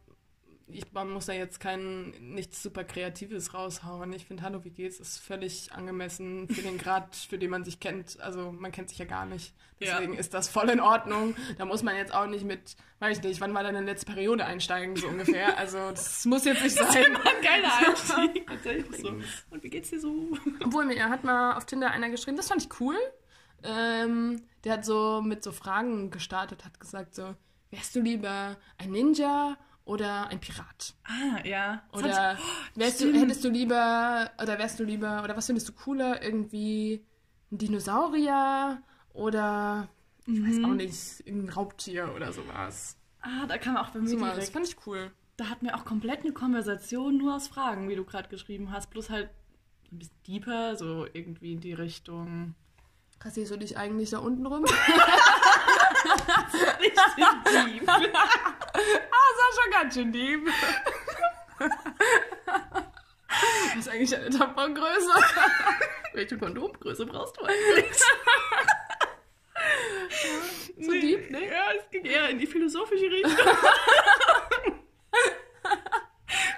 ich, 0.70 0.92
man 0.92 1.10
muss 1.10 1.28
da 1.28 1.34
jetzt 1.34 1.60
kein 1.62 2.10
nichts 2.20 2.62
super 2.62 2.84
Kreatives 2.84 3.54
raushauen. 3.54 4.12
Ich 4.14 4.26
finde, 4.26 4.44
Hallo, 4.44 4.66
wie 4.66 4.70
geht's? 4.70 5.00
ist 5.00 5.18
völlig 5.20 5.72
angemessen 5.72 6.50
für 6.50 6.62
den 6.62 6.78
Grad, 6.78 7.16
für 7.16 7.38
den 7.38 7.50
man 7.52 7.64
sich 7.64 7.80
kennt. 7.80 8.20
Also 8.20 8.52
man 8.52 8.72
kennt 8.74 8.90
sich 8.90 8.98
ja 8.98 9.06
gar 9.06 9.26
nicht. 9.26 9.54
Deswegen 9.80 10.14
Ja. 10.14 10.20
ist 10.20 10.34
das 10.34 10.50
voll 10.50 10.70
in 10.70 10.80
Ordnung. 10.82 11.36
Da 11.58 11.66
muss 11.66 11.84
man 11.84 11.96
jetzt 11.96 12.14
auch 12.14 12.26
nicht 12.28 12.44
mit, 12.44 12.76
weiß 13.00 13.20
ich 13.20 13.24
nicht, 13.24 13.40
wann 13.40 13.54
war 13.54 13.64
deine 13.64 13.82
letzte 13.82 14.08
Periode 14.08 14.44
einsteigen, 14.46 14.96
so 14.98 15.08
ungefähr. 15.08 15.58
Also 15.58 15.78
das 15.92 16.26
muss 16.26 16.44
jetzt 16.46 16.64
nicht 16.64 16.76
sein. 16.76 17.16
Ein 17.16 17.42
geiler 17.42 17.72
Einstieg. 17.88 18.48
Tatsächlich 18.48 18.98
so. 19.02 19.10
Und 19.50 19.64
wie 19.64 19.70
geht's 19.70 19.90
dir 19.92 20.00
so? 20.02 20.38
Obwohl, 20.66 20.86
mir 20.86 21.08
hat 21.10 21.24
mal 21.24 21.56
auf 21.56 21.66
Tinder 21.66 21.92
einer 21.92 22.10
geschrieben, 22.10 22.36
das 22.36 22.48
fand 22.50 22.64
ich 22.64 22.80
cool. 22.82 22.98
Ähm, 23.64 24.42
der 24.64 24.74
hat 24.74 24.86
so 24.86 25.22
mit 25.22 25.44
so 25.44 25.52
Fragen 25.52 26.12
gestartet, 26.12 26.66
hat 26.66 26.80
gesagt 26.80 27.16
so, 27.16 27.36
wärst 27.72 27.96
du 27.96 28.02
lieber 28.02 28.58
ein 28.78 28.92
Ninja 28.92 29.58
oder 29.88 30.28
ein 30.28 30.40
Pirat? 30.40 30.94
Ah, 31.06 31.44
ja. 31.46 31.82
Oder 31.94 32.34
hat- 32.34 32.38
wärst 32.76 33.02
du, 33.02 33.12
hättest 33.14 33.44
du 33.44 33.50
lieber, 33.50 34.30
oder 34.42 34.60
wärst 34.60 34.80
du 34.80 34.84
lieber, 34.84 35.24
oder 35.24 35.36
was 35.36 35.46
findest 35.48 35.70
du 35.70 35.74
cooler, 35.74 36.22
irgendwie 36.22 37.04
ein 37.52 37.58
Dinosaurier 37.58 38.82
oder 39.14 39.88
ich 40.26 40.44
weiß 40.46 40.64
auch 40.66 40.74
nicht, 40.76 41.26
ein 41.28 41.50
Raubtier 41.50 42.14
oder 42.16 42.34
sowas. 42.34 42.98
Ah, 43.22 43.46
da 43.48 43.58
kam 43.58 43.78
auch 43.78 43.90
bei 43.90 44.00
mir 44.00 44.18
mal, 44.18 44.36
das 44.36 44.50
fand 44.50 44.68
ich 44.68 44.76
cool. 44.86 45.12
Da 45.38 45.46
hatten 45.50 45.66
wir 45.66 45.76
auch 45.76 45.86
komplett 45.86 46.22
eine 46.22 46.34
Konversation 46.34 47.18
nur 47.18 47.36
aus 47.36 47.48
Fragen, 47.48 47.88
wie 47.90 47.96
du 47.96 48.04
gerade 48.04 48.28
geschrieben 48.28 48.72
hast. 48.72 48.90
Plus 48.90 49.10
halt 49.10 49.30
ein 49.92 50.00
bisschen 50.00 50.16
deeper, 50.28 50.76
so 50.76 51.06
irgendwie 51.14 51.54
in 51.54 51.62
die 51.62 51.74
Richtung. 51.74 52.56
Kassierst 53.20 53.52
du 53.52 53.58
dich 53.58 53.78
eigentlich 53.78 54.10
da 54.10 54.20
unten 54.20 54.46
rum? 54.46 54.66
Richtig 56.80 57.16
deep. 57.16 57.84
ah, 57.88 58.00
das 58.02 59.38
war 59.38 59.52
schon 59.64 59.72
ganz 59.72 59.94
schön 59.94 60.12
deep. 60.12 60.48
Was 63.76 63.78
ist 63.78 63.90
eigentlich 63.90 64.16
eine 64.16 64.30
Tampongröße? 64.30 65.10
Welche 66.14 66.38
Kondomgröße 66.38 67.06
brauchst 67.06 67.38
du 67.38 67.44
eigentlich? 67.44 67.86
So 70.80 70.92
deep, 70.92 71.32
ne? 71.32 71.46
Ja, 71.48 71.72
es 71.78 71.90
ging 71.90 72.06
eher 72.06 72.30
in 72.30 72.38
die 72.38 72.48
philosophische 72.48 73.06
Richtung. 73.06 73.48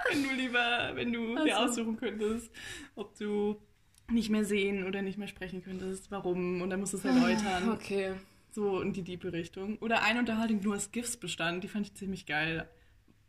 wenn 0.10 0.24
du 0.24 0.30
lieber, 0.36 0.92
wenn 0.94 1.14
du 1.14 1.36
dir 1.44 1.56
Ach 1.56 1.68
so. 1.68 1.72
aussuchen 1.72 1.98
könntest, 1.98 2.52
ob 2.96 3.18
du 3.18 3.62
nicht 4.10 4.30
mehr 4.30 4.44
sehen 4.44 4.86
oder 4.88 5.02
nicht 5.02 5.18
mehr 5.18 5.28
sprechen 5.28 5.64
könntest, 5.64 6.12
warum, 6.12 6.62
und 6.62 6.70
dann 6.70 6.80
musst 6.80 6.94
du 6.94 6.98
es 6.98 7.06
erläutern. 7.06 7.72
Okay. 7.72 8.14
So 8.52 8.82
in 8.82 8.94
die 8.94 9.04
diepe 9.04 9.32
Richtung. 9.32 9.78
Oder 9.78 10.02
eine 10.04 10.20
Unterhaltung 10.20 10.62
nur 10.62 10.76
aus 10.76 10.92
GIFs 10.92 11.18
bestand, 11.18 11.64
die 11.64 11.68
fand 11.68 11.86
ich 11.88 11.96
ziemlich 11.96 12.26
geil. 12.26 12.68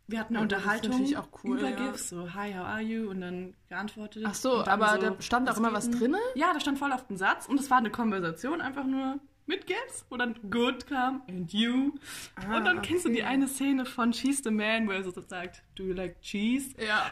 Wir 0.07 0.19
hatten 0.19 0.35
eine 0.35 0.39
Ja, 0.39 0.43
Unterhaltung 0.57 1.13
cool, 1.43 1.59
über 1.59 1.69
ja. 1.69 1.75
GIFs, 1.91 2.09
so 2.09 2.33
Hi, 2.33 2.53
how 2.53 2.65
are 2.65 2.81
you? 2.81 3.09
Und 3.09 3.21
dann 3.21 3.53
geantwortet. 3.69 4.23
Ach 4.25 4.33
so, 4.33 4.65
aber 4.65 4.97
da 4.97 5.15
stand 5.21 5.49
auch 5.49 5.57
immer 5.57 5.71
was 5.73 5.89
drinne? 5.89 6.17
Ja, 6.35 6.53
da 6.53 6.59
stand 6.59 6.79
voll 6.79 6.91
auf 6.91 7.07
den 7.07 7.17
Satz 7.17 7.47
und 7.47 7.59
es 7.59 7.69
war 7.69 7.77
eine 7.77 7.91
Konversation, 7.91 8.59
einfach 8.61 8.85
nur 8.85 9.19
mit 9.45 9.67
GIFs, 9.67 10.05
wo 10.09 10.17
dann 10.17 10.35
good 10.49 10.85
kam 10.87 11.21
and 11.29 11.53
you. 11.53 11.93
Ah, 12.35 12.57
und 12.57 12.65
dann 12.65 12.81
kennst 12.81 13.05
du 13.05 13.09
die 13.09 13.19
okay. 13.21 13.25
eine 13.25 13.47
Szene 13.47 13.85
von 13.85 14.11
Cheese 14.11 14.41
the 14.43 14.51
Man, 14.51 14.87
wo 14.87 14.91
er 14.91 15.03
so 15.03 15.11
sagt, 15.11 15.63
do 15.75 15.83
you 15.83 15.93
like 15.93 16.19
cheese? 16.21 16.73
Ja, 16.83 17.11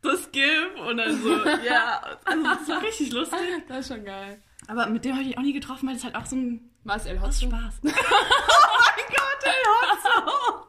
Das 0.00 0.30
GIF 0.32 0.80
und 0.88 0.96
dann 0.98 1.20
so, 1.20 1.28
ja, 1.66 2.00
also 2.24 2.42
das 2.44 2.68
war 2.68 2.82
richtig 2.82 3.12
lustig. 3.12 3.38
das 3.68 3.80
ist 3.80 3.88
schon 3.94 4.04
geil. 4.04 4.40
Aber 4.66 4.86
mit 4.88 5.04
dem 5.04 5.12
habe 5.12 5.22
ich 5.22 5.28
mich 5.28 5.38
auch 5.38 5.42
nie 5.42 5.52
getroffen, 5.52 5.86
weil 5.86 5.94
das 5.94 6.04
halt 6.04 6.14
auch 6.16 6.26
so 6.26 6.36
ein 6.36 6.70
Was, 6.84 7.06
El 7.06 7.20
Hotzo? 7.20 7.46
Spaß. 7.46 7.80
oh 7.84 7.88
mein 7.88 9.06
Gott, 9.08 9.44
El 9.44 9.64
Hotzo! 9.72 10.66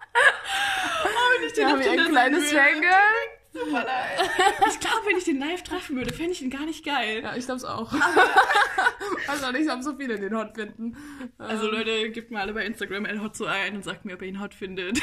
Oh, 1.04 1.40
wenn 1.40 1.48
ich 1.48 1.54
den 1.54 1.68
Wir 1.68 1.76
auf 1.76 1.82
Tinder 1.82 2.04
ein 2.04 2.10
kleines. 2.10 2.52
Fangirl. 2.52 2.92
Super 3.52 3.84
leid. 3.84 4.30
Ich 4.70 4.80
glaube, 4.80 5.06
wenn 5.08 5.18
ich 5.18 5.24
den 5.24 5.40
live 5.40 5.64
treffen 5.64 5.96
würde, 5.96 6.14
fände 6.14 6.32
ich 6.34 6.42
ihn 6.42 6.52
gar 6.52 6.66
nicht 6.66 6.86
geil. 6.86 7.22
Ja, 7.24 7.36
ich 7.36 7.46
glaub's 7.46 7.64
auch. 7.66 7.92
Weiß 7.92 9.44
auch 9.44 9.52
nicht, 9.52 9.70
ob 9.70 9.82
so 9.82 9.96
viele 9.96 10.20
den 10.20 10.36
hot 10.38 10.54
finden. 10.56 10.96
Also 11.40 11.68
Ähm, 11.68 11.74
Leute, 11.74 12.12
gebt 12.12 12.30
mal 12.32 12.42
alle 12.42 12.54
bei 12.54 12.66
Instagram 12.66 13.06
El 13.06 13.22
Hotzo 13.22 13.46
ein 13.46 13.76
und 13.76 13.84
sagt 13.84 14.06
mir, 14.06 14.14
ob 14.14 14.22
ihr 14.22 14.28
ihn 14.28 14.40
hot 14.40 14.54
findet. 14.54 15.02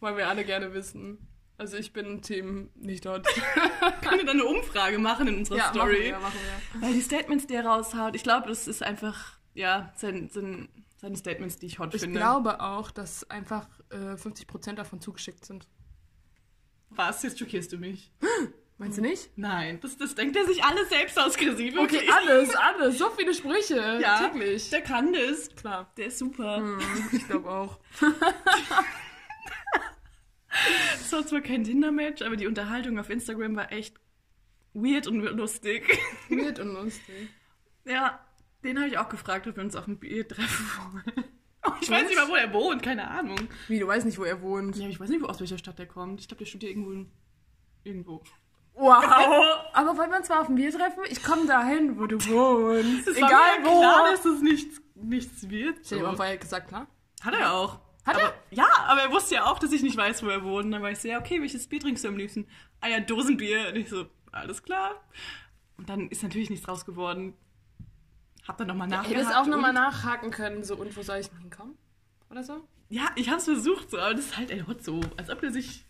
Wollen 0.00 0.16
wir 0.16 0.28
alle 0.28 0.44
gerne 0.44 0.74
wissen. 0.74 1.28
Also 1.58 1.78
ich 1.78 1.92
bin 1.92 2.20
Team 2.20 2.70
nicht 2.74 3.06
hot. 3.06 3.26
Können 4.02 4.18
wir 4.18 4.26
dann 4.26 4.40
eine 4.40 4.44
Umfrage 4.44 4.98
machen 4.98 5.26
in 5.28 5.36
unserer 5.38 5.58
ja, 5.58 5.70
Story? 5.70 6.12
machen 6.12 6.12
wir, 6.12 6.18
machen 6.18 6.38
wir. 6.74 6.82
Weil 6.82 6.92
die 6.94 7.00
Statements, 7.00 7.46
die 7.46 7.54
er 7.54 7.64
raushaut, 7.64 8.14
ich 8.14 8.22
glaube, 8.22 8.48
das 8.48 8.68
ist 8.68 8.82
einfach, 8.82 9.38
ja, 9.54 9.92
sein, 9.96 10.28
sein, 10.30 10.68
seine 10.96 11.16
Statements, 11.16 11.58
die 11.58 11.66
ich 11.66 11.78
hot 11.78 11.94
Ich 11.94 12.02
finde. 12.02 12.18
glaube 12.18 12.60
auch, 12.60 12.90
dass 12.90 13.28
einfach 13.30 13.66
äh, 13.90 14.14
50% 14.14 14.74
davon 14.74 15.00
zugeschickt 15.00 15.46
sind. 15.46 15.66
Was? 16.90 17.22
Jetzt 17.22 17.38
schockierst 17.38 17.72
du 17.72 17.78
mich. 17.78 18.12
Meinst 18.78 18.98
du 18.98 19.02
nicht? 19.02 19.30
Nein, 19.36 19.80
das, 19.80 19.96
das 19.96 20.14
denkt 20.14 20.36
er 20.36 20.44
sich 20.44 20.62
alles 20.62 20.90
selbst 20.90 21.18
aus, 21.18 21.38
Chrissy. 21.38 21.74
Okay, 21.78 22.06
alles, 22.12 22.54
alles. 22.54 22.98
So 22.98 23.08
viele 23.08 23.32
Sprüche. 23.32 23.98
Ja, 24.02 24.28
Täglich. 24.28 24.68
der 24.68 24.82
kann 24.82 25.14
das. 25.14 25.48
Klar. 25.56 25.90
Der 25.96 26.08
ist 26.08 26.18
super. 26.18 26.58
Hm, 26.58 26.78
ich 27.12 27.26
glaube 27.26 27.50
auch. 27.50 27.78
Es 30.94 31.12
war 31.12 31.26
zwar 31.26 31.40
kein 31.40 31.64
Tinder-Match, 31.64 32.22
aber 32.22 32.36
die 32.36 32.46
Unterhaltung 32.46 32.98
auf 32.98 33.10
Instagram 33.10 33.56
war 33.56 33.70
echt 33.72 33.96
weird 34.74 35.06
und 35.06 35.20
lustig. 35.20 35.84
Weird 36.28 36.58
und 36.58 36.72
lustig. 36.74 37.28
Ja, 37.84 38.20
den 38.64 38.78
habe 38.78 38.88
ich 38.88 38.98
auch 38.98 39.08
gefragt, 39.08 39.46
ob 39.46 39.56
wir 39.56 39.62
uns 39.64 39.76
auf 39.76 39.86
ein 39.86 39.98
Bier 39.98 40.26
treffen 40.26 40.66
wollen. 40.92 41.24
Oh, 41.66 41.72
ich 41.80 41.90
weiß 41.90 42.06
nicht 42.08 42.16
mal, 42.16 42.28
wo 42.28 42.34
er 42.34 42.52
wohnt, 42.52 42.82
keine 42.82 43.08
Ahnung. 43.08 43.38
Wie, 43.68 43.78
du 43.80 43.86
weißt 43.86 44.06
nicht, 44.06 44.18
wo 44.18 44.24
er 44.24 44.40
wohnt. 44.42 44.76
Ja, 44.76 44.88
ich 44.88 45.00
weiß 45.00 45.08
nicht, 45.08 45.24
aus 45.24 45.40
welcher 45.40 45.58
Stadt 45.58 45.78
der 45.78 45.86
kommt. 45.86 46.20
Ich 46.20 46.28
glaube, 46.28 46.38
der 46.40 46.46
studiert 46.46 46.70
irgendwo. 46.72 46.92
in- 46.92 47.10
Irgendwo. 47.84 48.22
Wow. 48.74 49.02
Aber 49.72 49.96
wollen 49.96 50.10
wir 50.10 50.18
uns 50.18 50.28
mal 50.28 50.40
auf 50.40 50.48
ein 50.48 50.54
Bier 50.56 50.70
treffen? 50.72 51.00
Ich 51.08 51.22
komme 51.22 51.46
dahin, 51.46 51.98
wo 51.98 52.06
du 52.06 52.16
wohnst. 52.26 53.08
Es 53.08 53.16
Egal 53.16 53.64
wo. 53.64 53.80
klar, 53.80 54.10
dass 54.10 54.24
es 54.24 54.42
nichts, 54.42 54.80
nichts 54.94 55.48
wird. 55.48 55.78
Ich 55.84 55.90
hätte 55.90 56.04
So. 56.04 56.16
vorher 56.16 56.36
gesagt, 56.36 56.68
klar. 56.68 56.86
Hat 57.22 57.34
er 57.34 57.52
auch. 57.52 57.80
Hat 58.06 58.16
aber, 58.16 58.34
Ja, 58.50 58.68
aber 58.86 59.02
er 59.02 59.10
wusste 59.10 59.34
ja 59.34 59.46
auch, 59.46 59.58
dass 59.58 59.72
ich 59.72 59.82
nicht 59.82 59.96
weiß, 59.96 60.22
wo 60.22 60.28
er 60.28 60.44
wohnt. 60.44 60.72
Dann 60.72 60.80
war 60.80 60.90
ich 60.90 61.00
so, 61.00 61.08
ja, 61.08 61.18
okay, 61.18 61.40
welches 61.40 61.66
Bier 61.66 61.80
trinkst 61.80 62.04
du 62.04 62.08
am 62.08 62.16
liebsten? 62.16 62.46
Ah 62.80 62.88
ja, 62.88 63.00
Dosenbier. 63.00 63.68
Und 63.68 63.76
ich 63.76 63.88
so, 63.88 64.06
alles 64.32 64.62
klar. 64.62 64.92
Und 65.76 65.88
dann 65.88 66.08
ist 66.08 66.22
natürlich 66.22 66.48
nichts 66.48 66.64
draus 66.64 66.86
geworden. 66.86 67.34
Hab 68.46 68.58
dann 68.58 68.68
nochmal 68.68 68.86
nachgehakt. 68.86 69.10
hätte 69.10 69.28
es 69.28 69.34
auch 69.34 69.46
nochmal 69.46 69.72
nachhaken 69.72 70.30
können, 70.30 70.62
so, 70.62 70.76
und 70.76 70.96
wo 70.96 71.02
soll 71.02 71.18
ich 71.18 71.28
denn 71.28 71.38
hinkommen? 71.40 71.76
Oder 72.30 72.44
so? 72.44 72.66
Ja, 72.88 73.08
ich 73.16 73.28
hab's 73.28 73.44
versucht, 73.44 73.90
so, 73.90 73.98
aber 73.98 74.14
das 74.14 74.26
ist 74.26 74.36
halt 74.36 74.52
El 74.52 74.66
Hotzo. 74.68 75.00
Als 75.16 75.28
ob 75.28 75.42
er 75.42 75.50
sich 75.50 75.84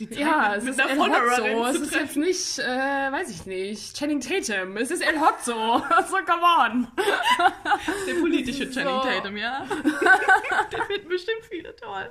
die 0.00 0.08
Zeit 0.08 0.18
Ja, 0.18 0.54
es 0.56 0.64
mit 0.64 0.72
ist 0.74 0.80
El 0.80 0.98
Hotzo. 0.98 1.66
Es 1.66 1.76
ist 1.76 1.94
jetzt 1.94 2.16
nicht, 2.16 2.58
äh, 2.58 3.12
weiß 3.12 3.30
ich 3.30 3.46
nicht, 3.46 3.96
Channing 3.96 4.20
Tatum. 4.20 4.76
Es 4.78 4.90
ist 4.90 5.02
El 5.02 5.20
Hotzo. 5.20 5.78
So, 6.08 6.16
come 6.26 6.42
on. 6.42 6.88
Der 8.06 8.14
politische 8.14 8.70
Channing 8.70 8.94
So. 8.94 9.02
Tatum, 9.02 9.36
ja. 9.36 9.66
Der 10.72 10.84
finden 10.86 11.08
bestimmt 11.08 11.44
viele 11.48 11.76
toll. 11.76 12.10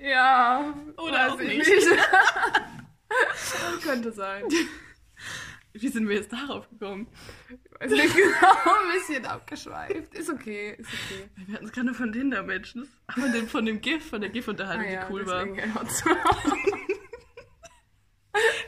Ja. 0.00 0.74
Oder 0.98 1.32
auch 1.32 1.40
ich 1.40 1.58
nicht. 1.58 1.88
Könnte 3.82 4.12
sein. 4.12 4.44
Wie 5.72 5.88
sind 5.88 6.08
wir 6.08 6.16
jetzt 6.16 6.32
darauf 6.32 6.68
gekommen? 6.68 7.06
Weiß 7.78 7.90
nicht 7.90 8.14
genau, 8.16 8.52
ein 8.52 8.98
bisschen 8.98 9.26
abgeschweift. 9.26 10.14
Ist 10.14 10.30
okay, 10.30 10.76
ist 10.78 10.88
okay. 10.88 11.28
Wir 11.46 11.54
hatten 11.54 11.66
es 11.66 11.72
gerade 11.72 11.94
von 11.94 12.12
Tinder-Matches. 12.12 12.88
Aber 13.06 13.28
den, 13.28 13.48
von 13.48 13.66
dem 13.66 13.80
GIF, 13.80 14.08
von 14.08 14.20
der 14.20 14.30
GIF-Unterhaltung, 14.30 14.86
die 14.86 15.12
cool 15.12 15.26
war. 15.26 15.42
Ah. 15.42 15.84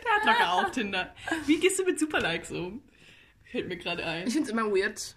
Der 0.03 0.14
hat 0.14 0.25
locker 0.25 0.53
auch 0.53 0.71
Tinder. 0.71 1.14
Wie 1.47 1.59
gehst 1.59 1.79
du 1.79 1.85
mit 1.85 1.99
Superlikes 1.99 2.51
um? 2.51 2.83
Fällt 3.44 3.68
mir 3.68 3.77
gerade 3.77 4.05
ein. 4.05 4.27
Ich 4.27 4.35
find's 4.35 4.51
immer 4.51 4.71
weird. 4.71 5.16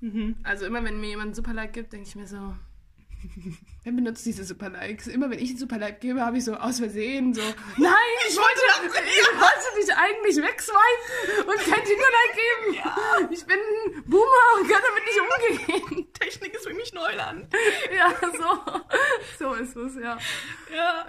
Mhm. 0.00 0.36
Also 0.42 0.66
immer, 0.66 0.82
wenn 0.84 1.00
mir 1.00 1.10
jemand 1.10 1.30
ein 1.30 1.34
Superlike 1.34 1.72
gibt, 1.72 1.92
denke 1.92 2.08
ich 2.08 2.16
mir 2.16 2.26
so, 2.26 2.54
wer 3.84 3.92
benutzt 3.92 4.26
diese 4.26 4.44
Superlikes? 4.44 5.06
Immer 5.06 5.30
wenn 5.30 5.38
ich 5.38 5.50
ein 5.50 5.58
Superlike 5.58 5.98
gebe, 6.00 6.20
habe 6.20 6.38
ich 6.38 6.44
so 6.44 6.54
aus 6.54 6.78
Versehen 6.78 7.34
so, 7.34 7.40
nein, 7.76 7.94
ich 8.28 8.36
wollte, 8.36 8.60
ich 8.84 9.26
wollte 9.72 9.86
dich 9.86 9.96
eigentlich 9.96 10.36
wegswipen 10.36 11.48
und 11.48 11.58
kein 11.58 11.84
Tinderlike 11.84 12.34
geben. 12.34 12.74
Ja. 12.84 13.28
Ich 13.30 13.46
bin 13.46 13.58
ein 13.58 14.04
Boomer 14.04 14.60
und 14.60 14.68
kann 14.68 14.82
damit 14.82 15.04
nicht 15.04 15.88
umgehen. 15.88 16.12
Technik 16.14 16.54
ist 16.54 16.66
für 16.66 16.74
mich 16.74 16.92
Neuland. 16.92 17.52
Ja, 17.96 18.14
so, 18.20 19.46
so 19.46 19.54
ist 19.54 19.76
es, 19.76 19.96
ja. 19.96 20.18
Ja. 20.74 21.06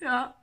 ja. 0.00 0.34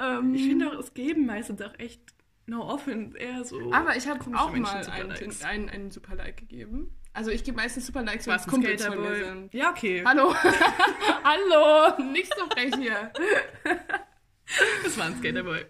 Ähm, 0.00 0.34
Ich 0.34 0.42
finde 0.42 0.70
auch, 0.70 0.78
es 0.78 0.94
geben 0.94 1.26
meistens 1.26 1.60
auch 1.62 1.78
echt 1.78 2.00
no 2.46 2.68
offense 2.68 3.16
eher 3.16 3.44
so. 3.44 3.72
aber 3.72 3.96
ich 3.96 4.06
habe 4.06 4.20
auch 4.36 4.50
Menschen 4.50 4.62
mal 4.62 4.86
einen, 4.86 5.42
einen, 5.44 5.70
einen 5.70 5.90
Superlike 5.90 6.34
gegeben. 6.34 6.94
Also 7.14 7.30
ich 7.30 7.44
gebe 7.44 7.56
meistens 7.56 7.86
Superlikes, 7.86 8.26
wenn 8.26 8.34
Was, 8.34 8.42
es 8.42 8.48
Kumpels 8.48 8.84
von 8.84 9.00
mir 9.00 9.24
sind. 9.24 9.54
Ja, 9.54 9.70
okay. 9.70 10.02
Hallo. 10.04 10.34
Hallo. 11.24 12.02
Nicht 12.10 12.34
so 12.36 12.44
frech 12.46 12.74
hier. 12.74 13.12
Das 14.82 14.96
war 14.98 15.06
ein 15.06 15.16
Skaterboy. 15.18 15.64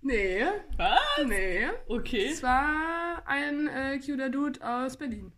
Nee. 0.00 0.44
Was? 0.76 0.98
Nee. 1.26 1.68
Okay. 1.88 2.28
Es 2.32 2.42
war 2.42 3.22
ein 3.26 3.68
äh, 3.68 3.98
cuter 3.98 4.28
Dude 4.30 4.60
aus 4.66 4.96
Berlin. 4.96 5.32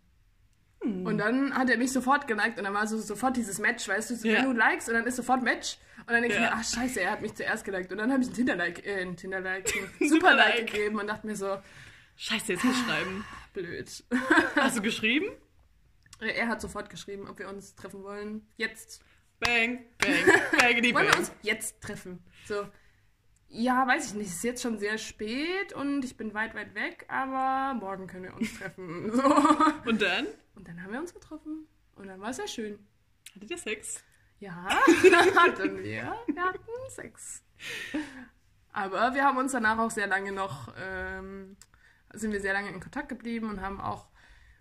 Hm. 0.82 1.06
Und 1.06 1.18
dann 1.18 1.54
hat 1.56 1.70
er 1.70 1.78
mich 1.78 1.92
sofort 1.92 2.26
geliked 2.26 2.58
und 2.58 2.64
dann 2.64 2.74
war 2.74 2.86
so 2.86 2.98
sofort 2.98 3.36
dieses 3.36 3.58
Match, 3.58 3.88
weißt 3.88 4.10
du, 4.10 4.16
so 4.16 4.28
Ja. 4.28 4.38
wenn 4.38 4.44
du 4.46 4.52
likest 4.52 4.88
und 4.88 4.94
dann 4.94 5.06
ist 5.06 5.16
sofort 5.16 5.42
Match. 5.42 5.78
Und 6.00 6.10
dann 6.10 6.22
denke 6.22 6.36
ich 6.36 6.42
Ja. 6.42 6.50
mir, 6.50 6.52
ach 6.54 6.64
scheiße, 6.64 7.00
er 7.00 7.12
hat 7.12 7.22
mich 7.22 7.34
zuerst 7.34 7.64
geliked. 7.64 7.90
Und 7.92 7.98
dann 7.98 8.12
habe 8.12 8.22
ich 8.22 8.28
ein 8.28 8.34
Tinderlike, 8.34 8.82
äh, 8.84 9.02
ein 9.02 9.16
Tinderlike, 9.16 9.72
ein 9.78 9.88
Superlike. 10.08 10.08
Superlike 10.08 10.64
gegeben 10.64 11.00
und 11.00 11.06
dachte 11.06 11.26
mir 11.26 11.36
so, 11.36 11.58
Scheiße, 12.16 12.52
jetzt 12.54 12.64
nicht 12.64 12.78
schreiben. 12.86 13.24
blöd. 13.52 14.04
Hast 14.56 14.76
du 14.78 14.82
geschrieben? 14.82 15.26
er 16.18 16.48
hat 16.48 16.60
sofort 16.62 16.88
geschrieben, 16.88 17.28
ob 17.28 17.38
wir 17.38 17.48
uns 17.48 17.74
treffen 17.74 18.02
wollen. 18.02 18.46
Jetzt. 18.56 19.02
Bang, 19.38 19.84
bang, 19.98 20.14
bang, 20.58 20.80
die 20.82 20.94
Wollen 20.94 21.04
wir 21.06 21.10
bang. 21.12 21.18
uns 21.20 21.32
jetzt 21.42 21.82
treffen? 21.82 22.20
So, 22.46 22.66
ja, 23.48 23.86
weiß 23.86 24.08
ich 24.08 24.14
nicht. 24.14 24.28
Es 24.28 24.36
ist 24.36 24.44
jetzt 24.44 24.62
schon 24.62 24.78
sehr 24.78 24.98
spät 24.98 25.72
und 25.72 26.04
ich 26.04 26.16
bin 26.16 26.34
weit, 26.34 26.54
weit 26.54 26.74
weg, 26.74 27.06
aber 27.08 27.74
morgen 27.74 28.06
können 28.06 28.24
wir 28.24 28.34
uns 28.34 28.58
treffen. 28.58 29.10
So. 29.14 29.22
Und 29.88 30.02
dann? 30.02 30.26
Und 30.54 30.68
dann 30.68 30.82
haben 30.82 30.92
wir 30.92 31.00
uns 31.00 31.14
getroffen. 31.14 31.66
Und 31.96 32.06
dann 32.06 32.20
war 32.20 32.30
es 32.30 32.36
sehr 32.36 32.48
schön. 32.48 32.78
Hattet 33.34 33.50
ihr 33.50 33.58
Sex? 33.58 34.04
Ja, 34.38 34.54
hatten 35.36 35.82
wir. 35.82 36.14
Wir 36.26 36.42
hatten 36.42 36.90
Sex. 36.90 37.42
Aber 38.72 39.14
wir 39.14 39.24
haben 39.24 39.38
uns 39.38 39.52
danach 39.52 39.78
auch 39.78 39.90
sehr 39.90 40.06
lange 40.06 40.32
noch 40.32 40.72
ähm, 40.78 41.56
sind 42.18 42.32
wir 42.32 42.40
sehr 42.40 42.52
lange 42.52 42.70
in 42.70 42.80
Kontakt 42.80 43.08
geblieben 43.08 43.48
und 43.48 43.60
haben 43.60 43.80
auch 43.80 44.08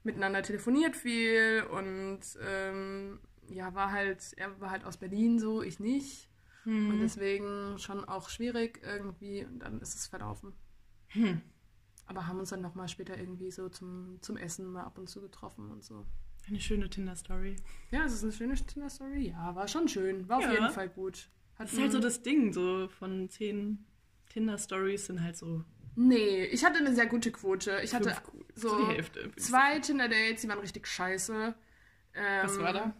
miteinander 0.03 0.43
telefoniert 0.43 0.95
viel 0.95 1.63
und 1.71 2.21
ähm, 2.47 3.19
ja, 3.49 3.73
war 3.73 3.91
halt, 3.91 4.33
er 4.37 4.59
war 4.59 4.71
halt 4.71 4.85
aus 4.85 4.97
Berlin 4.97 5.39
so, 5.39 5.61
ich 5.61 5.79
nicht. 5.79 6.29
Mhm. 6.65 6.89
Und 6.89 6.99
deswegen 6.99 7.77
schon 7.77 8.03
auch 8.05 8.29
schwierig 8.29 8.81
irgendwie 8.83 9.45
und 9.45 9.59
dann 9.59 9.79
ist 9.81 9.95
es 9.95 10.07
verlaufen. 10.07 10.53
Hm. 11.09 11.41
Aber 12.07 12.27
haben 12.27 12.39
uns 12.39 12.49
dann 12.49 12.61
nochmal 12.61 12.87
später 12.87 13.17
irgendwie 13.17 13.51
so 13.51 13.69
zum, 13.69 14.17
zum 14.21 14.37
Essen 14.37 14.71
mal 14.71 14.83
ab 14.83 14.97
und 14.97 15.09
zu 15.09 15.21
getroffen 15.21 15.71
und 15.71 15.83
so. 15.83 16.05
Eine 16.47 16.59
schöne 16.59 16.89
Tinder-Story. 16.89 17.55
Ja, 17.89 18.05
es 18.05 18.13
ist 18.13 18.23
eine 18.23 18.31
schöne 18.31 18.53
Tinder-Story. 18.53 19.29
Ja, 19.29 19.55
war 19.55 19.67
schon 19.67 19.87
schön. 19.87 20.27
War 20.29 20.41
ja. 20.41 20.47
auf 20.47 20.53
jeden 20.53 20.69
Fall 20.71 20.89
gut. 20.89 21.29
Hat 21.55 21.67
das 21.67 21.73
ist 21.73 21.79
halt 21.79 21.91
so 21.91 21.99
das 21.99 22.21
Ding, 22.21 22.53
so 22.53 22.87
von 22.87 23.29
zehn 23.29 23.85
Tinder-Stories 24.29 25.07
sind 25.07 25.21
halt 25.23 25.37
so. 25.37 25.63
Nee, 25.95 26.45
ich 26.45 26.63
hatte 26.63 26.79
eine 26.79 26.93
sehr 26.93 27.07
gute 27.07 27.31
Quote. 27.31 27.79
Ich 27.81 27.95
hatte 27.95 28.15
so 28.53 28.77
die 28.77 28.93
Hälfte, 28.93 29.31
zwei 29.37 29.79
Tinder-Dates, 29.79 30.41
die 30.41 30.49
waren 30.49 30.59
richtig 30.59 30.87
scheiße. 30.87 31.55
Ähm, 32.13 32.43
Was 32.43 32.59
war 32.59 32.73
da? 32.73 32.93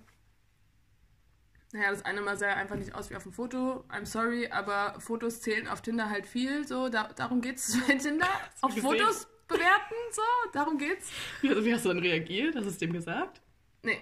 Naja, 1.76 1.92
das 1.92 2.06
eine 2.06 2.22
mal 2.22 2.38
sah 2.38 2.54
einfach 2.54 2.78
nicht 2.78 2.96
aus 2.96 3.10
wie 3.10 3.18
auf 3.18 3.24
dem 3.24 3.34
Foto. 3.34 3.84
I'm 3.90 4.06
sorry, 4.06 4.48
aber 4.48 4.96
Fotos 5.00 5.42
zählen 5.42 5.68
auf 5.68 5.82
Tinder 5.82 6.10
halt 6.10 6.26
viel. 6.26 6.66
So, 6.66 6.88
da, 6.88 7.12
darum 7.14 7.42
geht's 7.42 7.78
bei 7.88 7.96
Tinder. 7.96 8.30
auf? 8.62 8.74
Fotos 8.80 9.28
bewerten, 9.46 9.96
so, 10.12 10.22
darum 10.54 10.78
geht's. 10.78 11.12
Wie, 11.42 11.50
wie 11.66 11.74
hast 11.74 11.84
du 11.84 11.90
dann 11.90 12.00
reagiert? 12.00 12.56
Hast 12.56 12.64
du 12.64 12.70
es 12.70 12.78
dem 12.78 12.94
gesagt? 12.94 13.42
Nee. 13.84 14.00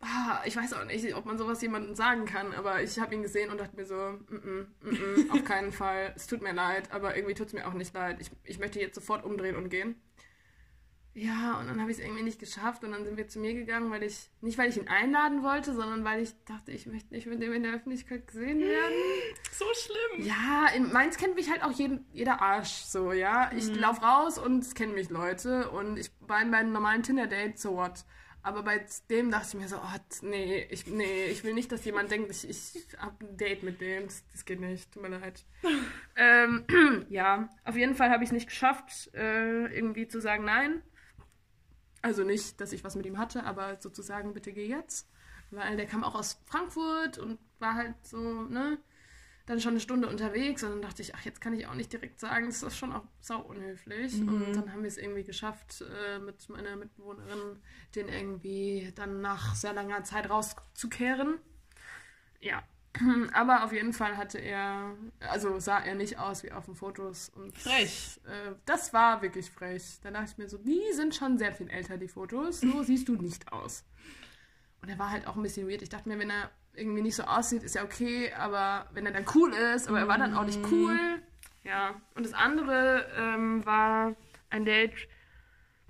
Ah, 0.00 0.40
ich 0.46 0.56
weiß 0.56 0.72
auch 0.72 0.86
nicht, 0.86 1.14
ob 1.14 1.26
man 1.26 1.36
sowas 1.36 1.60
jemandem 1.60 1.94
sagen 1.94 2.24
kann, 2.24 2.54
aber 2.54 2.82
ich 2.82 2.98
habe 2.98 3.14
ihn 3.14 3.22
gesehen 3.22 3.50
und 3.50 3.60
dachte 3.60 3.76
mir 3.76 3.84
so, 3.84 3.94
mm 3.94 4.26
-mm, 4.30 4.66
mm 4.80 4.88
-mm, 4.88 5.30
auf 5.32 5.44
keinen 5.44 5.70
Fall. 5.70 6.14
Es 6.16 6.26
tut 6.26 6.40
mir 6.40 6.54
leid, 6.54 6.90
aber 6.92 7.14
irgendwie 7.14 7.34
tut 7.34 7.48
es 7.48 7.52
mir 7.52 7.68
auch 7.68 7.74
nicht 7.74 7.92
leid. 7.92 8.16
Ich, 8.20 8.30
ich 8.42 8.58
möchte 8.58 8.80
jetzt 8.80 8.94
sofort 8.94 9.22
umdrehen 9.22 9.54
und 9.54 9.68
gehen. 9.68 9.96
Ja, 11.14 11.58
und 11.60 11.66
dann 11.68 11.78
habe 11.80 11.90
ich 11.90 11.98
es 11.98 12.02
irgendwie 12.02 12.22
nicht 12.22 12.38
geschafft 12.38 12.84
und 12.84 12.92
dann 12.92 13.04
sind 13.04 13.18
wir 13.18 13.28
zu 13.28 13.38
mir 13.38 13.52
gegangen, 13.52 13.90
weil 13.90 14.02
ich, 14.02 14.30
nicht 14.40 14.56
weil 14.56 14.70
ich 14.70 14.78
ihn 14.78 14.88
einladen 14.88 15.42
wollte, 15.42 15.74
sondern 15.74 16.04
weil 16.04 16.22
ich 16.22 16.34
dachte, 16.46 16.72
ich 16.72 16.86
möchte 16.86 17.12
nicht 17.12 17.26
mit 17.26 17.42
dem 17.42 17.52
in 17.52 17.64
der 17.64 17.74
Öffentlichkeit 17.74 18.26
gesehen 18.26 18.60
werden. 18.60 18.94
So 19.52 19.66
schlimm. 19.74 20.26
Ja, 20.26 20.68
in 20.74 20.90
Mainz 20.92 21.18
kennt 21.18 21.34
mich 21.34 21.50
halt 21.50 21.62
auch 21.62 21.70
jeden, 21.70 22.06
jeder 22.12 22.40
Arsch 22.40 22.84
so, 22.84 23.12
ja. 23.12 23.50
Ich 23.54 23.68
mhm. 23.68 23.74
laufe 23.74 24.00
raus 24.00 24.38
und 24.38 24.60
es 24.60 24.74
kennen 24.74 24.94
mich 24.94 25.10
Leute 25.10 25.70
und 25.70 25.98
ich 25.98 26.10
war 26.20 26.40
in 26.40 26.50
meinem 26.50 26.72
normalen 26.72 27.02
Tinder-Date, 27.02 27.58
so 27.58 27.76
what. 27.76 28.04
Aber 28.42 28.64
bei 28.64 28.84
dem 29.08 29.30
dachte 29.30 29.48
ich 29.48 29.62
mir 29.62 29.68
so, 29.68 29.76
oh, 29.76 29.98
nee, 30.22 30.66
ich, 30.70 30.86
nee, 30.86 31.26
ich 31.26 31.44
will 31.44 31.54
nicht, 31.54 31.70
dass 31.70 31.84
jemand 31.84 32.10
denkt, 32.10 32.30
ich, 32.30 32.48
ich 32.48 32.98
habe 32.98 33.24
ein 33.24 33.36
Date 33.36 33.62
mit 33.62 33.80
dem. 33.80 34.06
Das, 34.06 34.24
das 34.32 34.44
geht 34.44 34.60
nicht, 34.60 34.90
tut 34.90 35.02
mir 35.02 35.16
leid. 35.16 35.44
ähm, 36.16 36.64
ja, 37.08 37.48
auf 37.64 37.76
jeden 37.76 37.94
Fall 37.94 38.10
habe 38.10 38.24
ich 38.24 38.30
es 38.30 38.34
nicht 38.34 38.48
geschafft, 38.48 39.10
äh, 39.14 39.66
irgendwie 39.66 40.08
zu 40.08 40.20
sagen 40.20 40.44
nein. 40.44 40.82
Also 42.02 42.24
nicht, 42.24 42.60
dass 42.60 42.72
ich 42.72 42.84
was 42.84 42.96
mit 42.96 43.06
ihm 43.06 43.18
hatte, 43.18 43.44
aber 43.44 43.80
sozusagen, 43.80 44.34
bitte 44.34 44.52
geh 44.52 44.66
jetzt. 44.66 45.08
Weil 45.50 45.76
der 45.76 45.86
kam 45.86 46.02
auch 46.02 46.14
aus 46.14 46.40
Frankfurt 46.46 47.18
und 47.18 47.38
war 47.58 47.74
halt 47.74 47.94
so, 48.02 48.18
ne, 48.18 48.78
dann 49.46 49.60
schon 49.60 49.72
eine 49.72 49.80
Stunde 49.80 50.08
unterwegs. 50.08 50.62
Und 50.62 50.70
dann 50.70 50.82
dachte 50.82 51.02
ich, 51.02 51.14
ach, 51.14 51.24
jetzt 51.24 51.40
kann 51.40 51.54
ich 51.54 51.66
auch 51.66 51.74
nicht 51.74 51.92
direkt 51.92 52.18
sagen, 52.18 52.46
das 52.46 52.62
ist 52.62 52.76
schon 52.76 52.92
auch 52.92 53.04
sau 53.20 53.40
unhöflich. 53.40 54.14
Mhm. 54.14 54.28
Und 54.28 54.56
dann 54.56 54.72
haben 54.72 54.82
wir 54.82 54.88
es 54.88 54.98
irgendwie 54.98 55.24
geschafft, 55.24 55.82
äh, 55.82 56.18
mit 56.18 56.48
meiner 56.48 56.76
Mitbewohnerin 56.76 57.60
den 57.94 58.08
irgendwie 58.08 58.92
dann 58.94 59.20
nach 59.20 59.54
sehr 59.54 59.72
langer 59.72 60.04
Zeit 60.04 60.28
rauszukehren. 60.28 61.38
Ja, 62.40 62.62
aber 63.32 63.64
auf 63.64 63.72
jeden 63.72 63.92
Fall 63.92 64.16
hatte 64.16 64.38
er, 64.38 64.94
also 65.20 65.58
sah 65.58 65.78
er 65.78 65.94
nicht 65.94 66.18
aus 66.18 66.42
wie 66.42 66.52
auf 66.52 66.66
den 66.66 66.74
Fotos. 66.74 67.30
Und 67.30 67.56
frech. 67.56 68.20
Äh, 68.26 68.54
das 68.66 68.92
war 68.92 69.22
wirklich 69.22 69.50
frech. 69.50 69.98
Da 70.02 70.10
dachte 70.10 70.30
ich 70.32 70.38
mir 70.38 70.48
so, 70.48 70.58
die 70.58 70.92
sind 70.92 71.14
schon 71.14 71.38
sehr 71.38 71.52
viel 71.52 71.70
älter, 71.70 71.96
die 71.96 72.08
Fotos. 72.08 72.60
So 72.60 72.82
siehst 72.82 73.08
du 73.08 73.16
nicht 73.16 73.52
aus. 73.52 73.84
Und 74.82 74.88
er 74.88 74.98
war 74.98 75.10
halt 75.10 75.26
auch 75.26 75.36
ein 75.36 75.42
bisschen 75.42 75.68
weird. 75.68 75.82
Ich 75.82 75.88
dachte 75.88 76.08
mir, 76.08 76.18
wenn 76.18 76.30
er 76.30 76.50
irgendwie 76.74 77.02
nicht 77.02 77.16
so 77.16 77.24
aussieht, 77.24 77.62
ist 77.62 77.74
ja 77.74 77.84
okay, 77.84 78.32
aber 78.34 78.88
wenn 78.92 79.06
er 79.06 79.12
dann 79.12 79.26
cool 79.34 79.52
ist, 79.52 79.88
aber 79.88 80.00
er 80.00 80.08
war 80.08 80.18
dann 80.18 80.34
auch 80.34 80.44
nicht 80.44 80.60
cool. 80.70 81.22
Ja. 81.64 81.94
Und 82.14 82.24
das 82.26 82.32
andere 82.32 83.06
ähm, 83.16 83.64
war 83.64 84.14
ein 84.50 84.64
Date, 84.64 85.08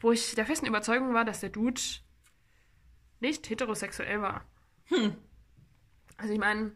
wo 0.00 0.12
ich 0.12 0.34
der 0.34 0.46
festen 0.46 0.66
Überzeugung 0.66 1.14
war, 1.14 1.24
dass 1.24 1.40
der 1.40 1.50
Dude 1.50 1.80
nicht 3.20 3.48
heterosexuell 3.48 4.20
war. 4.20 4.44
Hm. 4.86 5.16
Also 6.16 6.32
ich 6.34 6.40
meine, 6.40 6.72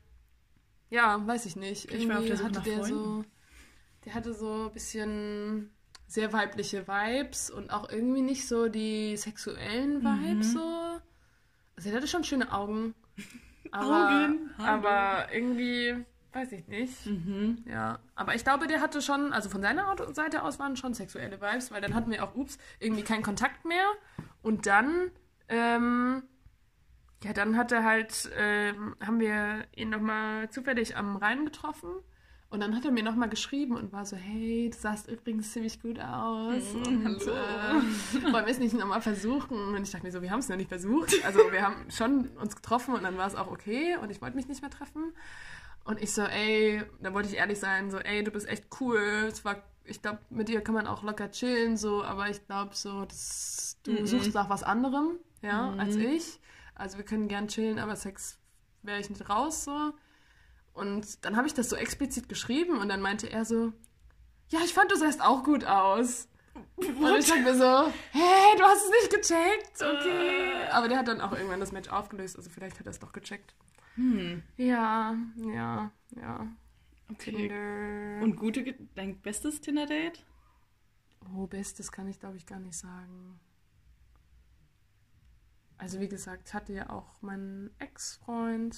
ja, 0.91 1.27
weiß 1.27 1.47
ich 1.47 1.57
nicht. 1.57 1.93
Ich 1.93 2.09
war 2.09 2.19
auf 2.19 2.27
der 2.27 2.37
Suche 2.37 2.49
hatte 2.49 2.59
nach 2.59 2.65
der 2.65 2.85
so, 2.85 3.25
der 4.05 4.15
hatte 4.15 4.35
so 4.35 4.67
ein 4.67 4.73
bisschen 4.73 5.71
sehr 6.07 6.33
weibliche 6.33 6.87
Vibes 6.87 7.51
und 7.51 7.71
auch 7.71 7.89
irgendwie 7.89 8.23
nicht 8.23 8.47
so 8.47 8.69
die 8.69 9.17
sexuellen 9.17 10.03
Vibes 10.03 10.49
mhm. 10.49 10.53
so. 10.53 11.01
Also 11.77 11.91
er 11.91 11.97
hatte 11.97 12.09
schon 12.09 12.25
schöne 12.25 12.53
Augen. 12.53 12.95
Aber, 13.73 14.25
Augen. 14.25 14.51
aber 14.59 15.27
irgendwie, 15.33 15.97
weiß 16.33 16.53
ich 16.53 16.69
nicht. 16.69 17.05
Mhm. 17.05 17.65
Ja. 17.69 17.99
Aber 18.15 18.35
ich 18.35 18.45
glaube, 18.45 18.69
der 18.69 18.81
hatte 18.81 19.03
schon, 19.03 19.33
also 19.33 19.51
von 19.51 19.61
seiner 19.61 19.95
Seite 20.15 20.45
aus 20.45 20.61
waren 20.61 20.77
schon 20.77 20.95
sexuelle 20.95 21.41
Vibes, 21.41 21.73
weil 21.73 21.83
dann 21.83 21.95
hatten 21.95 22.11
wir 22.11 22.23
auch, 22.23 22.37
ups, 22.37 22.59
irgendwie 22.79 23.03
keinen 23.03 23.25
Kontakt 23.25 23.65
mehr. 23.65 23.85
Und 24.41 24.67
dann 24.67 25.11
ähm, 25.49 26.23
ja, 27.27 27.33
dann 27.33 27.57
hat 27.57 27.73
er 27.73 27.83
halt, 27.83 28.31
äh, 28.37 28.73
haben 29.05 29.19
wir 29.19 29.65
ihn 29.75 29.91
nochmal 29.91 30.49
zufällig 30.51 30.97
am 30.97 31.17
Rhein 31.17 31.45
getroffen. 31.45 31.91
Und 32.49 32.61
dann 32.61 32.77
hat 32.77 32.85
er 32.85 32.93
mir 32.93 33.03
nochmal 33.03 33.29
geschrieben 33.29 33.77
und 33.77 33.93
war 33.93 34.07
so, 34.07 34.17
hey, 34.17 34.71
du 34.73 34.79
sahst 34.79 35.09
übrigens 35.09 35.53
ziemlich 35.53 35.83
gut 35.83 35.99
aus. 35.99 36.73
Mm, 36.73 36.87
und 36.87 37.05
hallo. 37.05 37.33
Äh, 37.33 38.33
wollen 38.33 38.47
wir 38.47 38.53
es 38.53 38.61
nicht 38.61 38.75
nochmal 38.75 39.03
versuchen? 39.03 39.75
Und 39.75 39.83
ich 39.83 39.91
dachte 39.91 40.07
mir 40.07 40.13
so, 40.13 40.23
wir 40.23 40.31
haben 40.31 40.39
es 40.39 40.49
noch 40.49 40.57
nicht 40.57 40.69
versucht. 40.69 41.13
Also 41.25 41.41
wir 41.51 41.63
haben 41.63 41.91
schon 41.91 42.29
uns 42.41 42.55
getroffen 42.55 42.95
und 42.95 43.03
dann 43.03 43.19
war 43.19 43.27
es 43.27 43.35
auch 43.35 43.51
okay 43.51 43.97
und 44.01 44.11
ich 44.11 44.23
wollte 44.23 44.37
mich 44.37 44.47
nicht 44.47 44.63
mehr 44.63 44.71
treffen. 44.71 45.13
Und 45.85 46.01
ich 46.01 46.13
so, 46.13 46.23
ey, 46.23 46.83
da 47.03 47.13
wollte 47.13 47.29
ich 47.29 47.35
ehrlich 47.35 47.59
sein, 47.59 47.91
so, 47.91 47.99
ey, 47.99 48.23
du 48.23 48.31
bist 48.31 48.49
echt 48.49 48.69
cool. 48.81 49.01
Es 49.27 49.45
war, 49.45 49.65
ich 49.85 50.01
glaube, 50.01 50.21
mit 50.31 50.49
dir 50.49 50.61
kann 50.61 50.77
man 50.77 50.87
auch 50.87 51.03
locker 51.03 51.33
chillen, 51.33 51.77
so, 51.77 52.05
aber 52.05 52.31
ich 52.31 52.47
glaube 52.47 52.77
so, 52.77 53.05
dass 53.05 53.79
du 53.83 53.91
mm 53.91 54.07
suchst 54.07 54.35
nach 54.35 54.49
was 54.49 54.63
anderem, 54.63 55.19
ja, 55.43 55.73
mm 55.73 55.81
als 55.81 55.97
ich. 55.97 56.39
Also 56.77 56.99
wir 56.99 57.05
können 57.05 57.27
gern 57.27 57.49
chillen, 57.49 57.79
aber 57.79 57.97
Sex 57.97 58.39
wäre 58.83 59.01
ich 59.01 59.11
nicht 59.11 59.29
raus 59.29 59.65
so. 59.65 59.93
Und 60.73 61.25
dann 61.25 61.37
habe 61.37 61.47
ich 61.47 61.55
das 61.55 61.71
so 61.71 61.77
explizit 61.77 62.29
geschrieben 62.29 62.79
und 62.79 62.89
dann 62.89 63.01
meinte 63.01 63.31
er 63.31 63.45
so, 63.45 63.73
ja, 64.49 64.61
ich 64.63 64.75
fand, 64.75 64.93
du 64.93 64.97
sahst 64.97 65.23
auch 65.23 65.43
gut 65.43 65.65
aus. 65.65 66.29
Und 66.77 67.19
ich 67.19 67.27
dachte 67.27 67.43
mir 67.43 67.55
so, 67.55 67.93
hey, 68.13 68.57
du 68.57 68.63
hast 68.63 68.85
es 68.85 68.91
nicht 68.91 69.11
gecheckt, 69.11 69.83
okay. 69.83 70.69
Aber 70.71 70.89
der 70.89 70.99
hat 70.99 71.09
dann 71.09 71.21
auch 71.21 71.33
irgendwann 71.33 71.61
das 71.61 71.73
Match 71.73 71.89
aufgelöst, 71.89 72.37
also 72.37 72.51
vielleicht 72.51 72.79
hat 72.79 72.87
er 72.87 72.91
es 72.91 73.01
doch 73.01 73.13
gecheckt. 73.13 73.55
Hm. 73.95 74.43
Ja, 74.59 75.17
ja, 75.37 75.91
ja. 76.11 76.47
Okay. 77.11 77.31
Tinder. 77.31 78.23
Und 78.23 78.37
gute, 78.37 78.75
dein 78.95 79.19
bestes 79.21 79.61
Tinder-Date? 79.61 80.25
Oh, 81.35 81.47
bestes 81.47 81.91
kann 81.91 82.09
ich 82.09 82.21
glaube 82.21 82.37
ich 82.37 82.47
gar 82.47 82.61
nicht 82.61 82.77
sagen. 82.77 83.41
Also 85.79 86.01
wie 86.01 86.09
gesagt, 86.09 86.55
hatte 86.55 86.73
ja 86.73 86.91
auch 86.91 87.21
meinen 87.23 87.71
Ex-Freund. 87.79 88.77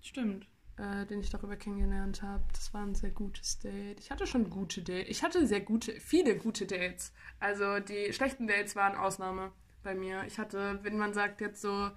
Stimmt. 0.00 0.46
Äh, 0.76 1.06
den 1.06 1.20
ich 1.20 1.30
darüber 1.30 1.56
kennengelernt 1.56 2.20
habe. 2.22 2.44
Das 2.52 2.74
war 2.74 2.82
ein 2.82 2.94
sehr 2.94 3.10
gutes 3.10 3.58
Date. 3.58 3.98
Ich 3.98 4.10
hatte 4.10 4.26
schon 4.26 4.50
gute 4.50 4.82
Dates. 4.82 5.08
Ich 5.08 5.22
hatte 5.22 5.46
sehr 5.46 5.62
gute, 5.62 5.98
viele 6.00 6.36
gute 6.36 6.66
Dates. 6.66 7.14
Also 7.40 7.80
die 7.80 8.12
schlechten 8.12 8.46
Dates 8.46 8.76
waren 8.76 8.94
Ausnahme 8.94 9.52
bei 9.82 9.94
mir. 9.94 10.24
Ich 10.26 10.38
hatte, 10.38 10.78
wenn 10.82 10.98
man 10.98 11.14
sagt 11.14 11.40
jetzt 11.40 11.62
so, 11.62 11.90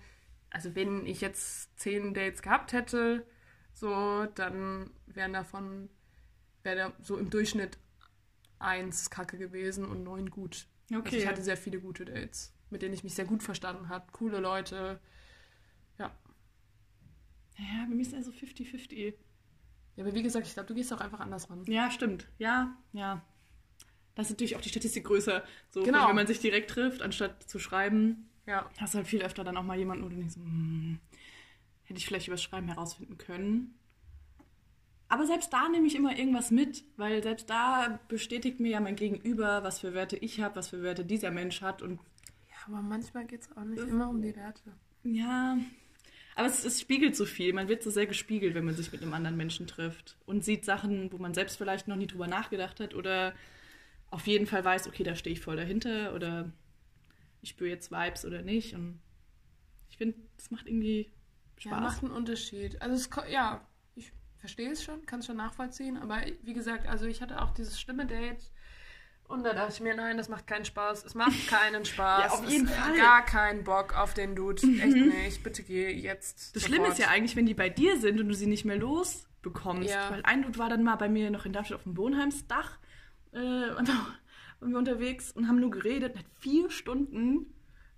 also 0.50 0.76
wenn 0.76 1.06
ich 1.06 1.20
jetzt 1.20 1.78
zehn 1.78 2.14
Dates 2.14 2.42
gehabt 2.42 2.72
hätte, 2.72 3.26
so, 3.74 4.26
dann 4.36 4.92
wären 5.08 5.34
davon, 5.34 5.90
wäre 6.64 6.78
da 6.78 6.94
so 7.02 7.18
im 7.18 7.30
Durchschnitt 7.30 7.78
eins 8.60 9.10
kacke 9.10 9.38
gewesen 9.38 9.84
und 9.84 10.04
neun 10.04 10.30
gut. 10.30 10.68
Okay. 10.86 11.02
Also 11.04 11.18
ich 11.18 11.28
hatte 11.28 11.44
sehr 11.44 11.58
viele 11.58 11.82
gute 11.82 12.06
Dates 12.06 12.54
mit 12.70 12.82
denen 12.82 12.94
ich 12.94 13.04
mich 13.04 13.16
sehr 13.16 13.26
gut 13.26 13.44
verstanden 13.44 13.90
habe. 13.90 14.12
Coole 14.12 14.40
Leute. 14.40 15.00
Ja. 15.98 16.12
Ja, 17.58 17.86
bei 17.88 17.96
mir 17.96 18.02
ist 18.02 18.14
also 18.14 18.32
50-50. 18.32 19.14
Ja, 19.96 20.06
aber 20.06 20.14
wie 20.14 20.24
gesagt, 20.24 20.48
ich 20.48 20.54
glaube, 20.54 20.68
du 20.68 20.76
gehst 20.76 20.94
auch 20.94 21.02
einfach 21.02 21.20
anders 21.20 21.50
ran. 21.50 21.64
Ja, 21.66 21.92
stimmt. 21.92 22.28
Ja, 22.38 22.78
ja. 22.94 23.22
Das 24.16 24.28
ist 24.28 24.32
natürlich 24.32 24.56
auch 24.56 24.62
die 24.62 24.70
Statistik 24.70 25.06
größer. 25.06 25.44
So, 25.70 25.84
genau. 25.84 26.08
wenn 26.08 26.16
man 26.16 26.28
sich 26.28 26.40
direkt 26.40 26.70
trifft, 26.72 27.02
anstatt 27.02 27.44
zu 27.44 27.60
schreiben, 27.60 28.30
ja. 28.46 28.70
hast 28.78 28.94
du 28.94 28.98
halt 28.98 29.08
viel 29.08 29.22
öfter 29.22 29.44
dann 29.44 29.58
auch 29.58 29.64
mal 29.64 29.78
jemanden, 29.78 30.06
wo 30.06 30.10
du 30.10 30.16
denkst, 30.16 30.36
hm, 30.36 31.00
hätte 31.84 31.98
ich 31.98 32.06
vielleicht 32.06 32.28
übers 32.28 32.44
Schreiben 32.44 32.68
herausfinden 32.68 33.18
können. 33.18 33.80
Aber 35.10 35.26
selbst 35.26 35.52
da 35.52 35.68
nehme 35.70 35.88
ich 35.88 35.96
immer 35.96 36.18
irgendwas 36.18 36.52
mit, 36.52 36.84
weil 36.96 37.24
selbst 37.24 37.50
da 37.50 38.00
bestätigt 38.08 38.60
mir 38.60 38.70
ja 38.70 38.80
mein 38.80 38.96
Gegenüber, 38.96 39.64
was 39.64 39.80
für 39.80 39.94
Werte 39.96 40.16
ich 40.18 40.40
habe, 40.40 40.56
was 40.56 40.70
für 40.70 40.84
Werte 40.84 41.04
dieser 41.04 41.32
Mensch 41.32 41.62
hat 41.62 41.82
und 41.82 42.00
aber 42.70 42.82
manchmal 42.82 43.26
geht 43.26 43.42
es 43.42 43.58
auch 43.58 43.64
nicht 43.64 43.82
immer 43.82 44.10
um 44.10 44.22
die 44.22 44.36
Werte. 44.36 44.72
Ja, 45.04 45.58
aber 46.36 46.48
es, 46.48 46.64
es, 46.64 46.80
spiegelt 46.80 47.16
so 47.16 47.26
viel. 47.26 47.52
Man 47.54 47.68
wird 47.68 47.84
so 47.84 47.90
sehr 47.90 48.06
gespiegelt, 48.06 48.54
wenn 48.54 48.66
man 48.66 48.76
sich 48.76 48.92
mit 48.92 49.02
einem 49.02 49.14
anderen 49.14 49.38
Menschen 49.38 49.68
trifft 49.68 50.18
und 50.26 50.44
sieht 50.44 50.66
Sachen, 50.66 51.12
wo 51.12 51.18
man 51.18 51.34
selbst 51.34 51.58
vielleicht 51.58 51.88
noch 51.88 51.96
nie 51.96 52.08
drüber 52.08 52.28
nachgedacht 52.28 52.80
hat 52.80 52.94
oder 52.94 53.34
auf 54.10 54.26
jeden 54.28 54.46
Fall 54.46 54.64
weiß, 54.64 54.88
okay, 54.88 55.04
da 55.04 55.16
stehe 55.16 55.34
ich 55.34 55.42
voll 55.42 55.58
dahinter 55.58 56.14
oder 56.14 56.52
ich 57.42 57.50
spüre 57.50 57.70
jetzt 57.70 57.92
Vibes 57.92 58.26
oder 58.26 58.42
nicht. 58.42 58.74
Und 58.74 59.02
ich 59.90 59.98
finde, 59.98 60.18
das 60.38 60.52
macht 60.52 60.68
irgendwie 60.68 61.12
Spaß. 61.58 61.72
Ja, 61.72 61.80
macht 61.80 62.04
einen 62.04 62.14
Unterschied. 62.14 62.82
Also 62.82 62.96
es, 62.96 63.10
ja, 63.30 63.68
ich 63.96 64.12
verstehe 64.38 64.72
es 64.72 64.84
schon, 64.84 65.06
kann 65.06 65.20
es 65.20 65.26
schon 65.26 65.38
nachvollziehen, 65.38 65.98
aber 65.98 66.22
wie 66.44 66.54
gesagt, 66.54 66.88
also 66.88 67.06
ich 67.06 67.22
hatte 67.22 67.42
auch 67.42 67.52
dieses 67.52 67.80
schlimme 67.80 68.06
Date 68.06 68.52
und 69.30 69.44
da 69.44 69.54
dachte 69.54 69.74
ich 69.74 69.80
mir, 69.80 69.96
nein, 69.96 70.18
das 70.18 70.28
macht 70.28 70.48
keinen 70.48 70.66
Spaß. 70.66 71.06
Es 71.06 71.14
macht 71.14 71.48
keinen 71.48 71.86
Spaß. 71.86 72.24
Ja, 72.26 72.30
auf 72.32 72.50
jeden 72.50 72.66
es, 72.66 72.74
Fall. 72.74 72.98
Gar 72.98 73.24
keinen 73.24 73.64
Bock 73.64 73.96
auf 73.96 74.16
den 74.16 74.36
Dude. 74.36 74.62
Echt 74.62 74.96
nicht. 74.96 75.44
Bitte 75.44 75.62
geh 75.62 75.92
jetzt. 75.92 76.56
Das 76.56 76.64
sofort. 76.64 76.66
Schlimme 76.66 76.88
ist 76.88 76.98
ja 76.98 77.10
eigentlich, 77.10 77.36
wenn 77.36 77.46
die 77.46 77.54
bei 77.54 77.70
dir 77.70 78.00
sind 78.00 78.20
und 78.20 78.28
du 78.28 78.34
sie 78.34 78.48
nicht 78.48 78.66
mehr 78.66 78.78
losbekommst. 78.78 79.88
Ja. 79.88 80.10
Weil 80.10 80.24
ein 80.24 80.42
Dude 80.42 80.58
war 80.58 80.68
dann 80.68 80.84
mal 80.84 80.96
bei 80.96 81.08
mir 81.08 81.30
noch 81.30 81.46
in 81.46 81.54
Darmstadt 81.54 81.78
auf 81.78 81.84
dem 81.84 81.96
Wohnheimsdach 81.96 82.80
äh, 83.34 83.38
und 83.38 83.88
da 83.88 83.94
waren 84.60 84.72
wir 84.72 84.80
unterwegs 84.80 85.32
und 85.32 85.48
haben 85.48 85.60
nur 85.60 85.70
geredet. 85.70 86.14
Und 86.14 86.20
hat 86.20 86.26
vier 86.40 86.72
Stunden 86.72 87.54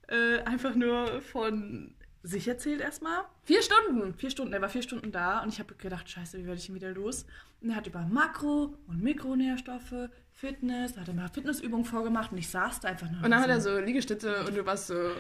äh, 0.10 0.40
einfach 0.40 0.76
nur 0.76 1.22
von 1.22 1.96
sich 2.24 2.48
erzählt 2.48 2.82
erstmal. 2.82 3.24
Vier 3.44 3.62
Stunden. 3.62 4.14
Vier 4.14 4.30
Stunden, 4.30 4.54
er 4.54 4.62
war 4.62 4.70
vier 4.70 4.82
Stunden 4.84 5.12
da 5.12 5.42
und 5.42 5.50
ich 5.50 5.60
habe 5.60 5.74
gedacht, 5.76 6.10
scheiße, 6.10 6.38
wie 6.38 6.46
werde 6.46 6.60
ich 6.60 6.70
ihn 6.70 6.76
wieder 6.76 6.92
los? 6.92 7.26
Und 7.62 7.72
er 7.72 7.76
hat 7.78 7.88
über 7.88 8.02
Makro- 8.02 8.76
und 8.88 9.02
Mikronährstoffe, 9.02 10.10
Fitness, 10.32 10.94
da 10.94 11.02
hat 11.02 11.08
er 11.08 11.14
mal 11.14 11.30
Fitnessübungen 11.30 11.86
vorgemacht 11.86 12.32
und 12.32 12.38
ich 12.38 12.50
saß 12.50 12.80
da 12.80 12.90
einfach 12.90 13.10
nur. 13.10 13.24
Und 13.24 13.32
dann 13.32 13.42
hat 13.42 13.50
er 13.50 13.62
so 13.62 13.78
Liegestütze 13.80 14.46
und 14.46 14.56
du 14.56 14.66
warst 14.66 14.88
so, 14.88 15.12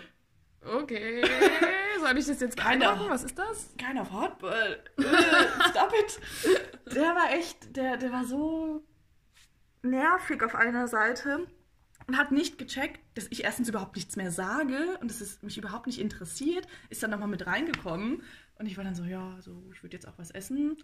okay, 0.63 1.23
soll 1.99 2.17
ich 2.17 2.25
das 2.27 2.39
jetzt 2.39 2.57
Keiner. 2.57 2.91
einloggen? 2.91 3.11
Was 3.11 3.23
ist 3.23 3.37
das? 3.37 3.69
Of 3.99 4.11
hotball. 4.11 4.79
Äh, 4.97 5.69
Stop 5.69 5.93
it. 5.99 6.93
Der 6.95 7.15
war 7.15 7.31
echt, 7.33 7.75
der, 7.75 7.97
der 7.97 8.11
war 8.11 8.25
so 8.25 8.83
nervig 9.83 10.43
auf 10.43 10.55
einer 10.55 10.87
Seite 10.87 11.47
und 12.11 12.17
hat 12.17 12.33
nicht 12.33 12.57
gecheckt, 12.57 12.99
dass 13.15 13.27
ich 13.29 13.45
erstens 13.45 13.69
überhaupt 13.69 13.95
nichts 13.95 14.17
mehr 14.17 14.31
sage 14.31 14.97
und 14.99 15.09
dass 15.09 15.21
es 15.21 15.41
mich 15.41 15.57
überhaupt 15.57 15.87
nicht 15.87 15.97
interessiert. 15.99 16.67
Ist 16.89 17.01
dann 17.01 17.09
nochmal 17.11 17.29
mit 17.29 17.47
reingekommen 17.47 18.21
und 18.55 18.65
ich 18.65 18.75
war 18.75 18.83
dann 18.83 18.95
so, 18.95 19.03
ja, 19.05 19.37
so, 19.39 19.63
ich 19.73 19.81
würde 19.81 19.95
jetzt 19.95 20.07
auch 20.09 20.17
was 20.17 20.29
essen. 20.31 20.75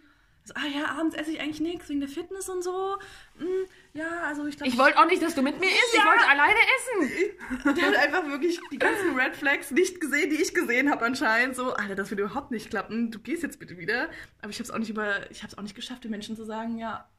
So, 0.45 0.53
ah 0.55 0.65
ja, 0.73 0.85
abends 0.97 1.17
esse 1.17 1.31
ich 1.31 1.41
eigentlich 1.41 1.59
nichts 1.59 1.89
wegen 1.89 1.99
der 1.99 2.07
Fitness 2.07 2.47
und 2.47 2.63
so. 2.63 2.95
Hm, 3.39 3.47
ja, 3.93 4.21
also 4.23 4.45
ich 4.47 4.55
glaube, 4.55 4.71
Ich 4.71 4.77
wollte 4.77 4.97
auch 4.97 5.05
nicht, 5.07 5.21
dass 5.21 5.35
du 5.35 5.41
mit 5.41 5.59
mir 5.59 5.65
isst. 5.67 5.93
Ich 5.93 5.99
Ja. 5.99 6.05
wollte 6.05 6.25
alleine 6.29 6.59
essen. 6.77 7.75
der 7.75 7.87
hat 7.87 7.95
einfach 7.97 8.25
wirklich 8.29 8.57
die 8.71 8.79
ganzen 8.79 9.19
Red 9.19 9.35
Flags 9.35 9.71
nicht 9.71 9.99
gesehen, 9.99 10.29
die 10.29 10.41
ich 10.41 10.53
gesehen 10.53 10.89
habe 10.89 11.03
anscheinend. 11.05 11.57
So, 11.57 11.73
Alter, 11.73 11.95
das 11.95 12.09
wird 12.09 12.21
überhaupt 12.21 12.51
nicht 12.51 12.69
klappen. 12.69 13.11
Du 13.11 13.19
gehst 13.19 13.43
jetzt 13.43 13.59
bitte 13.59 13.77
wieder. 13.77 14.09
Aber 14.41 14.49
ich 14.49 14.55
habe 14.59 14.63
es 14.63 14.71
auch 14.71 14.77
nicht 14.77 14.89
über, 14.89 15.29
ich 15.29 15.43
habe 15.43 15.51
es 15.51 15.57
auch 15.57 15.63
nicht 15.63 15.75
geschafft, 15.75 16.05
den 16.05 16.11
Menschen 16.11 16.37
zu 16.37 16.45
sagen, 16.45 16.77
ja, 16.77 17.09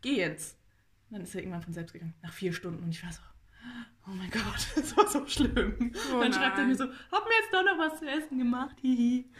geh 0.00 0.16
jetzt. 0.16 0.56
Und 1.10 1.16
dann 1.16 1.22
ist 1.24 1.34
er 1.34 1.42
irgendwann 1.42 1.62
von 1.62 1.74
selbst 1.74 1.92
gegangen, 1.92 2.14
nach 2.22 2.32
vier 2.32 2.54
Stunden. 2.54 2.82
Und 2.82 2.90
ich 2.90 3.02
war 3.04 3.12
so, 3.12 3.20
oh 4.06 4.12
mein 4.12 4.30
Gott, 4.30 4.66
das 4.76 4.96
war 4.96 5.06
so 5.06 5.26
schlimm. 5.26 5.92
Oh 6.12 6.20
dann 6.20 6.32
schreibt 6.32 6.56
er 6.56 6.64
nein. 6.64 6.68
mir 6.68 6.76
so, 6.76 6.84
hab 6.84 7.24
mir 7.24 7.34
jetzt 7.40 7.52
doch 7.52 7.64
noch 7.64 7.78
was 7.78 7.98
zu 7.98 8.06
essen 8.06 8.38
gemacht, 8.38 8.76
hihi. 8.80 9.30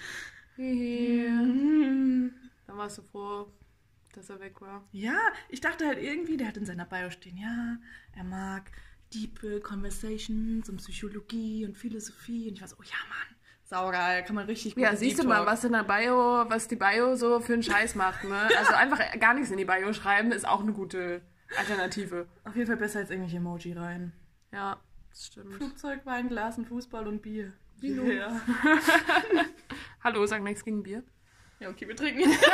Dann 0.56 2.32
warst 2.66 2.98
du 2.98 3.02
froh, 3.02 3.52
dass 4.12 4.30
er 4.30 4.40
weg 4.40 4.60
war. 4.60 4.86
Ja, 4.92 5.18
ich 5.48 5.60
dachte 5.60 5.86
halt 5.86 5.98
irgendwie, 5.98 6.36
der 6.36 6.48
hat 6.48 6.56
in 6.56 6.66
seiner 6.66 6.84
Bio 6.84 7.10
stehen, 7.10 7.36
ja, 7.36 7.76
er 8.16 8.24
mag 8.24 8.70
Deep 9.14 9.62
Conversations 9.62 10.68
und 10.68 10.76
Psychologie 10.78 11.64
und 11.64 11.76
Philosophie. 11.76 12.48
Und 12.48 12.54
ich 12.54 12.60
war 12.60 12.68
so, 12.68 12.76
oh 12.78 12.82
ja, 12.82 12.96
Mann, 13.08 13.36
saugeil, 13.64 14.24
kann 14.24 14.34
man 14.34 14.46
richtig 14.46 14.74
gut 14.74 14.82
Ja, 14.82 14.96
siehst 14.96 15.22
du 15.22 15.26
mal, 15.26 15.46
was 15.46 15.64
in 15.64 15.72
der 15.72 15.84
Bio, 15.84 16.44
was 16.48 16.68
die 16.68 16.76
Bio 16.76 17.14
so 17.16 17.40
für 17.40 17.54
einen 17.54 17.62
Scheiß 17.62 17.94
macht, 17.94 18.24
ne? 18.24 18.48
Also 18.58 18.74
einfach 18.76 19.00
gar 19.18 19.34
nichts 19.34 19.50
in 19.50 19.58
die 19.58 19.64
Bio 19.64 19.92
schreiben, 19.92 20.32
ist 20.32 20.46
auch 20.46 20.60
eine 20.60 20.72
gute 20.72 21.22
Alternative. 21.56 22.26
Auf 22.44 22.54
jeden 22.56 22.66
Fall 22.66 22.76
besser 22.76 23.00
als 23.00 23.10
irgendwelche 23.10 23.38
Emoji 23.38 23.72
rein. 23.72 24.12
Ja, 24.52 24.80
das 25.10 25.26
stimmt. 25.26 25.54
Flugzeug, 25.54 26.04
Wein, 26.04 26.28
Glas 26.28 26.58
und 26.58 26.66
Fußball 26.66 27.06
und 27.08 27.22
Bier. 27.22 27.52
Vino. 27.80 28.02
Ja. 28.04 28.40
Hallo, 30.04 30.26
sag 30.26 30.42
nichts 30.42 30.64
gegen 30.64 30.82
Bier. 30.82 31.02
ja, 31.60 31.68
okay, 31.70 31.86
wir 31.88 31.96
trinken 31.96 32.20
jetzt. 32.30 32.44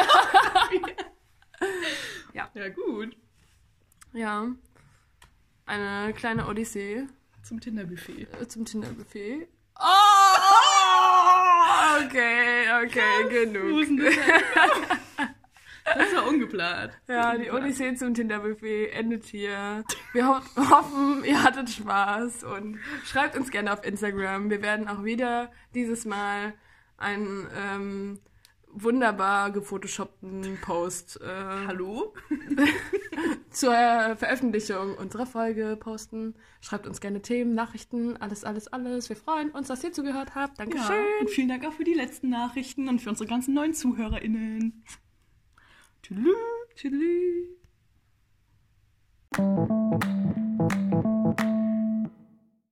Ja. 2.33 2.51
Ja, 2.55 2.69
gut. 2.69 3.17
Ja. 4.13 4.47
Eine 5.67 6.13
kleine 6.13 6.47
Odyssee 6.47 7.07
Zum 7.43 7.61
Tinder-Buffet. 7.61 8.29
äh, 8.41 8.47
zum 8.49 8.65
Tinder-Buffet. 8.65 9.49
Oh! 9.79 9.85
Okay, 12.05 12.67
okay, 12.85 13.29
genug. 13.31 13.87
Das 15.85 16.15
war 16.15 16.27
ungeplant. 16.29 16.93
Ja, 17.09 17.37
die. 17.37 17.51
Odyssee 17.51 17.95
zum 17.95 18.15
Tinder-Buffet 18.15 18.91
endet 18.91 19.25
hier. 19.25 19.85
Wir 20.13 20.29
ho 20.29 20.41
hoffen, 20.57 21.25
ihr 21.25 21.43
hattet 21.43 21.71
Spaß 21.71 22.45
und 22.45 22.79
schreibt 23.05 23.37
uns 23.37 23.51
gerne 23.51 23.73
auf 23.73 23.85
Instagram. 23.85 24.51
Wir 24.51 24.63
werden 24.63 24.89
auch 24.89 25.05
wieder 25.05 25.53
dieses 25.75 26.05
Mal 26.05 26.55
einen 26.97 27.47
ähm, 27.57 28.19
wunderbar 28.75 29.51
gefotoshoppten 29.51 30.59
Post 30.61 31.21
äh, 31.21 31.27
Hallo? 31.67 32.15
zur 33.51 33.73
Veröffentlichung 33.73 34.97
unserer 34.97 35.27
Folge 35.27 35.77
posten. 35.79 36.35
Schreibt 36.61 36.87
uns 36.87 37.01
gerne 37.01 37.23
Themen, 37.23 37.55
Nachrichten, 37.55 38.17
alles, 38.17 38.45
alles, 38.45 38.69
alles. 38.69 39.09
Wir 39.09 39.17
freuen 39.17 39.51
uns, 39.51 39.69
dass 39.69 39.85
ihr 39.85 39.93
zugehört 39.93 40.35
habt. 40.35 40.59
Ja, 40.59 40.65
Dankeschön. 40.65 41.05
und 41.21 41.31
vielen 41.31 41.49
Dank 41.49 41.65
auch 41.67 41.73
für 41.73 41.85
die 41.85 41.95
letzten 41.95 42.31
Nachrichten 42.31 42.89
und 42.89 43.01
für 43.01 43.11
unsere 43.11 43.29
ganzen 43.29 43.55
neuen 43.55 43.75
ZuhörerInnen. 43.75 44.85
Tschüss. 46.05 46.37
Tschüss. 46.75 47.49